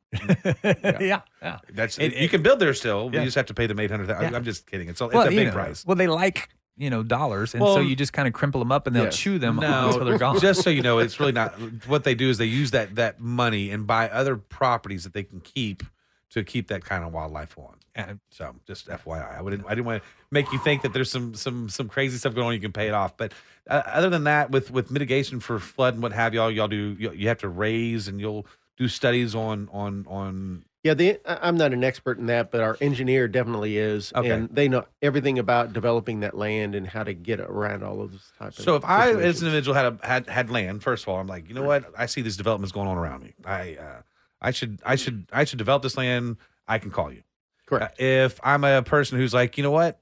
yeah, 0.64 1.20
yeah. 1.42 1.58
That's 1.72 1.98
It- 1.98 2.14
you 2.16 2.28
can 2.28 2.42
build 2.42 2.60
there 2.60 2.74
still. 2.74 3.10
Yeah. 3.12 3.20
You 3.20 3.26
just 3.26 3.36
have 3.36 3.46
to 3.46 3.54
pay 3.54 3.66
them 3.66 3.78
eight 3.80 3.90
hundred 3.90 4.08
thousand. 4.08 4.30
Yeah. 4.32 4.36
I'm 4.38 4.44
just 4.44 4.66
kidding. 4.70 4.88
It's, 4.88 5.00
a- 5.00 5.06
it's 5.06 5.14
Well, 5.14 5.26
a 5.26 5.30
big 5.30 5.48
know, 5.48 5.52
price. 5.52 5.84
Well, 5.86 5.96
they 5.96 6.06
like 6.06 6.48
you 6.78 6.88
know 6.90 7.02
dollars, 7.02 7.54
and 7.54 7.62
so 7.62 7.80
you 7.80 7.96
just 7.96 8.12
kind 8.12 8.26
of 8.28 8.34
crimple 8.34 8.60
them 8.60 8.70
up, 8.72 8.86
and 8.86 8.94
they'll 8.96 9.04
yeah. 9.04 9.10
chew 9.10 9.38
them 9.38 9.56
No, 9.56 9.88
until 9.88 10.04
they're 10.04 10.18
gone. 10.18 10.38
just 10.40 10.62
so 10.62 10.70
you 10.70 10.82
know, 10.82 10.98
it's 10.98 11.18
really 11.20 11.32
not. 11.32 11.54
What 11.86 12.04
they 12.04 12.14
do 12.14 12.30
is 12.30 12.38
they 12.38 12.44
use 12.46 12.70
that 12.70 12.94
that 12.96 13.20
money 13.20 13.70
and 13.70 13.86
buy 13.86 14.08
other 14.08 14.36
properties 14.36 15.04
that 15.04 15.12
they 15.12 15.24
can 15.24 15.40
keep 15.40 15.82
to 16.30 16.44
keep 16.44 16.68
that 16.68 16.84
kind 16.84 17.04
of 17.04 17.12
wildlife 17.12 17.56
on. 17.58 17.74
And- 17.94 18.20
So 18.30 18.54
just 18.66 18.88
FYI, 18.88 19.38
I 19.38 19.42
wouldn't. 19.42 19.64
I 19.66 19.70
didn't 19.70 19.86
want 19.86 20.02
to 20.02 20.08
make 20.30 20.52
you 20.52 20.58
think 20.58 20.82
that 20.82 20.92
there's 20.92 21.10
some 21.10 21.34
some 21.34 21.68
some 21.68 21.88
crazy 21.88 22.16
stuff 22.18 22.34
going 22.34 22.46
on. 22.48 22.52
You 22.54 22.60
can 22.60 22.72
pay 22.72 22.86
it 22.88 22.94
off, 22.94 23.16
but 23.16 23.32
uh, 23.68 23.82
other 23.86 24.08
than 24.10 24.24
that, 24.24 24.50
with 24.50 24.70
with 24.70 24.90
mitigation 24.90 25.40
for 25.40 25.58
flood 25.58 25.94
and 25.94 26.02
what 26.02 26.12
have 26.12 26.34
y'all, 26.34 26.50
y'all 26.50 26.68
do. 26.68 26.96
You, 26.98 27.12
you 27.12 27.28
have 27.28 27.38
to 27.38 27.48
raise 27.48 28.06
and 28.08 28.20
you'll 28.20 28.46
do 28.76 28.88
studies 28.88 29.34
on 29.34 29.68
on 29.72 30.06
on. 30.08 30.64
Yeah, 30.84 30.94
the, 30.94 31.18
I'm 31.26 31.56
not 31.56 31.72
an 31.72 31.82
expert 31.82 32.18
in 32.18 32.26
that, 32.26 32.52
but 32.52 32.60
our 32.60 32.76
engineer 32.80 33.26
definitely 33.26 33.78
is, 33.78 34.12
Okay. 34.14 34.30
and 34.30 34.48
they 34.48 34.68
know 34.68 34.84
everything 35.02 35.38
about 35.38 35.72
developing 35.72 36.20
that 36.20 36.36
land 36.36 36.76
and 36.76 36.86
how 36.86 37.02
to 37.02 37.12
get 37.12 37.40
around 37.40 37.82
all 37.82 38.00
of 38.00 38.12
this 38.12 38.30
type 38.38 38.48
of. 38.50 38.54
So 38.54 38.76
if 38.76 38.84
I, 38.84 39.10
as 39.10 39.42
an 39.42 39.48
individual, 39.48 39.74
had 39.74 39.86
a, 40.00 40.06
had 40.06 40.28
had 40.28 40.50
land, 40.50 40.82
first 40.84 41.02
of 41.02 41.08
all, 41.08 41.18
I'm 41.18 41.26
like, 41.26 41.48
you 41.48 41.54
know 41.54 41.64
what? 41.64 41.84
I 41.98 42.06
see 42.06 42.22
these 42.22 42.36
developments 42.36 42.70
going 42.72 42.86
on 42.86 42.96
around 42.96 43.24
me. 43.24 43.34
I 43.44 43.74
uh, 43.80 44.02
I 44.40 44.52
should 44.52 44.80
I 44.86 44.94
should 44.94 45.26
I 45.32 45.42
should 45.44 45.58
develop 45.58 45.82
this 45.82 45.96
land. 45.96 46.36
I 46.68 46.78
can 46.78 46.90
call 46.92 47.12
you. 47.12 47.22
correct, 47.66 48.00
Uh, 48.00 48.04
if 48.04 48.38
I'm 48.44 48.62
a 48.62 48.82
person 48.82 49.18
who's 49.18 49.34
like, 49.34 49.58
you 49.58 49.64
know 49.64 49.72
what, 49.72 49.98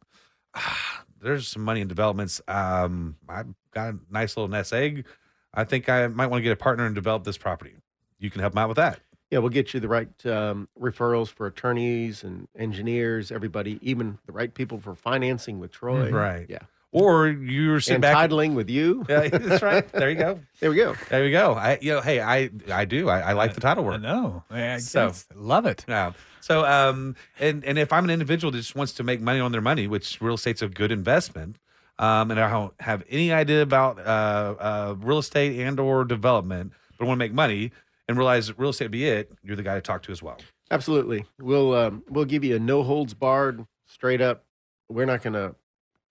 there's 1.22 1.48
some 1.48 1.62
money 1.62 1.80
in 1.80 1.88
developments. 1.88 2.40
Um, 2.48 3.16
I've 3.28 3.46
got 3.72 3.94
a 3.94 3.98
nice 4.10 4.36
little 4.36 4.48
nest 4.48 4.72
egg. 4.72 5.06
I 5.54 5.64
think 5.64 5.88
I 5.88 6.06
might 6.08 6.26
want 6.26 6.40
to 6.40 6.42
get 6.42 6.52
a 6.52 6.56
partner 6.56 6.84
and 6.84 6.94
develop 6.94 7.24
this 7.24 7.38
property. 7.38 7.76
You 8.18 8.30
can 8.30 8.40
help 8.40 8.52
them 8.52 8.58
out 8.62 8.68
with 8.68 8.76
that. 8.76 9.00
Yeah, 9.30 9.38
we'll 9.38 9.50
get 9.50 9.74
you 9.74 9.80
the 9.80 9.88
right 9.88 10.08
um, 10.26 10.68
referrals 10.80 11.28
for 11.28 11.46
attorneys 11.46 12.22
and 12.24 12.46
engineers, 12.56 13.32
everybody, 13.32 13.78
even 13.82 14.18
the 14.26 14.32
right 14.32 14.52
people 14.54 14.78
for 14.78 14.94
financing 14.94 15.58
with 15.58 15.72
Troy. 15.72 16.10
Right. 16.10 16.46
Yeah, 16.48 16.58
Or 16.92 17.26
you're 17.28 17.80
sitting 17.80 17.96
and 17.96 18.02
back. 18.02 18.30
titling 18.30 18.54
with 18.54 18.70
you. 18.70 19.04
yeah, 19.08 19.28
that's 19.28 19.62
right. 19.62 19.84
There 19.92 20.10
you 20.10 20.16
go. 20.16 20.40
There 20.60 20.70
we 20.70 20.76
go. 20.76 20.94
There 21.10 21.24
you 21.24 21.32
go. 21.32 21.54
I, 21.54 21.78
you 21.80 21.92
know, 21.92 22.00
hey, 22.00 22.20
I, 22.20 22.50
I 22.72 22.84
do. 22.84 23.08
I, 23.08 23.20
I 23.20 23.32
like 23.32 23.54
the 23.54 23.60
title 23.60 23.82
work. 23.84 23.94
I 23.94 23.96
work. 23.96 24.02
know. 24.02 24.44
I 24.50 24.78
So- 24.78 25.12
love 25.34 25.66
it. 25.66 25.84
Yeah. 25.88 26.12
So, 26.40 26.64
um, 26.64 27.16
and 27.40 27.64
and 27.64 27.76
if 27.76 27.92
I'm 27.92 28.04
an 28.04 28.10
individual 28.10 28.52
that 28.52 28.58
just 28.58 28.76
wants 28.76 28.92
to 28.92 29.02
make 29.02 29.20
money 29.20 29.40
on 29.40 29.50
their 29.50 29.60
money, 29.60 29.88
which 29.88 30.20
real 30.20 30.34
estate's 30.34 30.62
a 30.62 30.68
good 30.68 30.92
investment, 30.92 31.56
um, 31.98 32.30
and 32.30 32.38
I 32.38 32.48
don't 32.48 32.72
have 32.78 33.02
any 33.10 33.32
idea 33.32 33.62
about 33.62 33.98
uh, 33.98 34.54
uh, 34.60 34.94
real 35.00 35.18
estate 35.18 35.58
and 35.58 35.80
or 35.80 36.04
development, 36.04 36.72
but 36.98 37.06
want 37.08 37.18
to 37.18 37.24
make 37.24 37.32
money 37.32 37.72
and 38.08 38.16
realize 38.16 38.56
real 38.58 38.70
estate 38.70 38.90
be 38.90 39.04
it, 39.06 39.30
you're 39.42 39.56
the 39.56 39.62
guy 39.62 39.74
to 39.74 39.80
talk 39.80 40.02
to 40.04 40.12
as 40.12 40.22
well. 40.22 40.38
Absolutely. 40.70 41.24
We'll 41.38 41.74
um, 41.74 42.02
we'll 42.08 42.24
give 42.24 42.44
you 42.44 42.56
a 42.56 42.58
no 42.58 42.82
holds 42.82 43.14
barred, 43.14 43.64
straight 43.86 44.20
up. 44.20 44.44
We're 44.88 45.04
not 45.04 45.22
going 45.22 45.34
to 45.34 45.54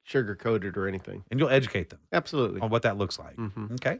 sugarcoat 0.10 0.64
it 0.64 0.78
or 0.78 0.88
anything. 0.88 1.24
And 1.32 1.40
you'll 1.40 1.50
educate 1.50 1.90
them 1.90 2.00
Absolutely. 2.14 2.62
on 2.62 2.70
what 2.70 2.84
that 2.84 2.98
looks 2.98 3.18
like. 3.18 3.36
Mhm. 3.38 3.72
Okay. 3.74 4.00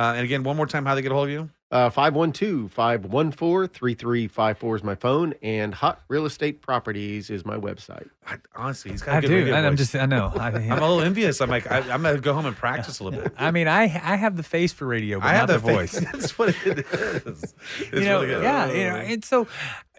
Uh, 0.00 0.14
and 0.14 0.24
again, 0.24 0.42
one 0.42 0.56
more 0.56 0.66
time, 0.66 0.86
how 0.86 0.94
they 0.94 1.02
get 1.02 1.12
a 1.12 1.14
hold 1.14 1.28
of 1.28 1.32
you? 1.32 1.50
Uh, 1.70 1.90
512 1.90 2.72
514 2.72 3.68
3354 3.68 4.76
is 4.76 4.82
my 4.82 4.94
phone, 4.94 5.34
and 5.42 5.74
Hot 5.74 6.00
Real 6.08 6.24
Estate 6.24 6.62
Properties 6.62 7.28
is 7.28 7.44
my 7.44 7.56
website. 7.58 8.08
I, 8.26 8.38
honestly, 8.56 8.92
he's 8.92 9.02
got 9.02 9.16
I 9.16 9.18
a 9.18 9.20
good 9.20 9.28
do, 9.28 9.34
radio 9.36 9.54
and 9.56 9.66
I'm 9.66 9.72
voice. 9.74 9.90
just 9.92 9.94
I 9.94 10.06
know. 10.06 10.32
I, 10.34 10.48
I'm 10.52 10.70
a 10.70 10.74
little 10.80 11.02
envious. 11.02 11.42
I'm 11.42 11.50
like, 11.50 11.70
I, 11.70 11.80
I'm 11.80 12.00
gonna 12.02 12.18
go 12.18 12.32
home 12.32 12.46
and 12.46 12.56
practice 12.56 13.00
a 13.00 13.04
little 13.04 13.20
bit. 13.20 13.34
I 13.36 13.50
mean, 13.50 13.68
I 13.68 13.82
I 13.82 14.16
have 14.16 14.38
the 14.38 14.42
face 14.42 14.72
for 14.72 14.86
radio, 14.86 15.20
but 15.20 15.26
I 15.26 15.34
have 15.34 15.48
not 15.50 15.60
the, 15.60 15.66
the 15.66 15.72
voice. 15.74 15.92
That's 16.12 16.38
what 16.38 16.56
it 16.64 16.78
is. 16.78 17.54
It's 17.78 17.92
you 17.92 18.00
know, 18.00 18.22
really 18.22 18.34
good. 18.34 18.42
yeah, 18.42 18.72
you 18.72 18.84
know, 18.84 18.96
and 18.96 19.22
so 19.22 19.46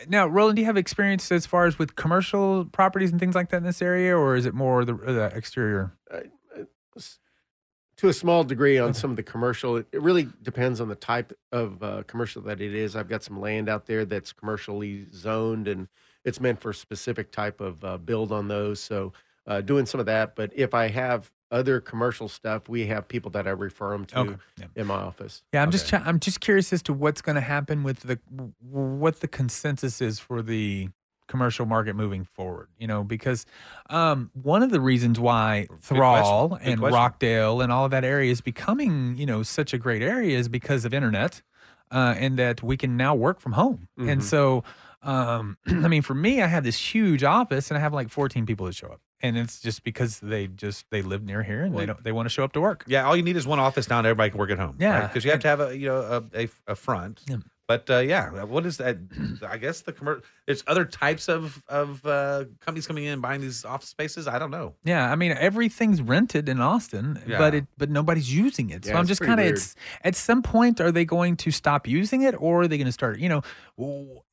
now, 0.10 0.26
Roland, 0.26 0.56
do 0.56 0.64
you 0.64 0.66
have 0.66 0.78
experience 0.78 1.32
as 1.32 1.46
far 1.46 1.68
as 1.68 1.78
with 1.78 1.96
commercial 1.96 2.66
properties 2.66 3.12
and 3.12 3.20
things 3.20 3.36
like 3.36 3.50
that 3.50 3.58
in 3.58 3.64
this 3.64 3.84
area, 3.84 4.18
or 4.18 4.36
is 4.36 4.48
it 4.48 4.56
more 4.56 4.84
the, 4.84 4.96
the 4.96 5.32
exterior? 5.36 5.94
To 8.02 8.10
a 8.10 8.14
small 8.14 8.44
degree 8.44 8.80
on 8.80 8.96
some 8.96 9.12
of 9.12 9.16
the 9.16 9.22
commercial, 9.22 9.78
it, 9.78 9.86
it 9.92 10.02
really 10.02 10.28
depends 10.42 10.82
on 10.82 10.90
the 10.90 10.96
type 10.96 11.34
of 11.52 11.84
uh, 11.84 12.02
commercial 12.08 12.42
that 12.42 12.60
it 12.60 12.74
is. 12.74 12.96
I've 12.96 13.08
got 13.08 13.22
some 13.22 13.40
land 13.40 13.70
out 13.70 13.86
there 13.86 14.06
that's 14.06 14.34
commercially 14.34 15.06
zoned, 15.14 15.68
and 15.68 15.88
it's 16.26 16.40
meant 16.40 16.60
for 16.60 16.72
a 16.72 16.74
specific 16.74 17.32
type 17.32 17.62
of 17.62 17.84
uh, 17.84 17.98
build 18.00 18.32
on 18.32 18.48
those. 18.48 18.80
So, 18.80 19.14
uh, 19.46 19.62
doing 19.62 19.86
some 19.86 20.00
of 20.00 20.08
that. 20.08 20.36
But 20.36 20.52
if 20.56 20.74
I 20.74 20.88
have 20.88 21.30
other 21.52 21.80
commercial 21.80 22.28
stuff, 22.28 22.68
we 22.68 22.88
have 22.88 23.08
people 23.08 23.30
that 23.32 23.46
I 23.46 23.52
refer 23.52 23.92
them 23.92 24.06
to 24.06 24.18
Okay, 24.20 24.36
yeah. 24.58 24.66
in 24.76 24.88
my 24.88 24.96
office. 24.96 25.44
Yeah, 25.54 25.62
I'm 25.62 25.70
just 25.70 25.86
Okay. 25.94 25.98
try- 26.02 26.08
I'm 26.10 26.20
just 26.20 26.40
curious 26.42 26.74
as 26.74 26.82
to 26.84 26.94
what's 26.94 27.22
going 27.22 27.36
to 27.36 27.42
happen 27.42 27.84
with 27.84 28.00
the 28.00 28.18
what 28.62 29.20
the 29.20 29.28
consensus 29.28 30.02
is 30.02 30.20
for 30.20 30.42
the 30.42 30.90
commercial 31.32 31.66
market 31.66 31.96
moving 31.96 32.26
forward. 32.26 32.68
You 32.78 32.88
know, 32.88 33.04
because 33.04 33.46
um, 33.90 34.30
one 34.34 34.62
of 34.62 34.70
the 34.70 34.82
reasons 34.82 35.20
why 35.20 35.68
Thrall. 35.82 36.50
Good 36.50 36.60
and 36.62 36.80
question. 36.80 36.96
Rockdale 36.96 37.62
and 37.62 37.72
all 37.72 37.86
of 37.86 37.92
that 37.92 38.04
area 38.04 38.32
is 38.32 38.42
becoming, 38.42 39.16
you 39.18 39.26
know, 39.26 39.42
such 39.42 39.74
a 39.74 39.78
great 39.78 40.02
area 40.02 40.38
is 40.38 40.50
because 40.50 40.86
of 40.86 40.94
internet, 40.94 41.42
uh, 41.90 42.14
and 42.18 42.38
that 42.38 42.62
we 42.62 42.78
can 42.78 42.98
now 42.98 43.16
work 43.16 43.40
from 43.40 43.54
home. 43.54 43.88
Mm-hmm. 43.98 44.10
And 44.10 44.24
so, 44.24 44.64
um, 45.02 45.58
I 45.68 45.88
mean, 45.88 46.02
for 46.02 46.14
me, 46.14 46.42
I 46.42 46.48
have 46.48 46.64
this 46.64 46.78
huge 46.78 47.24
office, 47.24 47.72
and 47.72 47.78
I 47.78 47.82
have 47.82 47.94
like 47.94 48.10
14 48.10 48.46
people 48.46 48.66
that 48.66 48.76
show 48.76 48.88
up, 48.88 49.02
and 49.22 49.38
it's 49.38 49.60
just 49.62 49.84
because 49.84 50.20
they 50.20 50.48
just 50.48 50.86
they 50.92 51.02
live 51.02 51.24
near 51.24 51.44
here 51.44 51.64
and 51.64 51.78
they 51.78 51.86
don't 51.86 52.04
they 52.04 52.12
want 52.12 52.26
to 52.26 52.30
show 52.30 52.44
up 52.44 52.54
to 52.54 52.62
work. 52.62 52.84
Yeah, 52.88 53.06
all 53.06 53.16
you 53.16 53.24
need 53.24 53.38
is 53.38 53.48
one 53.48 53.60
office 53.60 53.90
now, 53.90 54.00
and 54.00 54.08
everybody 54.08 54.32
can 54.32 54.40
work 54.40 54.52
at 54.52 54.60
home. 54.60 54.76
Yeah. 54.80 55.08
because 55.08 55.24
you 55.24 55.32
have 55.32 55.40
to 55.42 55.48
have 55.48 55.62
a 55.62 55.78
you 55.78 55.88
know 55.88 56.24
a, 56.34 56.44
a, 56.44 56.50
a 56.68 56.76
front. 56.76 57.22
Yeah. 57.28 57.38
But 57.72 57.90
uh, 57.90 58.00
yeah, 58.00 58.44
what 58.44 58.66
is 58.66 58.78
that? 58.78 58.98
I 59.48 59.58
guess 59.58 59.82
the 59.82 59.94
commercial. 59.94 60.24
There's 60.52 60.64
other 60.68 60.84
types 60.86 61.30
of 61.30 61.64
of 61.70 62.06
uh, 62.06 62.44
companies 62.60 62.88
coming 62.88 63.06
in 63.06 63.14
and 63.14 63.22
buying 63.22 63.40
these 63.42 63.64
office 63.64 63.88
spaces. 63.90 64.28
I 64.28 64.38
don't 64.38 64.52
know. 64.52 64.76
Yeah, 64.84 65.10
I 65.10 65.16
mean 65.16 65.32
everything's 65.32 66.02
rented 66.02 66.50
in 66.50 66.60
Austin, 66.60 67.22
Yeah. 67.26 67.38
but 67.38 67.56
it 67.56 67.66
but 67.78 67.90
nobody's 67.90 68.34
using 68.34 68.70
it. 68.70 68.84
So 68.86 68.92
Yeah, 68.92 69.00
I'm 69.00 69.08
just 69.08 69.22
kind 69.22 69.40
of 69.40 69.46
it's 69.46 69.76
at 70.04 70.16
some 70.16 70.42
point 70.44 70.82
are 70.82 70.92
they 70.92 71.06
going 71.06 71.38
to 71.38 71.52
stop 71.52 71.88
using 71.88 72.24
it 72.24 72.36
or 72.38 72.62
are 72.64 72.68
they 72.68 72.78
going 72.78 72.88
to 72.88 72.92
start, 72.92 73.20
you 73.20 73.30
know, 73.30 73.42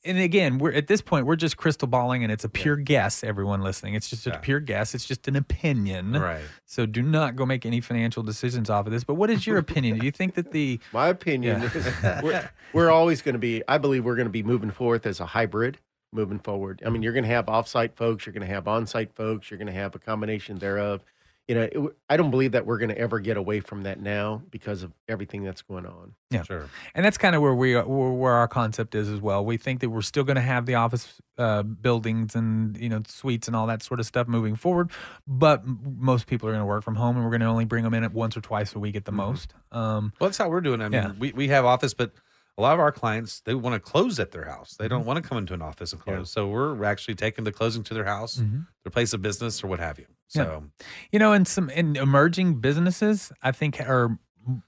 and 0.04 0.18
again, 0.18 0.58
we're 0.58 0.72
at 0.72 0.88
this 0.88 1.00
point 1.00 1.24
we're 1.26 1.36
just 1.36 1.56
crystal 1.56 1.88
balling 1.88 2.22
and 2.24 2.32
it's 2.32 2.44
a 2.44 2.48
pure 2.48 2.76
guess 2.76 3.22
everyone 3.24 3.62
listening. 3.62 3.94
It's 3.94 4.10
just 4.10 4.26
a 4.26 4.38
pure 4.38 4.60
guess. 4.60 4.94
It's 4.94 5.04
just 5.06 5.28
an 5.28 5.36
opinion. 5.36 6.12
Right. 6.12 6.42
So 6.66 6.84
do 6.86 7.02
not 7.02 7.36
go 7.36 7.46
make 7.46 7.64
any 7.64 7.80
financial 7.80 8.22
decisions 8.22 8.68
off 8.70 8.86
of 8.86 8.92
this. 8.92 9.04
But 9.04 9.14
what 9.14 9.30
is 9.30 9.46
your 9.46 9.58
opinion? 9.58 9.98
Do 9.98 10.04
you 10.04 10.12
think 10.12 10.34
that 10.34 10.50
the 10.52 10.80
My 10.92 11.08
opinion 11.08 11.62
Yeah. 11.62 11.70
is 11.74 12.22
we're, 12.22 12.50
we're 12.72 12.90
always 12.90 13.22
going 13.22 13.34
to 13.34 13.38
be, 13.38 13.62
I 13.68 13.78
believe 13.78 14.04
we're 14.04 14.16
going 14.16 14.26
to 14.26 14.30
be 14.32 14.42
moving 14.42 14.70
forth 14.70 15.06
as 15.06 15.20
a 15.20 15.26
hybrid 15.26 15.78
moving 16.12 16.38
forward. 16.38 16.82
I 16.84 16.90
mean, 16.90 17.02
you're 17.02 17.12
going 17.12 17.24
to 17.24 17.30
have 17.30 17.46
offsite 17.46 17.94
folks, 17.96 18.24
you're 18.26 18.32
going 18.32 18.46
to 18.46 18.52
have 18.54 18.66
on-site 18.68 19.14
folks, 19.14 19.50
you're 19.50 19.59
going 19.59 19.66
to 19.66 19.72
have 19.72 19.94
a 19.94 19.98
combination 19.98 20.59
thereof. 20.59 21.02
You 21.46 21.54
know, 21.54 21.62
it, 21.62 21.96
I 22.11 22.18
don't 22.18 22.30
believe 22.30 22.52
that 22.52 22.66
we're 22.66 22.76
going 22.76 22.90
to 22.90 22.98
ever 22.98 23.20
get 23.20 23.38
away 23.38 23.61
from 23.61 23.84
that 23.84 23.98
now 24.02 24.42
because 24.50 24.82
of 24.82 24.92
everything 25.09 25.44
that's 25.44 25.62
going 25.62 25.86
on. 25.86 26.12
Yeah. 26.30 26.42
Sure. 26.42 26.66
And 26.94 27.06
that's 27.06 27.16
kind 27.16 27.34
of 27.34 27.40
where 27.40 27.54
we 27.54 27.74
are, 27.74 27.86
where 27.88 28.11
where 28.11 28.32
our 28.34 28.48
concept 28.48 28.94
is 28.94 29.09
as 29.09 29.18
well. 29.22 29.42
We 29.46 29.56
think 29.56 29.80
that 29.80 29.88
we're 29.88 30.02
still 30.02 30.24
going 30.24 30.36
to 30.36 30.42
have 30.42 30.66
the 30.66 30.74
office 30.74 31.22
uh, 31.38 31.62
buildings 31.62 32.34
and 32.34 32.76
you 32.76 32.90
know 32.90 33.00
suites 33.09 33.48
and 33.48 33.56
all 33.56 33.66
that 33.68 33.82
sort 33.82 33.98
of 33.98 34.04
stuff 34.04 34.28
moving 34.28 34.56
forward, 34.56 34.90
but 35.26 35.62
most 35.66 36.26
people 36.26 36.50
are 36.50 36.52
going 36.52 36.61
to 36.61 36.66
work 36.66 36.84
from 36.84 36.96
home, 36.96 37.16
and 37.16 37.24
we're 37.24 37.30
going 37.30 37.40
to 37.40 37.46
only 37.46 37.64
bring 37.64 37.82
them 37.82 37.94
in 37.94 38.04
at 38.04 38.12
once 38.12 38.36
or 38.36 38.42
twice 38.42 38.74
a 38.74 38.78
week 38.78 38.94
at 38.94 39.06
the 39.06 39.12
most. 39.12 39.54
Um, 39.72 40.12
Well, 40.20 40.28
that's 40.28 40.36
how 40.36 40.50
we're 40.50 40.61
doing. 40.61 40.82
I 40.82 40.90
mean, 40.90 41.02
Yeah. 41.02 41.12
we, 41.18 41.32
we 41.32 41.48
have 41.48 41.64
office, 41.64 41.94
but 41.94 42.12
a 42.59 42.61
lot 42.61 42.74
of 42.74 42.80
our 42.80 42.92
clients 42.92 43.40
they 43.40 43.54
want 43.54 43.74
to 43.74 43.80
close 43.80 44.18
at 44.18 44.32
their 44.32 44.44
house. 44.44 44.74
They 44.78 44.88
don't 44.88 45.00
mm-hmm. 45.00 45.09
want 45.09 45.22
to 45.22 45.28
come 45.28 45.38
into 45.38 45.54
an 45.54 45.62
office 45.62 45.92
and 45.92 46.02
close. 46.02 46.30
So 46.30 46.48
we're 46.48 46.84
actually 46.84 47.14
taking 47.14 47.44
the 47.44 47.52
closing 47.52 47.84
to 47.84 47.94
their 47.94 48.04
house, 48.04 48.38
mm-hmm. 48.38 48.61
their 48.84 48.90
place 48.90 49.12
of 49.12 49.22
business, 49.22 49.62
or 49.62 49.68
what 49.68 49.78
have 49.78 49.98
you. 49.98 50.06
Yeah. 50.34 50.44
So 50.44 50.64
you 51.12 51.18
know, 51.18 51.32
in 51.32 51.44
some 51.44 51.70
in 51.70 51.96
emerging 51.96 52.61
businesses, 52.61 53.32
I 53.42 53.52
think 53.52 53.80
are 53.80 54.18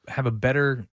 have 0.09 0.27
a 0.27 0.31
better 0.31 0.87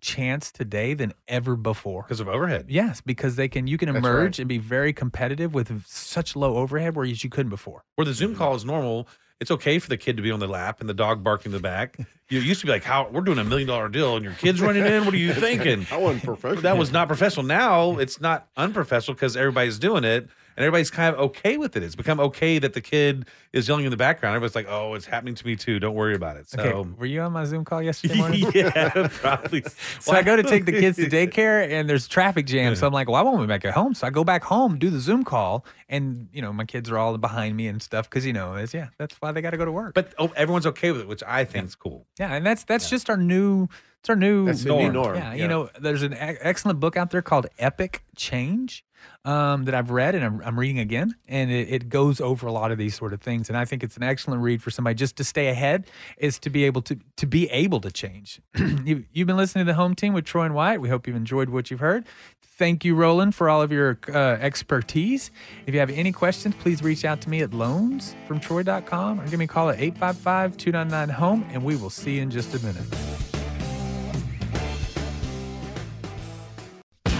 chance 0.00 0.50
today 0.50 0.94
than 0.94 1.12
ever 1.28 1.56
before. 1.56 2.02
because 2.02 2.20
of 2.20 2.28
overhead. 2.28 2.66
Yes, 2.68 3.00
because 3.00 3.36
they 3.36 3.48
can 3.48 3.66
you 3.66 3.78
can 3.78 3.92
That's 3.92 3.98
emerge 3.98 4.38
right. 4.38 4.38
and 4.40 4.48
be 4.48 4.58
very 4.58 4.92
competitive 4.92 5.54
with 5.54 5.86
such 5.86 6.34
low 6.34 6.56
overhead, 6.56 6.96
whereas 6.96 7.22
you 7.22 7.30
couldn't 7.30 7.50
before. 7.50 7.84
Where 7.94 8.04
the 8.04 8.12
Zoom 8.12 8.30
mm-hmm. 8.30 8.38
call 8.38 8.54
is 8.56 8.64
normal, 8.64 9.08
it's 9.40 9.50
okay 9.50 9.78
for 9.78 9.88
the 9.88 9.96
kid 9.96 10.16
to 10.16 10.22
be 10.22 10.30
on 10.30 10.38
the 10.38 10.46
lap 10.46 10.80
and 10.80 10.88
the 10.88 10.94
dog 10.94 11.24
barking 11.24 11.50
in 11.50 11.56
the 11.56 11.62
back. 11.62 11.98
You 12.28 12.38
used 12.40 12.60
to 12.60 12.66
be 12.66 12.72
like, 12.72 12.84
"How 12.84 13.08
we're 13.10 13.22
doing 13.22 13.38
a 13.38 13.44
million 13.44 13.66
dollar 13.66 13.88
deal 13.88 14.14
and 14.14 14.24
your 14.24 14.34
kid's 14.34 14.60
running 14.60 14.84
in? 14.84 15.04
What 15.04 15.14
are 15.14 15.18
you 15.18 15.32
thinking?" 15.46 15.86
I 15.90 15.96
wasn't 15.96 16.62
that 16.62 16.76
was 16.78 16.92
not 16.92 17.08
professional. 17.08 17.44
Now 17.44 17.98
it's 17.98 18.20
not 18.20 18.46
unprofessional 18.56 19.14
because 19.14 19.36
everybody's 19.36 19.78
doing 19.78 20.04
it 20.04 20.28
and 20.60 20.66
everybody's 20.66 20.90
kind 20.90 21.14
of 21.14 21.18
okay 21.22 21.56
with 21.56 21.74
it. 21.74 21.82
It's 21.82 21.94
become 21.94 22.20
okay 22.20 22.58
that 22.58 22.74
the 22.74 22.82
kid 22.82 23.24
is 23.54 23.66
yelling 23.66 23.86
in 23.86 23.90
the 23.90 23.96
background. 23.96 24.36
Everybody's 24.36 24.54
like, 24.54 24.66
"Oh, 24.68 24.92
it's 24.92 25.06
happening 25.06 25.34
to 25.34 25.46
me 25.46 25.56
too. 25.56 25.78
Don't 25.78 25.94
worry 25.94 26.14
about 26.14 26.36
it." 26.36 26.50
So. 26.50 26.60
Okay, 26.60 26.90
were 26.98 27.06
you 27.06 27.22
on 27.22 27.32
my 27.32 27.44
Zoom 27.46 27.64
call 27.64 27.82
yesterday 27.82 28.16
morning? 28.18 28.44
yeah, 28.54 29.08
probably. 29.10 29.64
So 30.00 30.12
I 30.12 30.22
go 30.22 30.36
to 30.36 30.42
take 30.42 30.66
the 30.66 30.72
kids 30.72 30.98
to 30.98 31.08
daycare 31.10 31.66
and 31.66 31.88
there's 31.88 32.06
traffic 32.06 32.44
jam. 32.44 32.76
So 32.76 32.86
I'm 32.86 32.92
like, 32.92 33.08
well, 33.08 33.16
I 33.16 33.22
won't 33.22 33.40
be 33.40 33.46
back 33.46 33.64
at 33.64 33.72
home. 33.72 33.94
So 33.94 34.06
I 34.06 34.10
go 34.10 34.22
back 34.22 34.44
home, 34.44 34.78
do 34.78 34.90
the 34.90 35.00
Zoom 35.00 35.24
call, 35.24 35.64
and 35.88 36.28
you 36.30 36.42
know, 36.42 36.52
my 36.52 36.66
kids 36.66 36.90
are 36.90 36.98
all 36.98 37.16
behind 37.16 37.56
me 37.56 37.66
and 37.66 37.80
stuff 37.82 38.10
because 38.10 38.26
you 38.26 38.34
know, 38.34 38.56
it's 38.56 38.74
yeah, 38.74 38.88
that's 38.98 39.16
why 39.22 39.32
they 39.32 39.40
got 39.40 39.50
to 39.52 39.56
go 39.56 39.64
to 39.64 39.72
work. 39.72 39.94
But 39.94 40.12
oh, 40.18 40.30
everyone's 40.36 40.66
okay 40.66 40.92
with 40.92 41.00
it, 41.00 41.08
which 41.08 41.22
I 41.26 41.46
think 41.46 41.68
is 41.68 41.74
cool. 41.74 42.06
yeah, 42.18 42.34
and 42.34 42.44
that's 42.44 42.64
that's 42.64 42.90
just 42.90 43.08
our 43.08 43.16
new 43.16 43.66
it's 44.00 44.08
our 44.08 44.16
new 44.16 44.46
That's 44.46 44.64
the 44.64 44.74
new 44.74 44.90
norm, 44.90 45.16
Yeah, 45.16 45.34
you 45.34 45.46
know, 45.46 45.68
there's 45.78 46.02
an 46.02 46.14
e- 46.14 46.16
excellent 46.16 46.80
book 46.80 46.96
out 46.96 47.10
there 47.10 47.20
called 47.20 47.48
Epic 47.58 48.02
Change 48.16 48.82
um, 49.24 49.64
that 49.64 49.74
I've 49.74 49.90
read 49.90 50.14
and 50.14 50.24
I'm, 50.24 50.40
I'm 50.44 50.58
reading 50.58 50.78
again, 50.78 51.14
and 51.28 51.50
it, 51.50 51.68
it 51.68 51.88
goes 51.88 52.20
over 52.20 52.46
a 52.46 52.52
lot 52.52 52.72
of 52.72 52.78
these 52.78 52.94
sort 52.94 53.12
of 53.12 53.20
things. 53.20 53.48
And 53.48 53.56
I 53.58 53.64
think 53.64 53.82
it's 53.82 53.96
an 53.96 54.02
excellent 54.02 54.42
read 54.42 54.62
for 54.62 54.70
somebody 54.70 54.94
just 54.94 55.16
to 55.16 55.24
stay 55.24 55.48
ahead 55.48 55.86
is 56.18 56.38
to 56.40 56.50
be 56.50 56.64
able 56.64 56.82
to 56.82 56.98
to 57.16 57.26
be 57.26 57.48
able 57.50 57.80
to 57.80 57.90
change. 57.90 58.40
you, 58.84 59.04
you've 59.12 59.26
been 59.26 59.36
listening 59.36 59.66
to 59.66 59.72
the 59.72 59.76
Home 59.76 59.94
Team 59.94 60.12
with 60.12 60.24
Troy 60.24 60.44
and 60.44 60.54
Wyatt. 60.54 60.80
We 60.80 60.88
hope 60.88 61.06
you've 61.06 61.16
enjoyed 61.16 61.50
what 61.50 61.70
you've 61.70 61.80
heard. 61.80 62.06
Thank 62.42 62.84
you, 62.84 62.94
Roland, 62.94 63.34
for 63.34 63.48
all 63.48 63.62
of 63.62 63.72
your 63.72 63.98
uh, 64.08 64.36
expertise. 64.38 65.30
If 65.66 65.72
you 65.72 65.80
have 65.80 65.90
any 65.90 66.12
questions, 66.12 66.54
please 66.56 66.82
reach 66.82 67.06
out 67.06 67.22
to 67.22 67.30
me 67.30 67.40
at 67.40 67.50
loansfromtroy.com 67.52 69.20
or 69.20 69.28
give 69.28 69.38
me 69.38 69.46
a 69.46 69.48
call 69.48 69.70
at 69.70 69.80
855 69.80 70.58
299 70.58 71.08
home, 71.08 71.46
and 71.52 71.64
we 71.64 71.76
will 71.76 71.88
see 71.88 72.16
you 72.16 72.22
in 72.22 72.30
just 72.30 72.54
a 72.54 72.58
minute. 72.64 73.29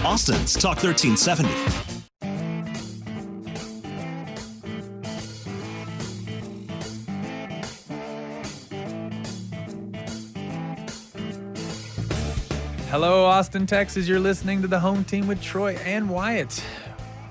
Austin's 0.03 0.53
Talk 0.53 0.83
1370. 0.83 1.47
Hello, 12.89 13.25
Austin, 13.25 13.67
Texas. 13.67 14.07
You're 14.07 14.19
listening 14.19 14.63
to 14.63 14.67
the 14.67 14.79
home 14.79 15.03
team 15.03 15.27
with 15.27 15.39
Troy 15.39 15.75
and 15.85 16.09
Wyatt. 16.09 16.63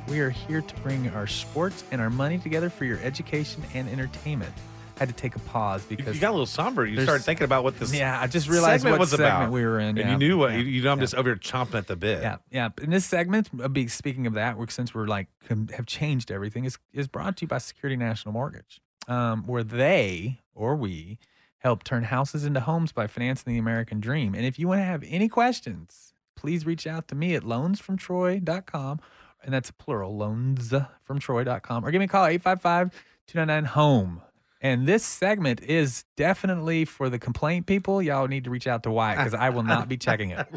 We 0.09 0.21
are 0.21 0.31
here 0.31 0.63
to 0.63 0.75
bring 0.77 1.09
our 1.11 1.27
sports 1.27 1.83
and 1.91 2.01
our 2.01 2.09
money 2.09 2.39
together 2.39 2.71
for 2.71 2.85
your 2.85 3.01
education 3.01 3.65
and 3.75 3.89
entertainment. 3.89 4.55
Had 5.01 5.09
to 5.09 5.15
take 5.15 5.35
a 5.35 5.39
pause 5.41 5.83
because 5.87 6.15
you 6.15 6.21
got 6.21 6.29
a 6.29 6.33
little 6.33 6.45
somber. 6.47 6.85
You 6.87 7.03
started 7.03 7.25
thinking 7.25 7.45
about 7.45 7.65
what 7.65 7.79
this 7.79 7.93
yeah, 7.93 8.21
I 8.21 8.27
just 8.27 8.49
realized 8.49 8.83
segment 8.83 8.93
what 8.93 9.01
was 9.01 9.11
segment 9.11 9.29
about. 9.31 9.51
we 9.51 9.65
were 9.65 9.81
in. 9.81 9.89
and 9.89 9.99
yeah. 9.99 10.11
you 10.13 10.19
knew 10.19 10.37
what 10.39 10.53
Yeah. 10.53 10.59
you, 10.59 10.65
you 10.65 10.83
know. 10.83 10.93
I'm 10.93 10.99
Yeah. 10.99 11.05
just 11.05 11.15
over 11.15 11.31
here 11.31 11.37
chomping 11.37 11.75
at 11.77 11.87
the 11.87 11.97
bit. 11.97 12.21
Yeah, 12.23 12.37
yeah. 12.51 12.69
In 12.83 12.91
this 12.91 13.07
segment, 13.07 13.49
uh, 13.61 13.69
speaking 13.89 14.27
of 14.27 14.35
that, 14.35 14.59
we're, 14.59 14.69
since 14.69 14.95
we're 14.95 15.07
like 15.07 15.29
have 15.49 15.87
changed 15.87 16.31
everything, 16.31 16.67
is 16.67 16.79
is 16.93 17.09
brought 17.09 17.39
to 17.39 17.43
you 17.45 17.49
by 17.49 17.59
Security 17.59 17.97
National 17.97 18.33
Mortgage, 18.33 18.81
um, 19.09 19.45
where 19.47 19.65
they 19.65 20.39
or 20.55 20.77
we 20.77 21.19
help 21.59 21.83
turn 21.83 22.05
houses 22.05 22.45
into 22.45 22.61
homes 22.61 22.93
by 22.93 23.07
financing 23.07 23.53
the 23.55 23.59
American 23.59 24.01
dream. 24.01 24.35
And 24.35 24.45
if 24.45 24.59
you 24.59 24.69
want 24.69 24.81
to 24.81 24.85
have 24.85 25.03
any 25.07 25.29
questions, 25.29 26.13
please 26.37 26.67
reach 26.67 26.87
out 26.87 27.09
to 27.09 27.15
me 27.15 27.35
at 27.35 27.43
loansfromtroy.com, 27.43 29.01
and 29.43 29.55
that's 29.55 29.71
plural 29.71 30.13
loansfromtroy.com, 30.19 31.85
or 31.87 31.91
give 31.91 31.99
me 32.01 32.05
a 32.05 32.09
call 32.09 32.27
855 32.27 32.91
299 33.27 33.65
home. 33.73 34.23
And 34.63 34.87
this 34.87 35.05
segment 35.05 35.63
is 35.63 36.05
definitely 36.17 36.85
for 36.85 37.09
the 37.09 37.19
complaint 37.19 37.65
people. 37.65 38.03
Y'all 38.03 38.29
need 38.29 38.45
to 38.45 38.51
reach 38.51 38.67
out 38.67 38.83
to 38.83 38.91
Wyatt 38.91 39.17
because 39.17 39.33
I 39.33 39.49
will 39.49 39.63
not 39.63 39.89
be 39.89 39.97
checking 39.97 40.31
it. 40.31 40.47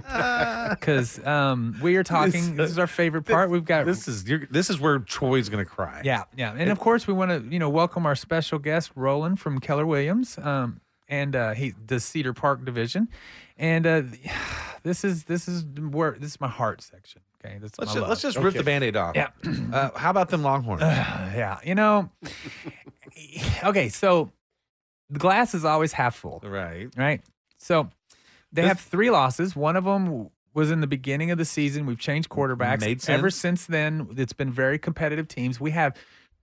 Because 0.69 1.23
um, 1.25 1.77
we 1.81 1.95
are 1.97 2.03
talking. 2.03 2.55
This, 2.55 2.71
is 2.71 2.79
our 2.79 2.87
favorite 2.87 3.23
part. 3.23 3.49
We've 3.49 3.63
got 3.63 3.85
This 3.85 4.07
is 4.07 4.27
you're, 4.27 4.47
this 4.49 4.69
is 4.69 4.79
where 4.79 4.99
Troy's 4.99 5.49
gonna 5.49 5.65
cry. 5.65 6.01
yeah, 6.03 6.23
yeah, 6.35 6.53
and 6.57 6.69
of 6.69 6.79
course 6.79 7.05
we 7.05 7.13
want 7.13 7.31
to 7.31 7.53
you 7.53 7.59
know 7.59 7.69
welcome 7.69 8.05
our 8.05 8.15
special 8.15 8.59
guest 8.59 8.91
Roland 8.95 9.39
from 9.39 9.59
Keller 9.59 9.85
Williams, 9.85 10.37
um, 10.37 10.81
and 11.07 11.35
uh, 11.35 11.53
he 11.53 11.73
the 11.85 11.99
Cedar 11.99 12.33
Park 12.33 12.65
division, 12.65 13.09
and 13.57 13.85
uh, 13.85 14.01
this 14.83 15.03
is 15.03 15.25
this 15.25 15.47
is 15.47 15.63
where 15.65 16.15
this 16.19 16.31
is 16.31 16.41
my 16.41 16.47
heart 16.47 16.81
section. 16.81 17.21
Okay, 17.45 17.57
that's 17.59 17.77
Let's 17.77 17.93
my 17.93 17.99
just, 17.99 18.09
let's 18.09 18.21
just 18.21 18.37
rip 18.37 18.53
the 18.53 18.63
band-aid 18.63 18.95
off. 18.95 19.15
Yeah. 19.15 19.29
Uh, 19.71 19.89
how 19.97 20.09
about 20.09 20.29
them 20.29 20.43
Longhorns? 20.43 20.81
yeah, 20.81 21.59
you 21.63 21.75
know. 21.75 22.09
okay, 23.63 23.89
so 23.89 24.31
the 25.09 25.19
glass 25.19 25.53
is 25.53 25.65
always 25.65 25.93
half 25.93 26.15
full. 26.15 26.41
right. 26.43 26.87
right? 26.95 27.21
So 27.57 27.89
they 28.51 28.61
This- 28.61 28.69
have 28.69 28.79
three 28.79 29.09
losses. 29.09 29.55
One 29.55 29.75
of 29.75 29.83
them 29.85 30.29
was 30.53 30.69
in 30.71 30.81
the 30.81 30.87
beginning 30.87 31.31
of 31.31 31.37
the 31.37 31.45
season. 31.45 31.85
We've 31.85 31.99
changed 31.99 32.29
quarterbacks. 32.29 32.81
Made 32.81 33.09
Ever 33.09 33.29
since 33.29 33.65
then, 33.65 34.09
it's 34.17 34.33
been 34.33 34.51
very 34.51 34.77
competitive 34.77 35.27
teams. 35.27 35.59
We 35.59 35.71
have 35.71 35.95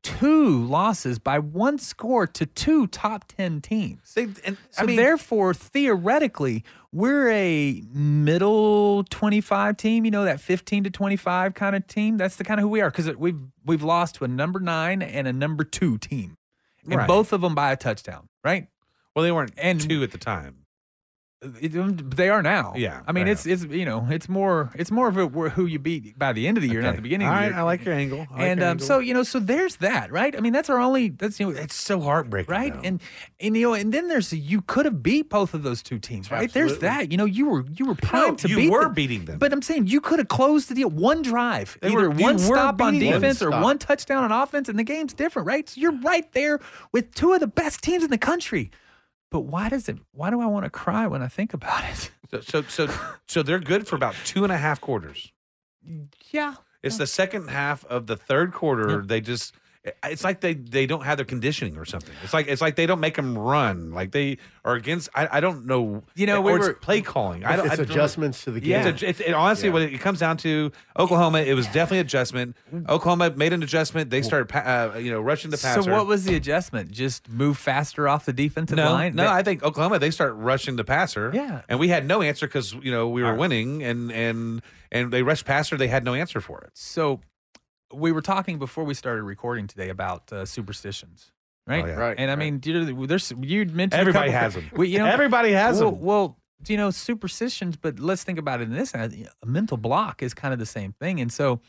two 0.03 0.65
losses 0.65 1.19
by 1.19 1.39
one 1.39 1.79
score 1.79 2.27
to 2.27 2.47
two 2.47 2.87
top 2.87 3.25
10 3.29 3.61
teams. 3.61 4.15
They, 4.15 4.25
and, 4.45 4.57
So 4.71 4.83
I 4.83 4.87
mean, 4.87 4.97
therefore, 4.97 5.53
theoretically, 5.55 6.65
we're 6.93 7.31
a 7.31 7.83
middle 7.93 9.05
25 9.05 9.77
team, 9.77 10.05
you 10.05 10.11
know, 10.11 10.25
that 10.25 10.41
15 10.41 10.85
to 10.85 10.91
25 10.91 11.55
kind 11.55 11.77
of 11.77 11.87
team. 11.87 12.17
That's 12.17 12.37
the 12.37 12.45
kind 12.45 12.59
of 12.61 12.63
who 12.63 12.69
we 12.69 12.81
are 12.81 12.91
because 12.91 13.15
we've 13.17 13.39
we've 13.65 13.83
lost 13.83 14.17
to 14.17 14.25
a 14.25 14.29
number 14.29 14.59
nine 14.61 15.03
and 15.03 15.29
a 15.29 15.33
number 15.33 15.65
two 15.65 15.99
team. 15.99 16.37
And 16.85 16.95
Right. 16.97 17.07
both 17.09 17.33
of 17.33 17.43
them 17.43 17.55
by 17.55 17.73
a 17.73 17.77
touchdown, 17.77 18.29
right? 18.45 18.67
well, 19.15 19.23
they 19.25 19.33
weren't 19.33 19.53
and- 19.59 19.81
two 19.81 20.03
at 20.03 20.13
the 20.13 20.19
time. 20.19 20.60
It- 21.43 21.75
um, 21.75 21.97
they 21.97 22.29
are 22.29 22.43
now. 22.43 22.75
Yeah, 22.77 23.01
I 23.07 23.13
mean, 23.13 23.27
it's 23.27 23.47
it's 23.47 23.65
you 23.65 23.87
know, 23.87 24.07
it's 24.11 24.29
more 24.29 24.71
it's 24.75 24.91
more 24.91 25.09
of 25.09 25.17
a, 25.17 25.27
who 25.27 25.65
you 25.65 25.79
beat 25.79 26.19
by 26.19 26.35
the 26.35 26.47
end 26.47 26.59
of 26.59 26.63
the 26.63 26.69
year, 26.69 26.83
not 26.83 26.97
the 26.97 27.01
beginning. 27.03 27.29
All 27.29 27.33
of 27.35 27.41
the 27.45 27.51
right. 27.53 27.59
I 27.59 27.63
like 27.63 27.83
your 27.83 27.95
angle. 27.95 28.19
Like 28.31 28.41
and 28.41 28.61
your 28.61 28.69
um, 28.69 28.73
angle. 28.73 28.87
so 28.87 28.99
you 28.99 29.15
know, 29.15 29.23
so 29.23 29.39
there's 29.41 29.77
that, 29.77 30.13
right? 30.13 30.37
I 30.37 30.41
mean, 30.41 30.53
that's 30.53 30.69
our 30.69 30.79
only. 30.79 31.09
That's 31.09 31.41
you 31.41 31.47
know, 31.51 31.59
it's 31.59 31.75
so 31.75 31.99
heartbreaking, 32.03 32.53
right? 32.53 32.75
though. 32.75 32.81
And 32.85 33.01
and 33.41 33.57
you 33.57 33.69
know, 33.69 33.73
and 33.73 33.91
then 33.91 34.09
there's 34.09 34.31
you 34.35 34.61
could 34.61 34.85
have 34.85 35.03
beat 35.03 35.31
both 35.31 35.55
of 35.55 35.63
those 35.63 35.83
two 35.83 35.99
teams, 35.99 36.31
right? 36.31 36.53
There's 36.53 36.77
that. 36.81 37.11
You 37.11 37.17
know, 37.17 37.25
you 37.25 37.49
were 37.49 37.65
you 37.75 37.87
were 37.87 37.95
primed 37.95 38.39
to 38.41 38.49
you 38.49 38.57
beat. 38.57 38.71
were 38.71 38.83
them. 38.85 38.93
beating 38.93 39.25
them. 39.25 39.39
but 39.39 39.51
I'm 39.51 39.63
saying 39.63 39.87
you 39.87 40.03
could 40.03 40.19
have 40.19 40.29
closed 40.29 40.69
the 40.69 40.75
deal 40.75 40.91
one 40.91 41.23
drive, 41.23 41.79
They 41.81 41.89
either 41.89 42.11
were- 42.11 42.17
one 42.17 42.39
stop 42.39 42.83
on 42.83 42.99
defense 42.99 43.41
or 43.41 43.49
One 43.49 43.53
stop. 43.61 43.65
one 43.65 43.79
touchdown 43.79 44.25
on 44.25 44.33
offense, 44.43 44.69
and 44.69 44.79
the 44.79 44.85
game's 44.85 45.15
different, 45.15 45.47
right? 45.49 45.67
So 45.67 45.81
you're 45.81 45.99
right 46.01 46.31
there 46.33 46.61
with 46.93 47.15
two 47.15 47.33
of 47.33 47.41
the 47.41 47.47
best 47.47 47.83
teams 47.83 48.05
in 48.05 48.11
the 48.11 48.19
country. 48.19 48.71
But 49.31 49.41
why 49.43 49.69
does 49.69 49.89
it? 49.89 49.99
Why 50.13 50.31
do 50.31 50.41
I 50.41 50.47
want 50.47 50.65
to 50.65 50.71
cry 50.71 51.07
when 51.07 51.23
I 51.23 51.29
think 51.29 51.55
about 51.55 51.85
it? 51.85 52.11
So, 52.31 52.41
so, 52.43 52.63
so, 52.63 52.89
so 53.27 53.43
they're 53.43 53.59
good 53.59 53.89
for 53.89 53.97
about 53.97 54.15
two 54.25 54.45
and 54.45 54.53
a 54.53 54.57
half 54.57 54.81
quarters. 54.81 55.33
Yeah, 56.31 56.55
It's 56.81 56.97
the 56.97 57.09
second 57.09 57.49
half 57.49 57.85
of 57.87 58.07
the 58.07 58.17
third 58.17 58.53
quarter. 58.53 59.03
They 59.05 59.21
just, 59.21 59.53
it's 60.05 60.25
like 60.25 60.43
they 60.43 60.53
they 60.55 60.85
don't 60.85 61.05
have 61.05 61.17
their 61.17 61.25
conditioning 61.25 61.79
or 61.79 61.87
something. 61.87 62.15
It's 62.23 62.35
like 62.35 62.49
it's 62.49 62.61
like 62.61 62.77
they 62.77 62.85
don't 62.85 63.01
make 63.01 63.17
them 63.17 63.37
run. 63.39 63.93
Like 63.93 64.13
they 64.13 64.37
are 64.63 64.75
against. 64.75 65.09
I, 65.15 65.27
I 65.39 65.41
don't 65.41 65.65
know. 65.65 66.03
You 66.15 66.27
know, 66.27 66.41
or 66.41 66.43
we 66.43 66.53
it's 66.55 66.67
were- 66.69 66.75
play 66.75 67.01
calling. 67.01 67.45
I 67.47 67.57
don't. 67.57 67.65
it's 67.65 67.73
I 67.73 67.77
don't 67.77 67.89
know. 67.89 67.95
adjustments 67.95 68.45
to 68.45 68.51
the 68.51 68.61
game. 68.61 68.71
Yeah. 68.73 68.89
It's, 68.89 69.03
a, 69.03 69.09
it's 69.09 69.21
it, 69.21 69.33
honestly 69.33 69.69
Yeah. 69.69 69.73
what 69.73 69.83
it, 69.83 69.99
comes 70.01 70.19
down 70.19 70.37
to. 70.39 70.71
Oklahoma, 70.99 71.41
it 71.41 71.55
was 71.55 71.65
definitely 71.69 72.01
adjustment. 72.01 72.57
Oklahoma 72.91 73.31
made 73.31 73.55
an 73.55 73.63
adjustment. 73.63 74.11
They 74.11 74.21
started, 74.21 74.51
pa- 74.51 74.93
uh, 74.95 74.99
you 74.99 75.11
know, 75.11 75.21
rushing 75.21 75.51
the 75.51 75.57
passer. 75.57 75.83
So 75.83 75.91
what 75.91 76.07
was 76.07 76.25
the 76.25 76.35
adjustment? 76.37 76.91
Just 76.91 77.27
move 77.31 77.57
faster 77.57 78.07
off 78.07 78.27
the 78.27 78.35
defensive 78.35 78.77
no, 78.77 78.93
line? 78.93 79.15
no, 79.15 79.23
They- 79.23 79.29
I 79.31 79.43
think 79.43 79.63
Oklahoma 79.63 79.99
they 79.99 80.11
start 80.11 80.35
rushing 80.35 80.77
the 80.77 80.85
passer. 80.85 81.31
Yeah. 81.33 81.63
and 81.71 81.81
we 81.81 81.89
had 81.89 82.07
no 82.07 82.21
answer 82.21 82.47
because 82.47 82.75
you 82.75 82.93
know 82.93 83.09
we 83.09 83.23
were 83.23 83.29
All 83.29 83.33
right. 83.33 83.41
winning, 83.41 83.83
and 83.83 84.13
and 84.13 84.61
and 84.93 85.11
they 85.11 85.23
rushed 85.23 85.47
passer. 85.47 85.79
They 85.79 85.89
had 85.89 86.05
no 86.05 86.13
answer 86.13 86.43
for 86.43 86.61
it. 86.61 86.71
So 86.75 87.21
we 87.93 88.13
were 88.13 88.23
talking 88.23 88.59
before 88.59 88.85
we 88.85 88.95
started 88.95 89.23
recording 89.23 89.67
today 89.67 89.89
about 89.89 90.33
uh, 90.33 90.45
superstitions, 90.45 91.33
right? 91.67 91.85
Oh, 91.85 91.89
yeah. 91.89 91.95
Right, 91.95 92.17
And 92.19 92.31
I 92.31 92.35
right. 92.35 92.39
mean, 92.39 92.61
you- 92.65 93.07
there's 93.07 93.33
you 93.41 93.65
mentioned 93.67 93.95
Everybody 94.01 94.31
has 94.31 94.55
them. 94.55 94.71
We, 94.75 94.89
you 94.89 94.99
know, 94.99 95.07
Everybody 95.07 95.53
has 95.53 95.81
well, 95.81 95.91
them. 95.93 96.01
Well, 96.01 96.37
you 96.69 96.77
know, 96.77 96.91
superstitions, 96.91 97.77
but 97.77 97.99
let's 97.99 98.23
think 98.23 98.39
about 98.39 98.61
it 98.61 98.65
in 98.65 98.73
this. 98.75 98.95
uh, 98.95 99.09
A 99.43 99.47
mental 99.47 99.77
block 99.77 100.23
is 100.23 100.35
kind 100.35 100.53
of 100.53 100.59
the 100.61 100.67
same 100.67 100.93
thing, 100.93 101.21
and 101.21 101.33
so. 101.33 101.61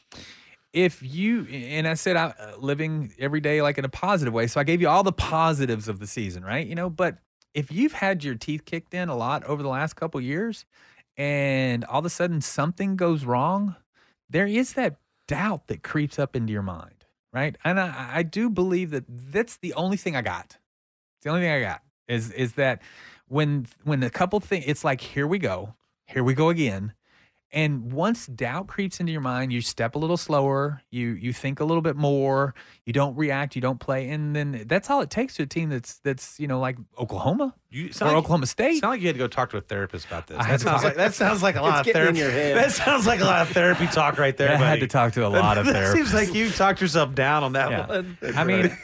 If 0.74 1.04
you 1.04 1.46
and 1.48 1.86
I 1.86 1.96
said 1.96 2.16
I 2.16 2.28
uh, 2.28 2.54
living 2.58 3.12
every 3.20 3.42
day 3.42 3.62
like 3.62 3.78
in 3.78 3.84
a 3.84 3.90
positive 3.90 4.34
way, 4.34 4.48
so 4.48 4.58
I 4.58 4.64
gave 4.64 4.80
you 4.80 4.88
all 4.88 5.04
the 5.04 5.12
positives 5.12 5.90
of 5.90 6.00
the 6.00 6.08
season, 6.08 6.46
right? 6.46 6.66
You 6.66 6.76
know, 6.76 6.90
but 6.90 7.18
if 7.54 7.74
you've 7.74 7.92
had 7.92 8.24
your 8.24 8.36
teeth 8.36 8.64
kicked 8.64 8.94
in 8.94 9.10
a 9.10 9.16
lot 9.18 9.44
over 9.44 9.62
the 9.62 9.68
last 9.68 9.98
couple 9.98 10.22
years, 10.22 10.64
and 11.18 11.84
all 11.84 12.00
of 12.00 12.06
a 12.06 12.10
sudden 12.10 12.40
something 12.40 12.96
goes 12.96 13.26
wrong, 13.26 13.76
there 14.30 14.48
is 14.48 14.72
that 14.76 14.96
doubt 15.32 15.68
that 15.68 15.82
creeps 15.82 16.20
up 16.20 16.36
into 16.36 16.52
your 16.52 16.62
mind, 16.62 17.06
right? 17.32 17.56
And 17.64 17.80
I, 17.80 18.10
I 18.16 18.24
do 18.24 18.50
believe 18.50 18.90
that 18.92 19.06
that's 19.08 19.56
the 19.56 19.74
only 19.76 19.96
thing 19.96 20.14
I 20.14 20.22
got. 20.22 20.58
It's 21.16 21.24
the 21.24 21.30
only 21.30 21.42
thing 21.44 21.52
I 21.52 21.62
got 21.62 21.82
is 22.10 22.32
is 22.32 22.54
that 22.54 22.82
when 23.30 23.66
when 23.86 24.04
a 24.04 24.10
couple 24.10 24.42
things, 24.42 24.66
it's 24.68 24.84
like 24.84 25.00
here 25.00 25.26
we 25.26 25.40
go, 25.40 25.76
here 26.06 26.22
we 26.22 26.34
go 26.34 26.50
again. 26.50 26.94
And 27.54 27.94
once 27.94 28.28
doubt 28.28 28.68
creeps 28.68 29.00
into 29.00 29.14
your 29.14 29.22
mind, 29.22 29.54
you 29.54 29.62
step 29.62 29.96
a 29.96 30.00
little 30.00 30.18
slower, 30.18 30.82
you 30.92 31.12
you 31.12 31.32
think 31.32 31.62
a 31.62 31.66
little 31.66 31.82
bit 31.82 31.96
more, 31.96 32.54
you 32.86 32.92
don't 32.92 33.16
react, 33.16 33.56
you 33.56 33.62
don't 33.62 33.80
play, 33.80 34.10
and 34.10 34.36
then 34.36 34.66
that's 34.68 34.90
all 34.90 35.00
it 35.00 35.10
takes 35.10 35.36
to 35.36 35.44
a 35.44 35.46
team 35.46 35.70
that's 35.70 36.00
that's 36.00 36.42
you 36.42 36.48
know 36.48 36.60
like 36.60 36.78
Oklahoma 37.00 37.56
You 37.74 37.88
or 37.88 37.94
sound 37.94 38.12
like, 38.12 38.18
Oklahoma 38.20 38.46
State. 38.48 38.82
Sound 38.82 38.92
like 38.92 39.00
you 39.02 39.08
had 39.08 39.16
to 39.16 39.20
go 39.20 39.28
talk 39.28 39.50
to 39.52 39.58
a 39.58 39.62
therapist 39.62 40.06
about 40.06 40.28
this. 40.28 40.38
I 40.38 40.52
That 40.52 40.60
sounds 40.62 40.84
like 40.84 40.96
that 40.98 41.14
sounds 41.14 41.42
like 41.42 41.56
a 41.56 41.62
lot 41.62 41.88
of 41.88 41.94
therapy. 41.94 42.20
your 42.20 42.30
head. 42.30 42.58
That 42.58 42.72
sounds 42.74 43.08
like 43.08 43.22
a 43.22 43.24
lot 43.24 43.44
of 43.44 43.50
therapy 43.54 43.88
talk 43.88 44.18
right 44.20 44.36
there. 44.36 44.52
I 44.52 44.56
had 44.58 44.82
to 44.82 44.88
talk 44.88 45.14
to 45.14 45.26
a 45.26 45.30
lot 45.30 45.58
of 45.58 45.66
That 45.72 45.94
seems 45.96 46.14
like 46.14 46.34
you 46.34 46.50
talked 46.50 46.82
yourself 46.82 47.16
down 47.16 47.44
on 47.44 47.54
that 47.54 47.70
Yeah. 47.72 47.88
one. 47.88 48.18
I 48.36 48.44
mean, 48.44 48.78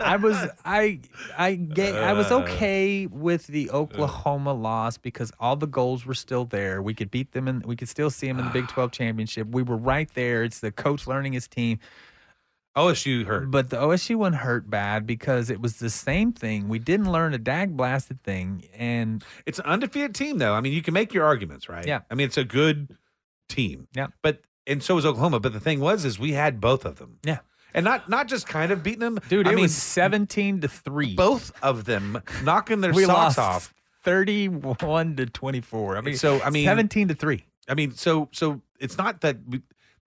I 0.00 0.16
was 0.16 0.36
I 0.64 0.98
I 1.38 1.54
ga- 1.54 1.96
I 1.98 2.12
was 2.14 2.32
Uh. 2.32 2.40
okay 2.40 3.06
with 3.06 3.46
the 3.46 3.70
Oklahoma 3.70 4.54
loss 4.54 4.98
because 4.98 5.30
all 5.38 5.54
the 5.54 5.68
goals 5.68 6.04
were 6.04 6.14
still 6.14 6.44
there. 6.44 6.82
We 6.82 6.94
could 6.94 7.12
beat 7.12 7.30
them 7.30 7.46
and 7.46 7.64
we 7.64 7.76
could 7.76 7.88
still 7.88 8.10
see 8.10 8.26
them 8.26 8.40
in 8.40 8.44
the 8.46 8.50
Big 8.50 8.66
12 8.74 8.90
championship. 8.90 9.46
We 9.48 9.62
were 9.62 9.76
right 9.76 10.12
there. 10.14 10.42
It's 10.42 10.58
the 10.58 10.72
coach 10.72 11.06
learning 11.06 11.34
his 11.34 11.46
team. 11.46 11.78
OSU 12.76 13.26
hurt. 13.26 13.50
But 13.50 13.70
the 13.70 13.76
OSU 13.78 14.16
one 14.16 14.32
hurt 14.32 14.70
bad 14.70 15.06
because 15.06 15.50
it 15.50 15.60
was 15.60 15.76
the 15.78 15.90
same 15.90 16.32
thing. 16.32 16.68
We 16.68 16.78
didn't 16.78 17.10
learn 17.10 17.34
a 17.34 17.38
dag 17.38 17.76
blasted 17.76 18.22
thing 18.22 18.64
and 18.74 19.24
It's 19.46 19.58
an 19.58 19.64
undefeated 19.66 20.14
team, 20.14 20.38
though. 20.38 20.54
I 20.54 20.60
mean, 20.60 20.72
you 20.72 20.82
can 20.82 20.94
make 20.94 21.12
your 21.12 21.24
arguments, 21.24 21.68
right? 21.68 21.86
Yeah. 21.86 22.00
I 22.10 22.14
mean, 22.14 22.26
it's 22.26 22.38
a 22.38 22.44
good 22.44 22.96
team. 23.48 23.88
Yeah. 23.94 24.08
But 24.22 24.42
and 24.66 24.82
so 24.82 24.94
was 24.94 25.04
Oklahoma. 25.04 25.40
But 25.40 25.52
the 25.52 25.60
thing 25.60 25.80
was, 25.80 26.04
is 26.04 26.18
we 26.18 26.32
had 26.32 26.60
both 26.60 26.84
of 26.84 26.96
them. 26.96 27.18
yeah. 27.24 27.38
and 27.74 27.82
not 27.84 28.08
not 28.08 28.28
just 28.28 28.46
kind 28.46 28.70
of 28.70 28.82
beating 28.84 29.00
them, 29.00 29.18
Dude, 29.28 29.48
I 29.48 29.52
it 29.52 29.54
mean, 29.56 29.62
was 29.62 29.74
17 29.76 30.60
to 30.60 30.68
3. 30.68 31.14
both 31.16 31.50
of 31.62 31.84
them 31.86 32.22
knocking 32.44 32.80
their 32.82 32.92
we 32.94 33.04
socks 33.04 33.36
lost 33.36 33.38
off. 33.38 33.74
31 34.04 35.16
to 35.16 35.26
24. 35.26 35.96
I 35.96 36.00
mean, 36.00 36.16
So, 36.16 36.40
I 36.42 36.50
mean- 36.50 36.64
17 36.66 37.08
to 37.08 37.14
3. 37.14 37.44
I 37.68 37.74
mean, 37.74 37.92
so 37.92 38.28
so 38.32 38.62
it's 38.78 38.96
not 38.98 39.20
that 39.22 39.36
we, 39.46 39.62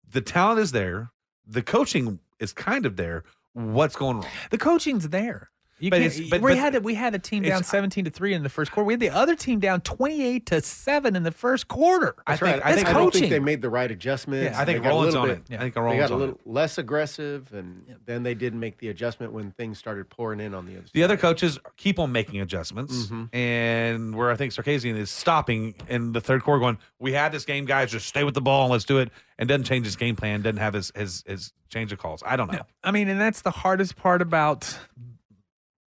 the 0.10 0.22
talent 0.22 0.60
is 0.60 0.72
there, 0.72 1.12
the 1.48 1.62
coaching 1.62 2.20
is 2.44 2.54
kind 2.54 2.86
of 2.86 2.98
there. 2.98 3.24
What's 3.54 3.96
going 3.96 4.18
wrong? 4.18 4.28
The 4.52 4.58
coaching's 4.58 5.10
there. 5.10 5.50
You 5.84 5.90
But 5.90 6.00
can't, 6.00 6.14
it's- 6.14 6.30
but- 6.30 6.40
we 6.42 6.52
but 6.54 6.58
had 6.58 6.76
a, 6.76 6.80
we 6.80 6.94
had 6.96 7.14
a 7.14 7.20
team 7.20 7.44
down 7.44 7.62
seventeen 7.66 8.06
to 8.06 8.10
three 8.10 8.34
in 8.34 8.42
the 8.42 8.48
first 8.48 8.72
quarter. 8.72 8.86
We 8.86 8.94
had 8.94 9.02
the 9.02 9.10
other 9.10 9.36
team 9.36 9.60
down 9.60 9.82
twenty 9.82 10.24
eight 10.24 10.46
to 10.46 10.62
seven 10.62 11.14
in 11.18 11.24
the 11.24 11.32
first 11.32 11.68
quarter. 11.68 12.16
I 12.26 12.32
That's 12.32 12.40
think- 12.42 12.56
right. 12.56 12.66
I 12.66 12.70
I, 12.70 12.74
think- 12.76 12.88
I 12.88 12.94
don't 12.94 13.04
coaching. 13.04 13.20
think 13.24 13.32
they 13.34 13.40
made 13.40 13.62
the 13.62 13.70
right 13.70 13.92
adjustments. 13.92 14.56
Yeah, 14.56 14.62
I 14.62 14.64
think 14.64 14.78
They 14.78 14.84
got 14.84 14.90
a 14.90 14.92
Rollins 14.92 15.14
little 15.16 15.30
on 15.30 15.36
bit- 15.36 15.44
it. 15.50 15.56
I 15.56 15.60
think 15.60 15.76
Rollins 15.76 15.94
They 15.96 16.00
got 16.00 16.12
a 16.12 16.16
little 16.16 16.36
it. 16.36 16.42
less 16.48 16.78
aggressive, 16.78 17.52
and 17.54 17.84
then 18.06 18.24
they 18.24 18.34
didn't 18.34 18.62
make 18.62 18.78
the 18.78 18.88
adjustment 18.88 19.34
when 19.34 19.52
things 19.52 19.78
started 19.78 20.10
pouring 20.10 20.40
in 20.40 20.54
on 20.54 20.66
the 20.66 20.78
other. 20.78 20.86
The 20.94 21.02
side. 21.02 21.04
other 21.04 21.18
coaches 21.18 21.60
keep 21.76 22.00
on 22.00 22.14
making 22.14 22.40
adjustments, 22.40 23.08
Mhm. 23.08 23.36
and 23.36 24.16
where 24.16 24.32
I 24.32 24.36
think 24.38 24.54
Sarkisian 24.54 24.96
is 24.96 25.12
stopping 25.12 25.76
in 25.90 26.14
the 26.14 26.22
third 26.22 26.44
quarter, 26.44 26.62
going, 26.62 26.78
"We 27.00 27.12
had 27.12 27.34
this 27.34 27.44
game, 27.44 27.66
guys. 27.66 27.92
Just 27.92 28.08
stay 28.08 28.24
with 28.24 28.36
the 28.36 28.42
ball 28.42 28.64
and 28.64 28.72
let's 28.72 28.86
do 28.86 29.00
it." 29.00 29.10
And 29.38 29.50
doesn't 29.50 29.66
change 29.66 29.86
his 29.86 29.96
game 29.98 30.16
plan. 30.16 30.44
Doesn't 30.44 30.58
have 30.58 30.76
his 30.76 30.92
his, 30.96 31.24
his 31.28 31.52
change 31.70 31.92
of 31.92 31.98
calls. 32.00 32.24
I 32.26 32.36
don't 32.38 32.50
know. 32.52 32.62
I 32.86 32.92
mean, 32.92 33.10
and 33.10 33.20
that's 33.20 33.42
the 33.42 33.52
hardest 33.52 33.96
part 33.98 34.22
about 34.22 34.78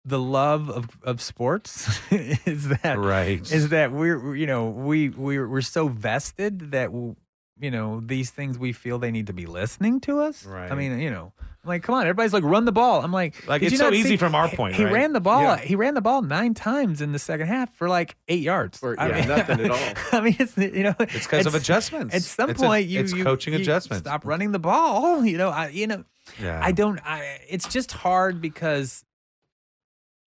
the 0.09 0.18
love 0.18 0.70
of, 0.70 0.88
of 1.02 1.20
sports 1.20 2.00
is 2.11 2.68
that 2.68 2.98
Right. 2.98 3.40
is 3.52 3.68
that 3.70 3.92
we're 3.92 4.18
we're, 4.18 4.36
you 4.36 4.46
know 4.46 4.66
we 4.68 5.09
we're 5.11 5.46
we're 5.48 5.61
so 5.61 5.88
vested 5.88 6.72
that 6.72 6.90
you 6.92 7.70
know 7.70 8.00
these 8.00 8.30
things 8.30 8.59
we 8.59 8.72
feel 8.72 8.98
they 8.98 9.11
need 9.11 9.26
to 9.26 9.32
be 9.32 9.46
listening 9.46 10.00
to 10.00 10.20
us. 10.20 10.44
right 10.46 10.70
I 10.70 10.74
mean, 10.74 10.98
you 11.00 11.11
know, 11.11 11.32
I'm 11.64 11.68
like, 11.68 11.82
come 11.82 11.96
on, 11.96 12.02
everybody's 12.02 12.32
like, 12.32 12.44
run 12.44 12.64
the 12.66 12.72
ball. 12.72 13.02
I'm 13.04 13.12
like, 13.12 13.48
Like, 13.48 13.62
it's 13.62 13.76
so 13.76 13.84
not 13.86 13.94
easy 13.94 14.11
see- 14.11 14.16
from 14.16 14.36
our 14.36 14.46
he- 14.46 14.56
point, 14.56 14.76
He 14.76 14.84
right? 14.84 14.92
ran 14.92 15.12
the 15.12 15.20
ball. 15.20 15.42
Yeah. 15.42 15.56
He 15.59 15.74
ran 15.74 15.94
the 15.94 16.00
ball 16.00 16.22
nine 16.22 16.54
times 16.54 17.00
in 17.02 17.11
the 17.11 17.18
second 17.18 17.48
half 17.48 17.74
for 17.74 17.88
like 17.88 18.14
eight 18.28 18.42
yards. 18.42 18.78
For- 18.78 18.98
I 18.98 19.11
mean- 19.12 19.28
nothing 19.28 19.61
at 19.61 19.70
all. 19.76 20.18
I 20.18 20.20
mean, 20.22 20.36
it's 20.38 20.56
you 20.56 20.84
know, 20.84 20.94
it's 21.00 21.26
because 21.26 21.46
of 21.46 21.56
adjustments. 21.56 22.14
At 22.14 22.22
some 22.22 22.50
It's 22.50 22.62
a- 22.62 22.64
point, 22.64 22.86
you 22.86 23.00
it's 23.00 23.12
you- 23.12 23.24
coaching 23.24 23.54
you 23.54 23.59
adjustments. 23.61 24.06
Stop 24.06 24.24
running 24.24 24.52
the 24.52 24.61
ball. 24.61 25.24
You 25.28 25.36
know, 25.36 25.50
I 25.50 25.68
you 25.70 25.88
know. 25.88 26.04
Yeah. 26.40 26.61
I 26.62 26.70
don't. 26.72 27.00
I. 27.04 27.40
It's 27.48 27.66
just 27.68 27.90
hard 27.90 28.40
because 28.40 29.04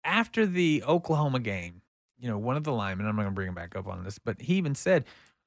after 0.03 0.45
the 0.45 0.83
Oklahoma 0.87 1.39
game, 1.39 1.81
you 2.17 2.27
know, 2.29 2.37
one 2.37 2.57
of 2.57 2.63
the 2.63 2.71
linemen. 2.73 3.05
I'm 3.07 3.15
not 3.15 3.23
going 3.23 3.33
to 3.33 3.35
bring 3.35 3.47
him 3.49 3.55
back 3.55 3.75
up 3.75 3.87
on 3.87 4.03
this, 4.03 4.19
but 4.19 4.41
he 4.41 4.55
even 4.55 4.75
said 4.75 5.05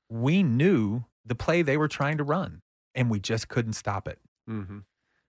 we 0.08 0.42
knew 0.42 1.04
the 1.24 1.34
play 1.34 1.62
they 1.62 1.76
were 1.76 1.88
trying 1.88 2.18
to 2.18 2.24
run, 2.24 2.62
and 2.94 3.10
we 3.10 3.20
just 3.20 3.48
couldn't 3.48 3.74
stop 3.74 4.08
it. 4.08 4.18
Mhm. 4.48 4.84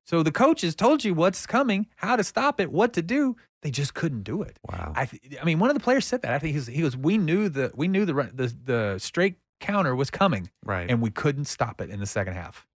So 0.06 0.22
the 0.24 0.32
coaches 0.32 0.76
told 0.76 1.04
you 1.06 1.14
what's 1.14 1.46
coming, 1.46 1.88
how 1.98 2.16
to 2.18 2.24
stop 2.24 2.60
it, 2.60 2.72
what 2.72 2.92
to 2.94 3.02
do. 3.02 3.38
They 3.62 3.72
just 3.72 3.94
couldn't 3.94 4.24
do 4.24 4.42
it. 4.42 4.60
Wow. 4.70 4.92
I. 4.96 5.06
Th- 5.06 5.38
I 5.42 5.46
mean, 5.46 5.60
one 5.60 5.70
of 5.70 5.76
the 5.76 5.80
players 5.84 6.06
said 6.06 6.22
that. 6.24 6.34
I 6.34 6.40
think 6.40 6.52
he, 6.52 6.58
was, 6.58 6.68
he 6.68 6.82
goes, 6.82 6.98
"We 6.98 7.18
knew 7.18 7.48
the 7.48 7.72
we 7.76 7.88
knew 7.88 8.04
the 8.06 8.14
the 8.34 8.54
the 8.66 9.00
straight 9.00 9.36
counter 9.62 9.96
was 9.96 10.10
coming, 10.10 10.50
right. 10.66 10.90
and 10.90 11.02
we 11.02 11.10
couldn't 11.10 11.46
stop 11.46 11.80
it 11.80 11.90
in 11.90 12.02
the 12.02 12.06
second 12.06 12.34
half." 12.34 12.68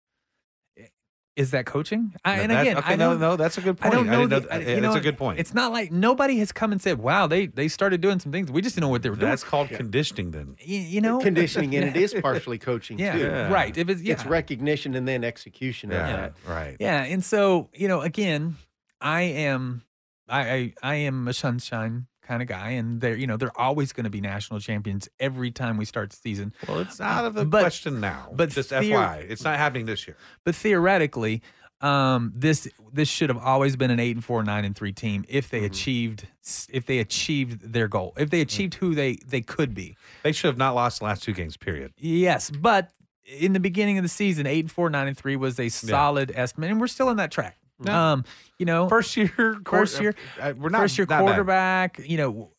Is 1.37 1.51
that 1.51 1.67
coaching? 1.67 2.15
I, 2.25 2.37
No, 2.37 2.43
and 2.45 2.53
again, 2.53 2.79
okay, 2.79 2.93
I 2.95 2.97
no, 2.97 3.15
no, 3.17 3.37
that's 3.37 3.59
a 3.59 3.61
good 3.61 3.77
point. 3.77 3.93
I 3.93 3.97
point. 3.97 4.09
don't 4.09 4.19
know. 4.21 4.27
didn't 4.27 4.43
the- 4.45 4.49
that- 4.49 4.57
I- 4.57 4.71
you 4.71 4.77
it's 4.77 4.83
know, 4.83 4.95
a 4.95 5.01
good 5.01 5.19
point. 5.19 5.39
It's 5.39 5.53
not 5.53 5.71
like 5.71 5.93
nobody 5.93 6.39
has 6.39 6.51
come 6.51 6.73
and 6.73 6.81
said, 6.81 6.99
"Wow, 6.99 7.27
they 7.27 7.45
they 7.47 7.69
started 7.69 8.01
doing 8.01 8.19
some 8.21 8.33
things. 8.33 8.51
We 8.51 8.63
just 8.63 8.75
didn't 8.75 8.85
know 8.87 8.89
what 8.89 9.03
they 9.03 9.11
were 9.11 9.17
doing." 9.17 9.29
That's 9.29 9.45
called 9.45 9.69
conditioning. 9.69 10.31
Then 10.31 10.57
you, 10.61 10.79
you 10.79 11.01
know, 11.03 11.19
conditioning, 11.19 11.77
and 11.77 11.85
it 11.85 11.97
is 11.97 12.15
partially 12.23 12.57
coaching 12.59 12.99
yeah, 12.99 13.13
too. 13.13 13.19
Yeah. 13.19 13.53
right. 13.53 13.77
If 13.77 13.91
it's 13.91 14.01
yeah, 14.01 14.15
It's 14.15 14.25
recognition 14.25 14.95
and 14.95 15.07
then 15.07 15.25
execution 15.25 15.91
of 15.93 15.99
yeah, 15.99 16.17
that. 16.17 16.33
right. 16.47 16.77
yeah, 16.81 17.03
and 17.05 17.23
so 17.23 17.69
you 17.75 17.87
know, 17.87 18.01
again, 18.01 18.57
I 19.01 19.23
am, 19.23 19.83
I 20.29 20.41
I, 20.41 20.73
I 20.83 20.95
am 20.95 21.29
a 21.29 21.35
sunshine 21.35 22.07
kind 22.27 22.43
of 22.43 22.49
guy, 22.49 22.71
and 22.71 23.01
they're 23.01 23.17
you 23.17 23.27
know 23.27 23.37
they're 23.37 23.59
always 23.59 23.93
going 23.93 24.05
to 24.05 24.11
be 24.11 24.21
national 24.21 24.61
champions 24.61 25.09
every 25.21 25.51
time 25.51 25.77
we 25.77 25.85
start 25.85 26.11
the 26.11 26.17
season. 26.17 26.53
Well, 26.69 26.81
it's 26.81 27.01
out 27.01 27.25
of 27.25 27.35
the 27.35 27.45
But- 27.45 27.61
question 27.61 28.01
now. 28.01 28.29
but 28.33 28.51
just 28.51 28.71
theor- 28.71 28.93
FYI, 28.93 29.27
it's 29.31 29.45
not 29.45 29.57
happening 29.59 29.87
this 29.87 30.07
year. 30.07 30.17
But 30.45 30.55
theoretically, 30.55 31.43
Um, 31.83 32.33
this 32.35 32.67
this 32.91 33.07
should 33.07 33.29
have 33.29 33.37
always 33.37 33.77
been 33.77 33.91
an 33.91 34.01
eight 34.01 34.17
and 34.17 34.25
four, 34.25 34.43
nine 34.43 34.65
and 34.65 34.75
three 34.75 34.93
team 34.95 35.27
if 35.29 35.47
Mm-hmm. 35.51 35.57
they 35.61 35.65
achieved 35.67 36.27
if 36.71 36.87
they 36.87 36.99
achieved 37.01 37.71
their 37.75 37.87
goal, 37.87 38.15
if 38.17 38.31
they 38.31 38.41
achieved 38.41 38.75
who 38.77 38.95
they 38.95 39.17
they 39.27 39.43
could 39.43 39.75
be. 39.75 39.95
They 40.23 40.33
should 40.33 40.49
have 40.49 40.57
not 40.57 40.75
lost 40.75 41.01
the 41.01 41.05
last 41.05 41.23
two 41.23 41.35
games. 41.35 41.59
Period. 41.59 41.93
Yes, 41.99 42.49
but 42.51 42.93
in 43.27 43.53
the 43.53 43.61
beginning 43.61 43.99
of 43.99 44.05
the 44.05 44.09
season, 44.09 44.47
eight 44.47 44.61
and 44.65 44.73
four, 44.73 44.89
nine 44.89 45.07
and 45.07 45.19
three 45.19 45.37
was 45.37 45.61
a 45.61 45.69
solid 45.69 46.33
estimate, 46.35 46.71
and 46.71 46.81
we're 46.81 46.87
still 46.87 47.11
in 47.11 47.19
that 47.19 47.31
track. 47.31 47.59
Um, 47.87 48.25
you 48.59 48.67
know, 48.67 48.89
First 48.89 49.17
year, 49.17 49.61
first 49.67 50.01
year, 50.01 50.15
uh, 50.41 50.55
we're 50.57 50.71
not 50.71 50.81
first 50.81 50.99
year 50.99 51.07
not 51.09 51.19
bad. 51.19 51.25
quarterback. 51.25 52.01
You 52.05 52.17
know, 52.17 52.51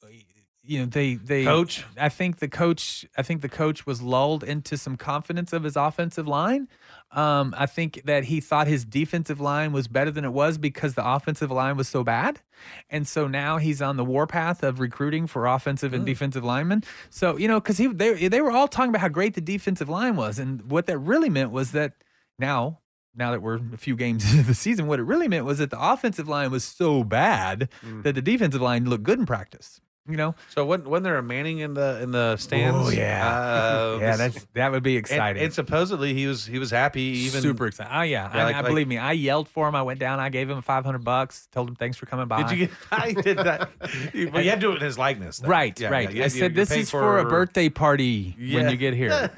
you 0.67 0.79
know 0.79 0.85
they 0.85 1.15
they 1.15 1.45
Coach? 1.45 1.85
I 1.97 2.09
think 2.09 2.39
the 2.39 2.47
coach. 2.47 3.05
I 3.17 3.23
think 3.23 3.41
the 3.41 3.49
coach 3.49 3.85
was 3.85 4.01
lulled 4.01 4.43
into 4.43 4.77
some 4.77 4.97
confidence 4.97 5.53
of 5.53 5.63
his 5.63 5.75
offensive 5.75 6.27
line. 6.27 6.67
Um, 7.11 7.55
I 7.57 7.67
think 7.67 8.01
that 8.03 8.25
he 8.25 8.41
thought 8.41 8.67
his 8.67 8.83
defensive 8.83 9.39
line 9.39 9.71
was 9.71 9.87
better 9.87 10.11
than 10.11 10.25
it 10.25 10.33
was 10.33 10.57
because 10.57 10.93
the 10.93 11.09
offensive 11.09 11.49
line 11.51 11.77
was 11.77 11.87
so 11.87 12.03
bad, 12.03 12.41
and 12.89 13.07
so 13.07 13.27
now 13.27 13.57
he's 13.57 13.81
on 13.81 13.95
the 13.95 14.03
warpath 14.03 14.61
of 14.61 14.81
recruiting 14.81 15.25
for 15.25 15.45
offensive 15.47 15.93
and 15.93 16.05
defensive 16.05 16.43
linemen. 16.43 16.83
So 17.09 17.37
you 17.37 17.47
know, 17.47 17.61
because 17.61 17.77
he 17.77 17.87
they 17.87 18.27
they 18.27 18.41
were 18.41 18.51
all 18.51 18.67
talking 18.67 18.89
about 18.89 19.01
how 19.01 19.07
great 19.07 19.35
the 19.35 19.41
defensive 19.41 19.87
line 19.87 20.17
was, 20.17 20.37
and 20.37 20.69
what 20.69 20.85
that 20.87 20.97
really 20.97 21.29
meant 21.29 21.51
was 21.51 21.71
that 21.71 21.93
now 22.37 22.79
now 23.17 23.31
that 23.31 23.41
we're 23.41 23.59
a 23.73 23.77
few 23.77 23.95
games 23.95 24.23
into 24.31 24.43
the 24.45 24.53
season, 24.53 24.87
what 24.87 24.99
it 24.99 25.03
really 25.03 25.27
meant 25.27 25.45
was 25.45 25.57
that 25.57 25.69
the 25.71 25.81
offensive 25.81 26.27
line 26.29 26.51
was 26.51 26.63
so 26.63 27.03
bad 27.03 27.69
Hmm. 27.81 28.01
that 28.03 28.15
the 28.15 28.21
defensive 28.21 28.61
line 28.61 28.85
looked 28.89 29.03
good 29.03 29.19
in 29.19 29.25
practice. 29.25 29.81
You 30.09 30.15
know, 30.15 30.35
So 30.55 30.65
when 30.65 30.89
when 30.89 31.03
there 31.03 31.17
a 31.17 31.23
Manning 31.23 31.59
in 31.59 31.73
the 31.73 31.99
in 32.01 32.11
the 32.11 32.37
stands? 32.37 32.77
Oh 32.87 32.89
yeah, 32.91 33.27
uh, 33.27 33.97
yeah, 34.01 34.15
that's 34.15 34.47
that 34.53 34.71
would 34.71 34.83
be 34.83 34.95
exciting. 34.95 35.43
and 35.43 35.53
supposedly 35.53 36.13
he 36.13 36.27
was 36.27 36.45
he 36.45 36.59
was 36.59 36.71
happy. 36.71 37.01
Even 37.01 37.41
super 37.41 37.67
excited. 37.67 37.91
Oh 37.93 38.03
yeah, 38.03 38.29
Yeah, 38.33 38.41
I, 38.41 38.43
like- 38.45 38.55
I 38.55 38.59
like- 38.59 38.67
believe 38.69 38.87
me. 38.87 38.97
I 38.97 39.11
yelled 39.11 39.49
for 39.49 39.67
him. 39.67 39.75
I 39.75 39.81
went 39.81 39.99
down. 39.99 40.19
I 40.21 40.29
gave 40.29 40.49
him 40.49 40.61
five 40.61 40.85
hundred 40.85 41.03
bucks. 41.03 41.47
Told 41.51 41.67
him 41.67 41.75
thanks 41.75 41.97
for 41.97 42.05
coming 42.05 42.27
by. 42.27 42.43
Did 42.43 42.51
you 42.57 42.67
get? 42.67 42.75
I 42.91 43.11
did 43.13 43.37
that. 43.37 43.69
You- 44.13 44.29
Well, 44.33 44.41
you 44.43 44.49
had 44.49 44.61
to 44.61 44.67
do 44.67 44.71
it 44.71 44.75
in 44.77 44.81
his 44.81 44.97
likeness. 44.97 45.39
though. 45.39 45.49
Right, 45.49 45.77
Yeah, 45.79 45.89
right. 45.89 46.11
yeah, 46.11 46.25
I 46.25 46.27
said 46.29 46.55
this 46.55 46.71
is 46.71 46.89
for, 46.89 47.19
a 47.19 47.25
birthday 47.25 47.69
party 47.69 48.35
when 48.39 48.69
you 48.69 48.77
get 48.77 48.93
here. 48.93 49.31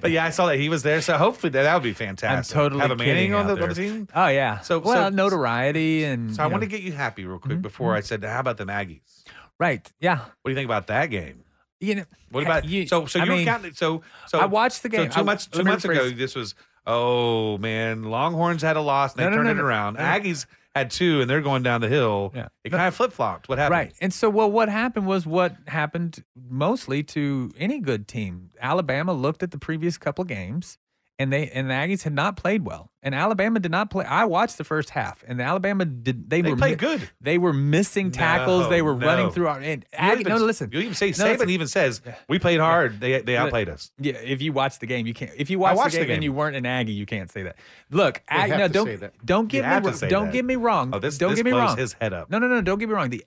But 0.00 0.10
yeah, 0.10 0.24
I 0.24 0.30
saw 0.30 0.46
that 0.46 0.58
he 0.58 0.68
was 0.68 0.82
there. 0.82 1.00
So 1.00 1.16
hopefully 1.16 1.50
that, 1.50 1.62
that 1.62 1.74
would 1.74 1.82
be 1.82 1.92
fantastic. 1.92 2.54
I'm 2.56 2.62
totally 2.62 2.80
have 2.82 2.90
a 2.90 2.96
Manning 2.96 3.34
on 3.34 3.46
the, 3.46 3.60
on 3.62 3.68
the 3.68 3.74
team. 3.74 4.08
Oh 4.14 4.28
yeah. 4.28 4.60
So- 4.60 4.78
well, 4.80 5.10
so- 5.10 5.14
notoriety 5.16 6.04
and 6.04 6.34
So 6.34 6.42
I 6.42 6.46
you 6.46 6.52
want 6.52 6.62
to 6.62 6.68
get 6.68 6.82
you 6.82 6.92
happy 6.92 7.24
real 7.24 7.38
quick 7.38 7.48
Mm-hmm, 7.54 7.62
before 7.62 7.94
I 7.94 8.00
said, 8.00 8.22
how 8.24 8.40
about 8.40 8.56
the 8.58 8.66
Aggies? 8.66 9.17
Right. 9.58 9.90
Yeah. 10.00 10.18
What 10.18 10.28
do 10.46 10.50
you 10.50 10.54
think 10.56 10.66
about 10.66 10.86
that 10.88 11.06
game? 11.06 11.44
You 11.80 11.94
know. 11.96 12.04
What 12.30 12.42
about 12.44 12.64
you- 12.64 12.86
so 12.86 13.06
so 13.06 13.20
I 13.20 13.24
you 13.24 13.30
were 13.30 13.36
mean, 13.38 13.46
counting 13.46 13.72
so 13.74 14.02
so 14.26 14.38
I 14.38 14.46
watched 14.46 14.82
the 14.82 14.88
game. 14.88 15.10
So 15.10 15.18
two 15.20 15.24
months 15.24 15.46
two 15.46 15.64
months 15.64 15.84
ago 15.84 16.10
this 16.10 16.34
was 16.34 16.54
oh 16.86 17.56
man 17.58 18.02
Longhorns 18.04 18.62
had 18.62 18.76
a 18.76 18.80
loss 18.80 19.12
and 19.12 19.20
they 19.20 19.24
No, 19.24 19.30
no, 19.30 19.36
turned 19.36 19.56
no, 19.58 19.64
it 19.64 19.66
around. 19.66 19.96
Aggies 19.98 20.46
had 20.74 20.90
two 20.90 21.20
and 21.20 21.28
they're 21.30 21.40
going 21.40 21.62
down 21.62 21.80
the 21.80 21.88
hill. 21.88 22.32
Yeah. 22.34 22.48
It 22.64 22.70
kind 22.70 22.86
of 22.88 22.94
flip 22.94 23.12
flopped. 23.12 23.48
What 23.48 23.58
happened? 23.58 23.78
Right. 23.78 23.92
And 24.00 24.12
so, 24.12 24.28
well, 24.30 24.50
what 24.50 24.68
happened 24.68 25.06
was 25.06 25.26
what 25.26 25.56
happened 25.66 26.22
mostly 26.48 27.02
to 27.04 27.50
any 27.56 27.80
good 27.80 28.06
team. 28.06 28.50
Alabama 28.60 29.12
looked 29.12 29.42
at 29.42 29.50
the 29.50 29.58
previous 29.58 29.98
couple 29.98 30.22
of 30.22 30.28
games, 30.28 30.78
and 31.18 31.32
they 31.32 31.48
and 31.50 31.68
the 31.68 31.74
Aggies 31.74 32.02
had 32.02 32.12
not 32.12 32.36
played 32.36 32.64
well. 32.64 32.90
And 33.00 33.14
Alabama 33.14 33.58
did 33.60 33.70
not 33.70 33.90
play. 33.90 34.04
I 34.04 34.24
watched 34.24 34.58
the 34.58 34.64
first 34.64 34.90
half, 34.90 35.22
and 35.26 35.40
Alabama 35.40 35.84
did. 35.84 36.28
They, 36.28 36.42
They 36.42 36.50
were 36.50 36.56
played 36.56 36.80
mi- 36.82 36.88
good. 36.88 37.10
They 37.20 37.38
were 37.38 37.52
missing 37.52 38.10
tackles. 38.10 38.68
they 38.68 38.78
No, 38.78 38.84
were 38.84 38.94
running 38.94 39.30
through 39.30 39.46
our. 39.46 39.58
And 39.60 39.82
You 39.92 39.98
Aggie, 39.98 40.20
even- 40.22 40.32
no, 40.32 40.38
no, 40.38 40.44
listen. 40.44 40.70
You 40.72 40.80
even 40.80 40.94
say 40.94 41.08
No, 41.10 41.12
Saban 41.36 41.48
even 41.48 41.68
says 41.68 42.02
we 42.28 42.38
played 42.38 42.60
hard. 42.60 43.00
They 43.00 43.20
they 43.22 43.36
outplayed 43.36 43.68
us. 43.68 43.92
Yeah, 43.98 44.14
if 44.14 44.42
you 44.42 44.52
watch 44.52 44.78
the 44.80 44.86
game, 44.86 45.06
you 45.06 45.14
can't. 45.14 45.30
If 45.36 45.48
you 45.48 45.58
watch 45.58 45.76
watched 45.76 45.92
the 45.94 46.00
the 46.00 46.06
game, 46.06 46.14
and 46.16 46.24
you 46.24 46.32
weren't 46.32 46.56
an 46.56 46.66
Aggie, 46.66 46.92
you 46.92 47.06
can't 47.06 47.30
say 47.30 47.44
that. 47.44 47.56
Look, 47.90 48.22
They 48.28 48.36
Ag- 48.36 48.50
no, 48.50 48.68
don't 48.68 49.00
don't 49.24 49.48
get 49.48 49.64
me 49.64 49.70
wrong. 49.70 49.82
Don't 50.08 50.26
that. 50.26 50.32
get 50.32 50.44
me 50.44 50.56
wrong. 50.56 50.90
Oh, 50.92 50.98
this- 50.98 51.18
don't 51.18 51.30
this 51.30 51.38
get 51.38 51.44
me 51.44 51.52
blows 51.52 51.68
wrong. 51.68 51.76
his 51.78 51.92
head 51.94 52.12
up. 52.12 52.30
No, 52.30 52.38
no, 52.38 52.48
no. 52.48 52.60
Don't 52.62 52.78
get 52.78 52.88
me 52.88 52.94
wrong. 52.94 53.10
The 53.10 53.24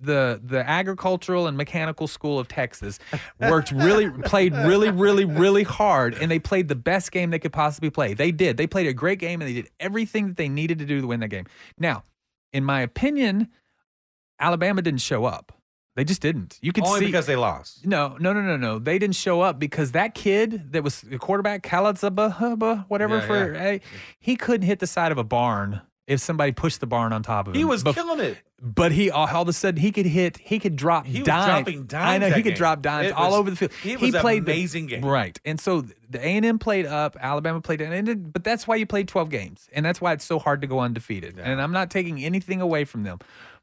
the 0.00 0.40
the 0.42 0.68
agricultural 0.68 1.46
and 1.46 1.56
mechanical 1.56 2.06
school 2.06 2.38
of 2.38 2.48
Texas 2.48 2.98
worked 3.40 3.70
really 3.72 4.08
played 4.10 4.54
really 4.54 4.90
really 4.90 5.24
really 5.24 5.62
hard 5.62 6.14
and 6.14 6.30
they 6.30 6.38
played 6.38 6.68
the 6.68 6.74
best 6.74 7.12
game 7.12 7.30
they 7.30 7.38
could 7.38 7.52
possibly 7.52 7.90
play. 7.90 8.14
They 8.14 8.32
did. 8.32 8.56
They 8.56 8.66
played 8.66 8.86
a 8.86 8.92
great 8.92 9.18
game 9.18 9.40
and 9.40 9.48
they 9.48 9.54
did 9.54 9.68
everything 9.78 10.28
that 10.28 10.36
they 10.36 10.48
needed 10.48 10.78
to 10.78 10.84
do 10.86 11.00
to 11.00 11.06
win 11.06 11.20
that 11.20 11.28
game. 11.28 11.46
Now, 11.78 12.04
in 12.52 12.64
my 12.64 12.80
opinion, 12.80 13.48
Alabama 14.38 14.82
didn't 14.82 15.00
show 15.02 15.24
up. 15.24 15.52
They 15.96 16.04
just 16.04 16.22
didn't. 16.22 16.58
You 16.62 16.72
could 16.72 16.84
Only 16.84 17.00
see 17.00 17.06
because 17.06 17.26
they 17.26 17.36
lost. 17.36 17.84
no, 17.84 18.16
no, 18.20 18.32
no, 18.32 18.40
no, 18.40 18.56
no. 18.56 18.78
They 18.78 18.98
didn't 18.98 19.16
show 19.16 19.40
up 19.40 19.58
because 19.58 19.92
that 19.92 20.14
kid 20.14 20.72
that 20.72 20.82
was 20.84 21.00
the 21.02 21.18
quarterback, 21.18 21.62
Kalazaba, 21.62 22.84
whatever, 22.88 23.16
Yeah, 23.16 23.26
for 23.26 23.52
yeah. 23.52 23.60
eh, 23.60 23.78
he 24.18 24.36
couldn't 24.36 24.66
hit 24.66 24.78
the 24.78 24.86
side 24.86 25.12
of 25.12 25.18
a 25.18 25.24
barn 25.24 25.82
if 26.10 26.20
somebody 26.20 26.52
pushed 26.52 26.80
the 26.80 26.86
barn 26.86 27.12
on 27.12 27.22
top 27.22 27.46
of 27.48 27.54
him. 27.54 27.58
He 27.58 27.64
was 27.64 27.84
Bef- 27.84 27.94
killing 27.94 28.20
it. 28.20 28.36
but 28.60 28.90
he 28.92 29.10
all, 29.10 29.28
all 29.28 29.42
of 29.42 29.48
a 29.48 29.52
sudden 29.52 29.80
he 29.80 29.92
could 29.92 30.06
hit, 30.06 30.36
he 30.38 30.58
could 30.58 30.74
drop 30.76 31.06
He 31.06 31.20
was 31.20 31.26
dimes. 31.26 31.46
dropping 31.46 31.84
dimes 31.84 32.08
I 32.10 32.18
know 32.18 32.26
he 32.34 32.42
could 32.42 32.50
game. 32.50 32.56
drop 32.56 32.82
dimes 32.82 33.06
It 33.08 33.12
all 33.12 33.34
over 33.34 33.50
the 33.50 33.56
field. 33.56 34.00
was 34.00 34.14
an 34.14 34.20
played 34.20 34.44
the- 34.44 34.52
amazing 34.52 34.86
game. 34.86 35.04
right? 35.04 35.38
And 35.44 35.60
so 35.60 35.82
the 36.08 36.18
A 36.18 36.28
and 36.36 36.44
M 36.44 36.58
played 36.58 36.86
up, 36.86 37.16
Alabama 37.20 37.60
played 37.60 37.78
down, 37.78 37.92
and 37.92 38.32
but 38.32 38.42
that's 38.44 38.66
why 38.66 38.76
you 38.76 38.86
played 38.86 39.06
twelve 39.08 39.30
games, 39.30 39.68
and 39.72 39.86
that's 39.86 40.00
why 40.00 40.12
it's 40.12 40.24
so 40.24 40.38
hard 40.38 40.60
to 40.62 40.66
go 40.66 40.80
undefeated. 40.80 41.38
And 41.38 41.60
I'm 41.62 41.72
not 41.72 41.90
taking 41.90 42.22
anything 42.24 42.60
away 42.60 42.84
from 42.84 43.04
them, 43.04 43.18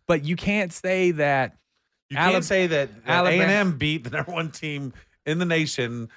but 0.07 0.23
you 0.23 0.35
can't 0.35 0.71
say 0.71 1.11
that. 1.11 1.57
You 2.09 2.17
Alab- 2.17 2.31
can't 2.31 2.45
say 2.45 2.67
that 2.67 2.89
A 3.05 3.11
Alabama- 3.11 3.43
and 3.43 3.51
M 3.51 3.77
beat 3.77 4.05
the 4.05 4.11
number 4.11 4.31
one 4.31 4.49
team 4.51 4.93
in 5.25 5.39
the 5.39 5.45
nation 5.45 6.07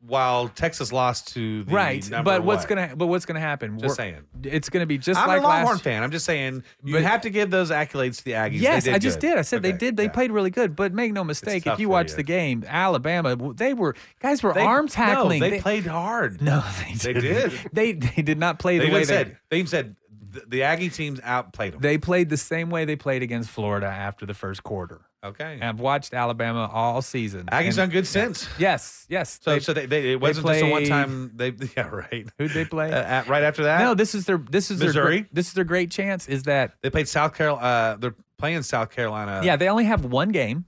while 0.00 0.48
Texas 0.48 0.92
lost 0.92 1.32
to 1.34 1.64
the 1.64 1.72
right, 1.74 2.08
but 2.22 2.44
what's 2.44 2.60
what? 2.62 2.68
gonna 2.68 2.94
but 2.96 3.06
what's 3.06 3.24
gonna 3.24 3.40
happen? 3.40 3.78
Just 3.78 3.98
We're- 3.98 4.12
saying. 4.12 4.22
it's 4.44 4.68
gonna 4.68 4.86
be 4.86 4.98
just 4.98 5.18
I'm 5.18 5.26
like 5.26 5.40
a 5.40 5.42
Longhorn 5.42 5.74
last. 5.76 5.82
fan. 5.84 6.02
I'm 6.02 6.10
just 6.10 6.24
saying 6.26 6.62
you 6.84 6.94
But- 6.94 7.02
have 7.02 7.22
to 7.22 7.30
give 7.30 7.50
those 7.50 7.70
accolades 7.70 8.18
to 8.18 8.24
the 8.24 8.32
Aggies. 8.32 8.50
They 8.52 8.56
Yes, 8.58 8.86
I 8.88 8.98
just 8.98 9.20
good. 9.20 9.28
did. 9.30 9.38
I 9.38 9.42
said 9.42 9.62
they 9.62 9.72
did. 9.72 9.96
They 9.96 10.04
yeah. 10.04 10.08
played 10.10 10.30
really 10.30 10.50
good. 10.50 10.76
But 10.76 10.92
make 10.92 11.12
no 11.12 11.24
mistake, 11.24 11.66
if 11.66 11.80
you 11.80 11.88
watch 11.88 12.10
you. 12.10 12.16
the 12.16 12.22
game, 12.22 12.62
Alabama, 12.68 13.36
they 13.54 13.74
were 13.74 13.96
guys 14.20 14.42
were 14.42 14.52
They- 14.52 14.60
arm 14.62 14.86
tackling. 14.86 15.40
No, 15.40 15.50
they, 15.50 15.60
played 15.60 15.86
hard. 15.86 16.40
No, 16.42 16.62
they, 17.02 17.12
They 17.12 17.20
did. 17.20 17.52
They 17.72 17.92
they 17.92 18.22
did 18.22 18.38
not 18.38 18.58
play 18.58 18.78
They 18.78 18.86
the 18.86 18.92
way 18.92 18.98
they 19.00 19.04
said 19.06 19.38
they 19.50 19.64
said 19.64 19.96
the, 20.30 20.44
the 20.46 20.62
Aggie 20.62 20.90
teams 20.90 21.20
outplayed 21.24 21.72
them. 21.72 21.80
they 21.80 21.98
played 21.98 22.28
the 22.28 22.36
same 22.36 22.68
way 22.70 22.84
they 22.84 22.96
played 22.96 23.22
against 23.22 23.48
Florida 23.50 23.86
after 23.86 24.26
the 24.26 24.34
first 24.34 24.62
quarter. 24.62 25.00
Okay. 25.26 25.54
And 25.54 25.64
I've 25.64 25.80
watched 25.80 26.14
Alabama 26.14 26.68
all 26.72 27.02
season. 27.02 27.46
Aggies 27.52 27.66
And- 27.68 27.76
done 27.76 27.90
good 27.90 28.06
since. 28.06 28.48
Yes, 28.58 29.06
yes. 29.08 29.38
So 29.42 29.52
They- 29.54 29.60
so 29.60 29.72
they, 29.72 29.86
they 29.86 30.12
it 30.12 30.20
wasn't 30.20 30.46
just 30.46 30.62
a 30.62 30.70
one 30.70 30.84
time. 30.84 31.32
They 31.34 31.52
yeah 31.76 31.88
right. 31.88 32.26
who'd 32.38 32.50
they 32.52 32.64
play? 32.64 32.92
Uh, 32.92 33.02
at, 33.02 33.28
right 33.28 33.42
after 33.42 33.64
that, 33.64 33.80
no, 33.80 33.94
this 33.94 34.14
is 34.14 34.26
their 34.26 34.38
this 34.38 34.70
is 34.70 34.80
Missouri? 34.80 35.04
great, 35.22 35.34
this 35.34 35.48
is 35.48 35.52
their 35.54 35.64
great 35.64 35.90
chance. 35.90 36.28
Is 36.28 36.44
that 36.44 36.74
they 36.82 36.90
played 36.90 37.08
South 37.08 37.34
Carolina. 37.34 37.66
Uh, 37.66 37.96
they're 37.96 38.14
playing 38.38 38.62
South 38.62 38.90
Carolina. 38.90 39.40
yeah? 39.44 39.56
They 39.56 39.68
only 39.68 39.84
have 39.84 40.04
one 40.04 40.28
game. 40.30 40.64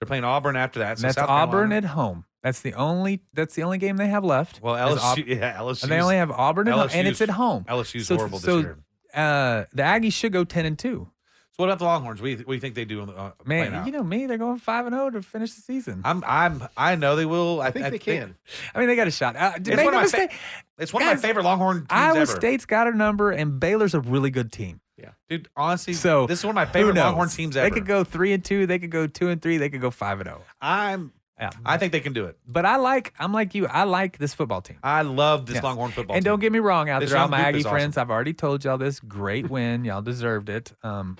they're 0.00 0.06
playing 0.06 0.24
Auburn 0.24 0.56
after 0.56 0.80
that. 0.80 0.98
So 0.98 1.02
that's 1.02 1.14
South 1.16 1.28
Auburn 1.28 1.68
Carolina. 1.70 1.76
at 1.76 1.84
home. 1.84 2.24
That's 2.42 2.60
the 2.60 2.74
only 2.74 3.22
that's 3.34 3.54
the 3.54 3.62
only 3.62 3.78
game 3.78 3.96
they 3.98 4.08
have 4.08 4.24
left. 4.24 4.60
Well, 4.62 4.74
LSU, 4.96 5.26
yeah, 5.26 5.56
LSU. 5.58 5.84
and 5.84 5.92
they 5.92 6.00
only 6.00 6.16
have 6.16 6.30
Auburn 6.32 6.66
at 6.68 6.74
home, 6.74 6.88
and 6.92 7.06
it's 7.06 7.20
at 7.20 7.30
home. 7.30 7.64
LSU's 7.68 8.08
So- 8.08 8.16
horrible 8.16 8.38
so, 8.40 8.56
this 8.56 8.64
year. 8.64 8.78
Uh, 9.14 9.64
the 9.74 9.82
Aggies 9.82 10.12
should 10.14 10.32
go 10.32 10.42
ten 10.42 10.64
and 10.66 10.76
two. 10.78 11.08
So 11.54 11.62
what 11.62 11.66
about 11.68 11.78
the 11.80 11.84
Longhorns? 11.84 12.20
What 12.22 12.26
do 12.26 12.30
you, 12.30 12.36
what 12.38 12.46
do 12.46 12.54
you 12.54 12.60
think 12.60 12.74
they 12.74 12.86
do? 12.86 13.02
Uh, 13.02 13.32
Man, 13.44 13.74
out? 13.74 13.86
you 13.86 13.92
know 13.92 14.02
me, 14.02 14.24
they're 14.26 14.38
going 14.38 14.58
five 14.58 14.86
and 14.86 14.94
zero 14.94 15.10
to 15.10 15.20
finish 15.22 15.52
the 15.52 15.60
season. 15.60 16.00
I'm 16.04 16.24
I'm 16.26 16.66
I 16.78 16.96
know 16.96 17.14
they 17.14 17.26
will. 17.26 17.60
I, 17.60 17.66
I 17.66 17.70
think 17.72 17.90
they 17.90 17.98
can. 17.98 18.36
I 18.74 18.78
mean, 18.78 18.88
they 18.88 18.96
got 18.96 19.06
a 19.06 19.10
shot. 19.10 19.36
Uh, 19.36 19.52
It's 19.56 19.68
make 19.68 19.84
one 19.84 19.92
no 19.92 20.00
of 20.00 20.10
my 20.12 20.18
fa- 20.26 20.34
It's 20.78 20.92
one 20.94 21.02
of 21.02 21.08
my 21.08 21.16
favorite 21.16 21.44
Longhorn 21.44 21.76
teams 21.80 21.86
Iowa 21.90 22.20
ever. 22.20 22.26
State's 22.34 22.64
got 22.64 22.86
a 22.86 22.92
number, 22.96 23.30
and 23.32 23.60
Baylor's 23.60 23.92
a 23.94 24.00
really 24.00 24.30
good 24.30 24.50
team. 24.50 24.80
Yeah, 24.96 25.10
dude. 25.28 25.48
Honestly, 25.56 25.92
So 25.94 26.26
this 26.26 26.38
is 26.38 26.44
one 26.46 26.52
of 26.52 26.54
my 26.54 26.64
favorite? 26.64 26.96
Longhorn 26.96 27.28
teams 27.28 27.54
ever. 27.56 27.68
They 27.68 27.74
could 27.74 27.86
go 27.86 28.02
three 28.04 28.32
and 28.32 28.42
two. 28.42 28.66
They 28.66 28.78
could 28.78 28.90
go 28.90 29.06
two 29.06 29.28
and 29.28 29.42
three. 29.42 29.58
They 29.58 29.68
could 29.68 29.80
go 29.82 29.90
five 29.90 30.20
and 30.20 30.28
zero. 30.28 30.42
I'm. 30.60 31.12
Yeah. 31.38 31.50
I 31.66 31.76
think 31.76 31.90
they 31.92 31.98
can 32.00 32.12
do 32.12 32.26
it. 32.26 32.38
But 32.46 32.64
I 32.66 32.76
like. 32.76 33.12
I'm 33.18 33.32
like 33.32 33.54
you. 33.54 33.66
I 33.66 33.82
like 33.84 34.16
this 34.16 34.32
football 34.32 34.62
team. 34.62 34.78
I 34.82 35.02
love 35.02 35.44
this 35.46 35.56
Yes. 35.56 35.64
Longhorn 35.64 35.90
football. 35.90 36.14
And 36.16 36.24
team. 36.24 36.30
don't 36.32 36.40
get 36.40 36.52
me 36.52 36.60
wrong, 36.60 36.88
out 36.88 37.00
This 37.00 37.10
there, 37.10 37.18
all 37.18 37.26
my 37.28 37.40
Aggie 37.40 37.58
is 37.58 37.66
awesome. 37.66 37.76
friends. 37.76 37.98
I've 37.98 38.10
already 38.10 38.32
told 38.32 38.64
y'all 38.64 38.78
this. 38.78 39.00
Great 39.00 39.50
win. 39.50 39.84
Y'all 39.84 40.02
deserved 40.02 40.48
it. 40.48 40.72
Um, 40.84 41.18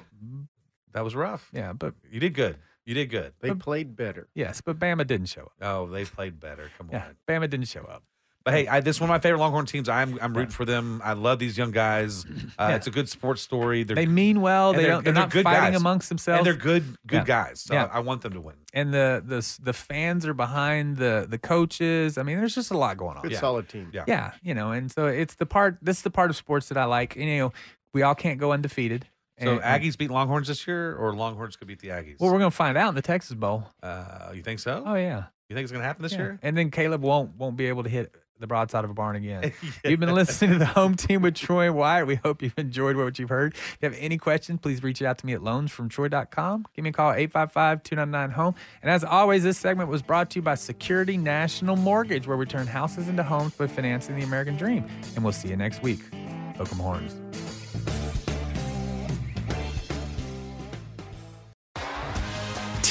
that 0.93 1.05
was 1.05 1.15
rough. 1.15 1.49
yeah, 1.53 1.73
but 1.73 1.95
You 2.11 2.21
did 2.21 2.35
good. 2.35 2.57
You 2.85 2.95
did 2.95 3.11
good. 3.11 3.33
They 3.41 3.55
played 3.55 3.95
better. 3.97 4.29
yes, 4.35 4.61
but 4.61 4.79
Bama 4.79 5.07
didn't 5.07 5.27
show 5.29 5.43
up. 5.43 5.53
Oh, 5.61 5.87
they 5.87 6.05
played 6.05 6.41
better. 6.41 6.71
Come 6.79 6.89
Yeah, 6.91 7.07
on. 7.07 7.17
Bama 7.29 7.49
didn't 7.49 7.69
show 7.69 7.83
up. 7.85 8.03
But 8.45 8.55
hey, 8.55 8.67
I, 8.67 8.81
this 8.81 8.97
is 8.97 9.01
one 9.01 9.09
of 9.09 9.15
my 9.15 9.21
favorite 9.21 9.39
Longhorn 9.39 9.67
teams. 9.67 9.89
I'm 9.89 10.19
I'm 10.21 10.37
rooting 10.37 10.51
for 10.51 10.65
them. 10.65 11.01
I 11.05 11.13
love 11.13 11.39
these 11.39 11.57
young 11.57 11.71
guys. 11.71 12.25
Uh, 12.25 12.31
Yeah. 12.59 12.75
It's 12.75 12.89
a 12.89 12.91
good 12.91 13.09
sports 13.09 13.41
story. 13.41 13.85
They're 13.85 13.95
They 13.95 14.07
mean 14.07 14.41
well. 14.41 14.73
They 14.73 14.81
they're- 14.83 14.89
don't. 14.91 15.05
They're 15.05 15.13
they're 15.13 15.23
not 15.23 15.31
good 15.31 15.45
fighting 15.45 15.75
guys. 15.75 15.81
amongst 15.81 16.09
themselves. 16.09 16.39
and 16.39 16.47
they're 16.49 16.61
good 16.61 16.83
good 17.07 17.19
Yeah. 17.19 17.25
guys. 17.25 17.61
So 17.61 17.75
Yeah. 17.75 17.89
I 17.93 18.01
want 18.01 18.23
them 18.23 18.33
to 18.33 18.41
win. 18.41 18.57
and 18.75 18.93
the 18.93 19.23
the 19.25 19.59
the 19.63 19.73
fans 19.73 20.27
are 20.27 20.35
behind 20.35 20.97
the 20.97 21.25
the 21.31 21.39
coaches. 21.39 22.19
I 22.19 22.25
mean, 22.25 22.39
there's 22.39 22.57
just 22.57 22.73
a 22.73 22.77
lot 22.77 22.97
going 22.97 23.17
on. 23.17 23.23
Good 23.23 23.31
Yeah. 23.31 23.39
solid 23.39 23.69
team. 23.69 23.91
Yeah. 23.93 24.07
Yeah, 24.09 24.33
you 24.43 24.55
know, 24.55 24.73
and 24.73 24.91
so 24.91 25.07
it's 25.07 25.37
the 25.37 25.47
part. 25.47 25.79
This 25.81 25.99
is 25.99 26.03
the 26.03 26.11
part 26.11 26.29
of 26.29 26.35
sports 26.37 26.69
that 26.71 26.77
I 26.79 26.87
like. 26.87 27.15
And, 27.15 27.27
you 27.27 27.39
know, 27.39 27.53
we 27.95 28.03
all 28.03 28.17
can't 28.17 28.41
go 28.41 28.51
undefeated. 28.51 29.07
So 29.43 29.59
And- 29.59 29.61
Aggies 29.63 29.97
beat 29.99 30.11
Longhorns 30.11 30.49
this 30.49 30.67
year, 30.67 30.95
or 30.97 31.15
Longhorns 31.15 31.57
could 31.57 31.69
beat 31.69 31.81
the 31.81 31.89
Aggies? 31.89 32.21
Well, 32.21 32.33
we're 32.33 32.39
gonna 32.39 32.51
find 32.51 32.77
out 32.79 32.91
in 32.91 32.95
the 32.95 33.03
Texas 33.03 33.35
Bowl. 33.35 33.65
uh, 33.83 34.33
you 34.35 34.43
think 34.43 34.61
so? 34.61 34.83
Oh 34.87 34.95
yeah, 34.95 35.25
You 35.49 35.55
think 35.57 35.65
it's 35.65 35.73
going 35.73 35.83
to 35.83 35.87
happen 35.87 36.03
this 36.03 36.13
Yeah. 36.13 36.19
year? 36.19 36.39
And 36.43 36.57
then 36.57 36.71
Caleb 36.71 37.03
won't 37.03 37.37
won't 37.37 37.57
be 37.57 37.67
able 37.67 37.83
to 37.83 37.91
hit 37.91 38.15
the 38.41 38.47
broadside 38.49 38.83
of 38.83 38.91
a 38.91 38.95
barn 38.95 39.15
again. 39.15 39.53
You've 39.85 40.01
been 40.01 40.13
listening 40.15 40.53
to 40.53 40.59
the 40.59 40.67
home 40.67 40.97
team 40.97 41.23
with 41.23 41.35
Troy 41.37 41.71
Wyatt. 41.71 42.09
We 42.09 42.17
hope 42.17 42.43
you've 42.43 42.59
enjoyed 42.59 42.97
what 42.97 43.17
you've 43.19 43.29
heard. 43.29 43.55
If 43.55 43.79
you 43.81 43.89
have 43.89 43.97
any 44.01 44.19
questions, 44.19 44.59
please 44.61 44.83
reach 44.83 45.01
out 45.01 45.19
to 45.19 45.27
me 45.27 45.33
at 45.35 45.41
loansfromtroy.com. 45.43 46.67
Give 46.75 46.83
me 46.83 46.91
a 46.91 46.93
call 46.93 47.13
855 47.13 47.83
299 47.85 48.31
home. 48.35 48.55
And 48.83 48.91
as 48.91 49.05
always, 49.05 49.45
this 49.45 49.59
segment 49.59 49.89
was 49.91 50.03
brought 50.03 50.31
to 50.31 50.39
you 50.39 50.43
by 50.43 50.57
Security 50.57 51.17
National 51.17 51.77
Mortgage, 51.77 52.27
where 52.27 52.37
we 52.37 52.47
turn 52.47 52.67
houses 52.67 53.09
into 53.09 53.23
homes 53.23 53.55
by 53.55 53.67
financing 53.69 54.17
the 54.17 54.25
American 54.25 54.57
dream. 54.57 54.87
And 55.15 55.23
we'll 55.23 55.33
see 55.33 55.49
you 55.49 55.57
next 55.57 55.83
week. 55.83 56.01
'em 56.13 56.67
horns. 56.79 57.62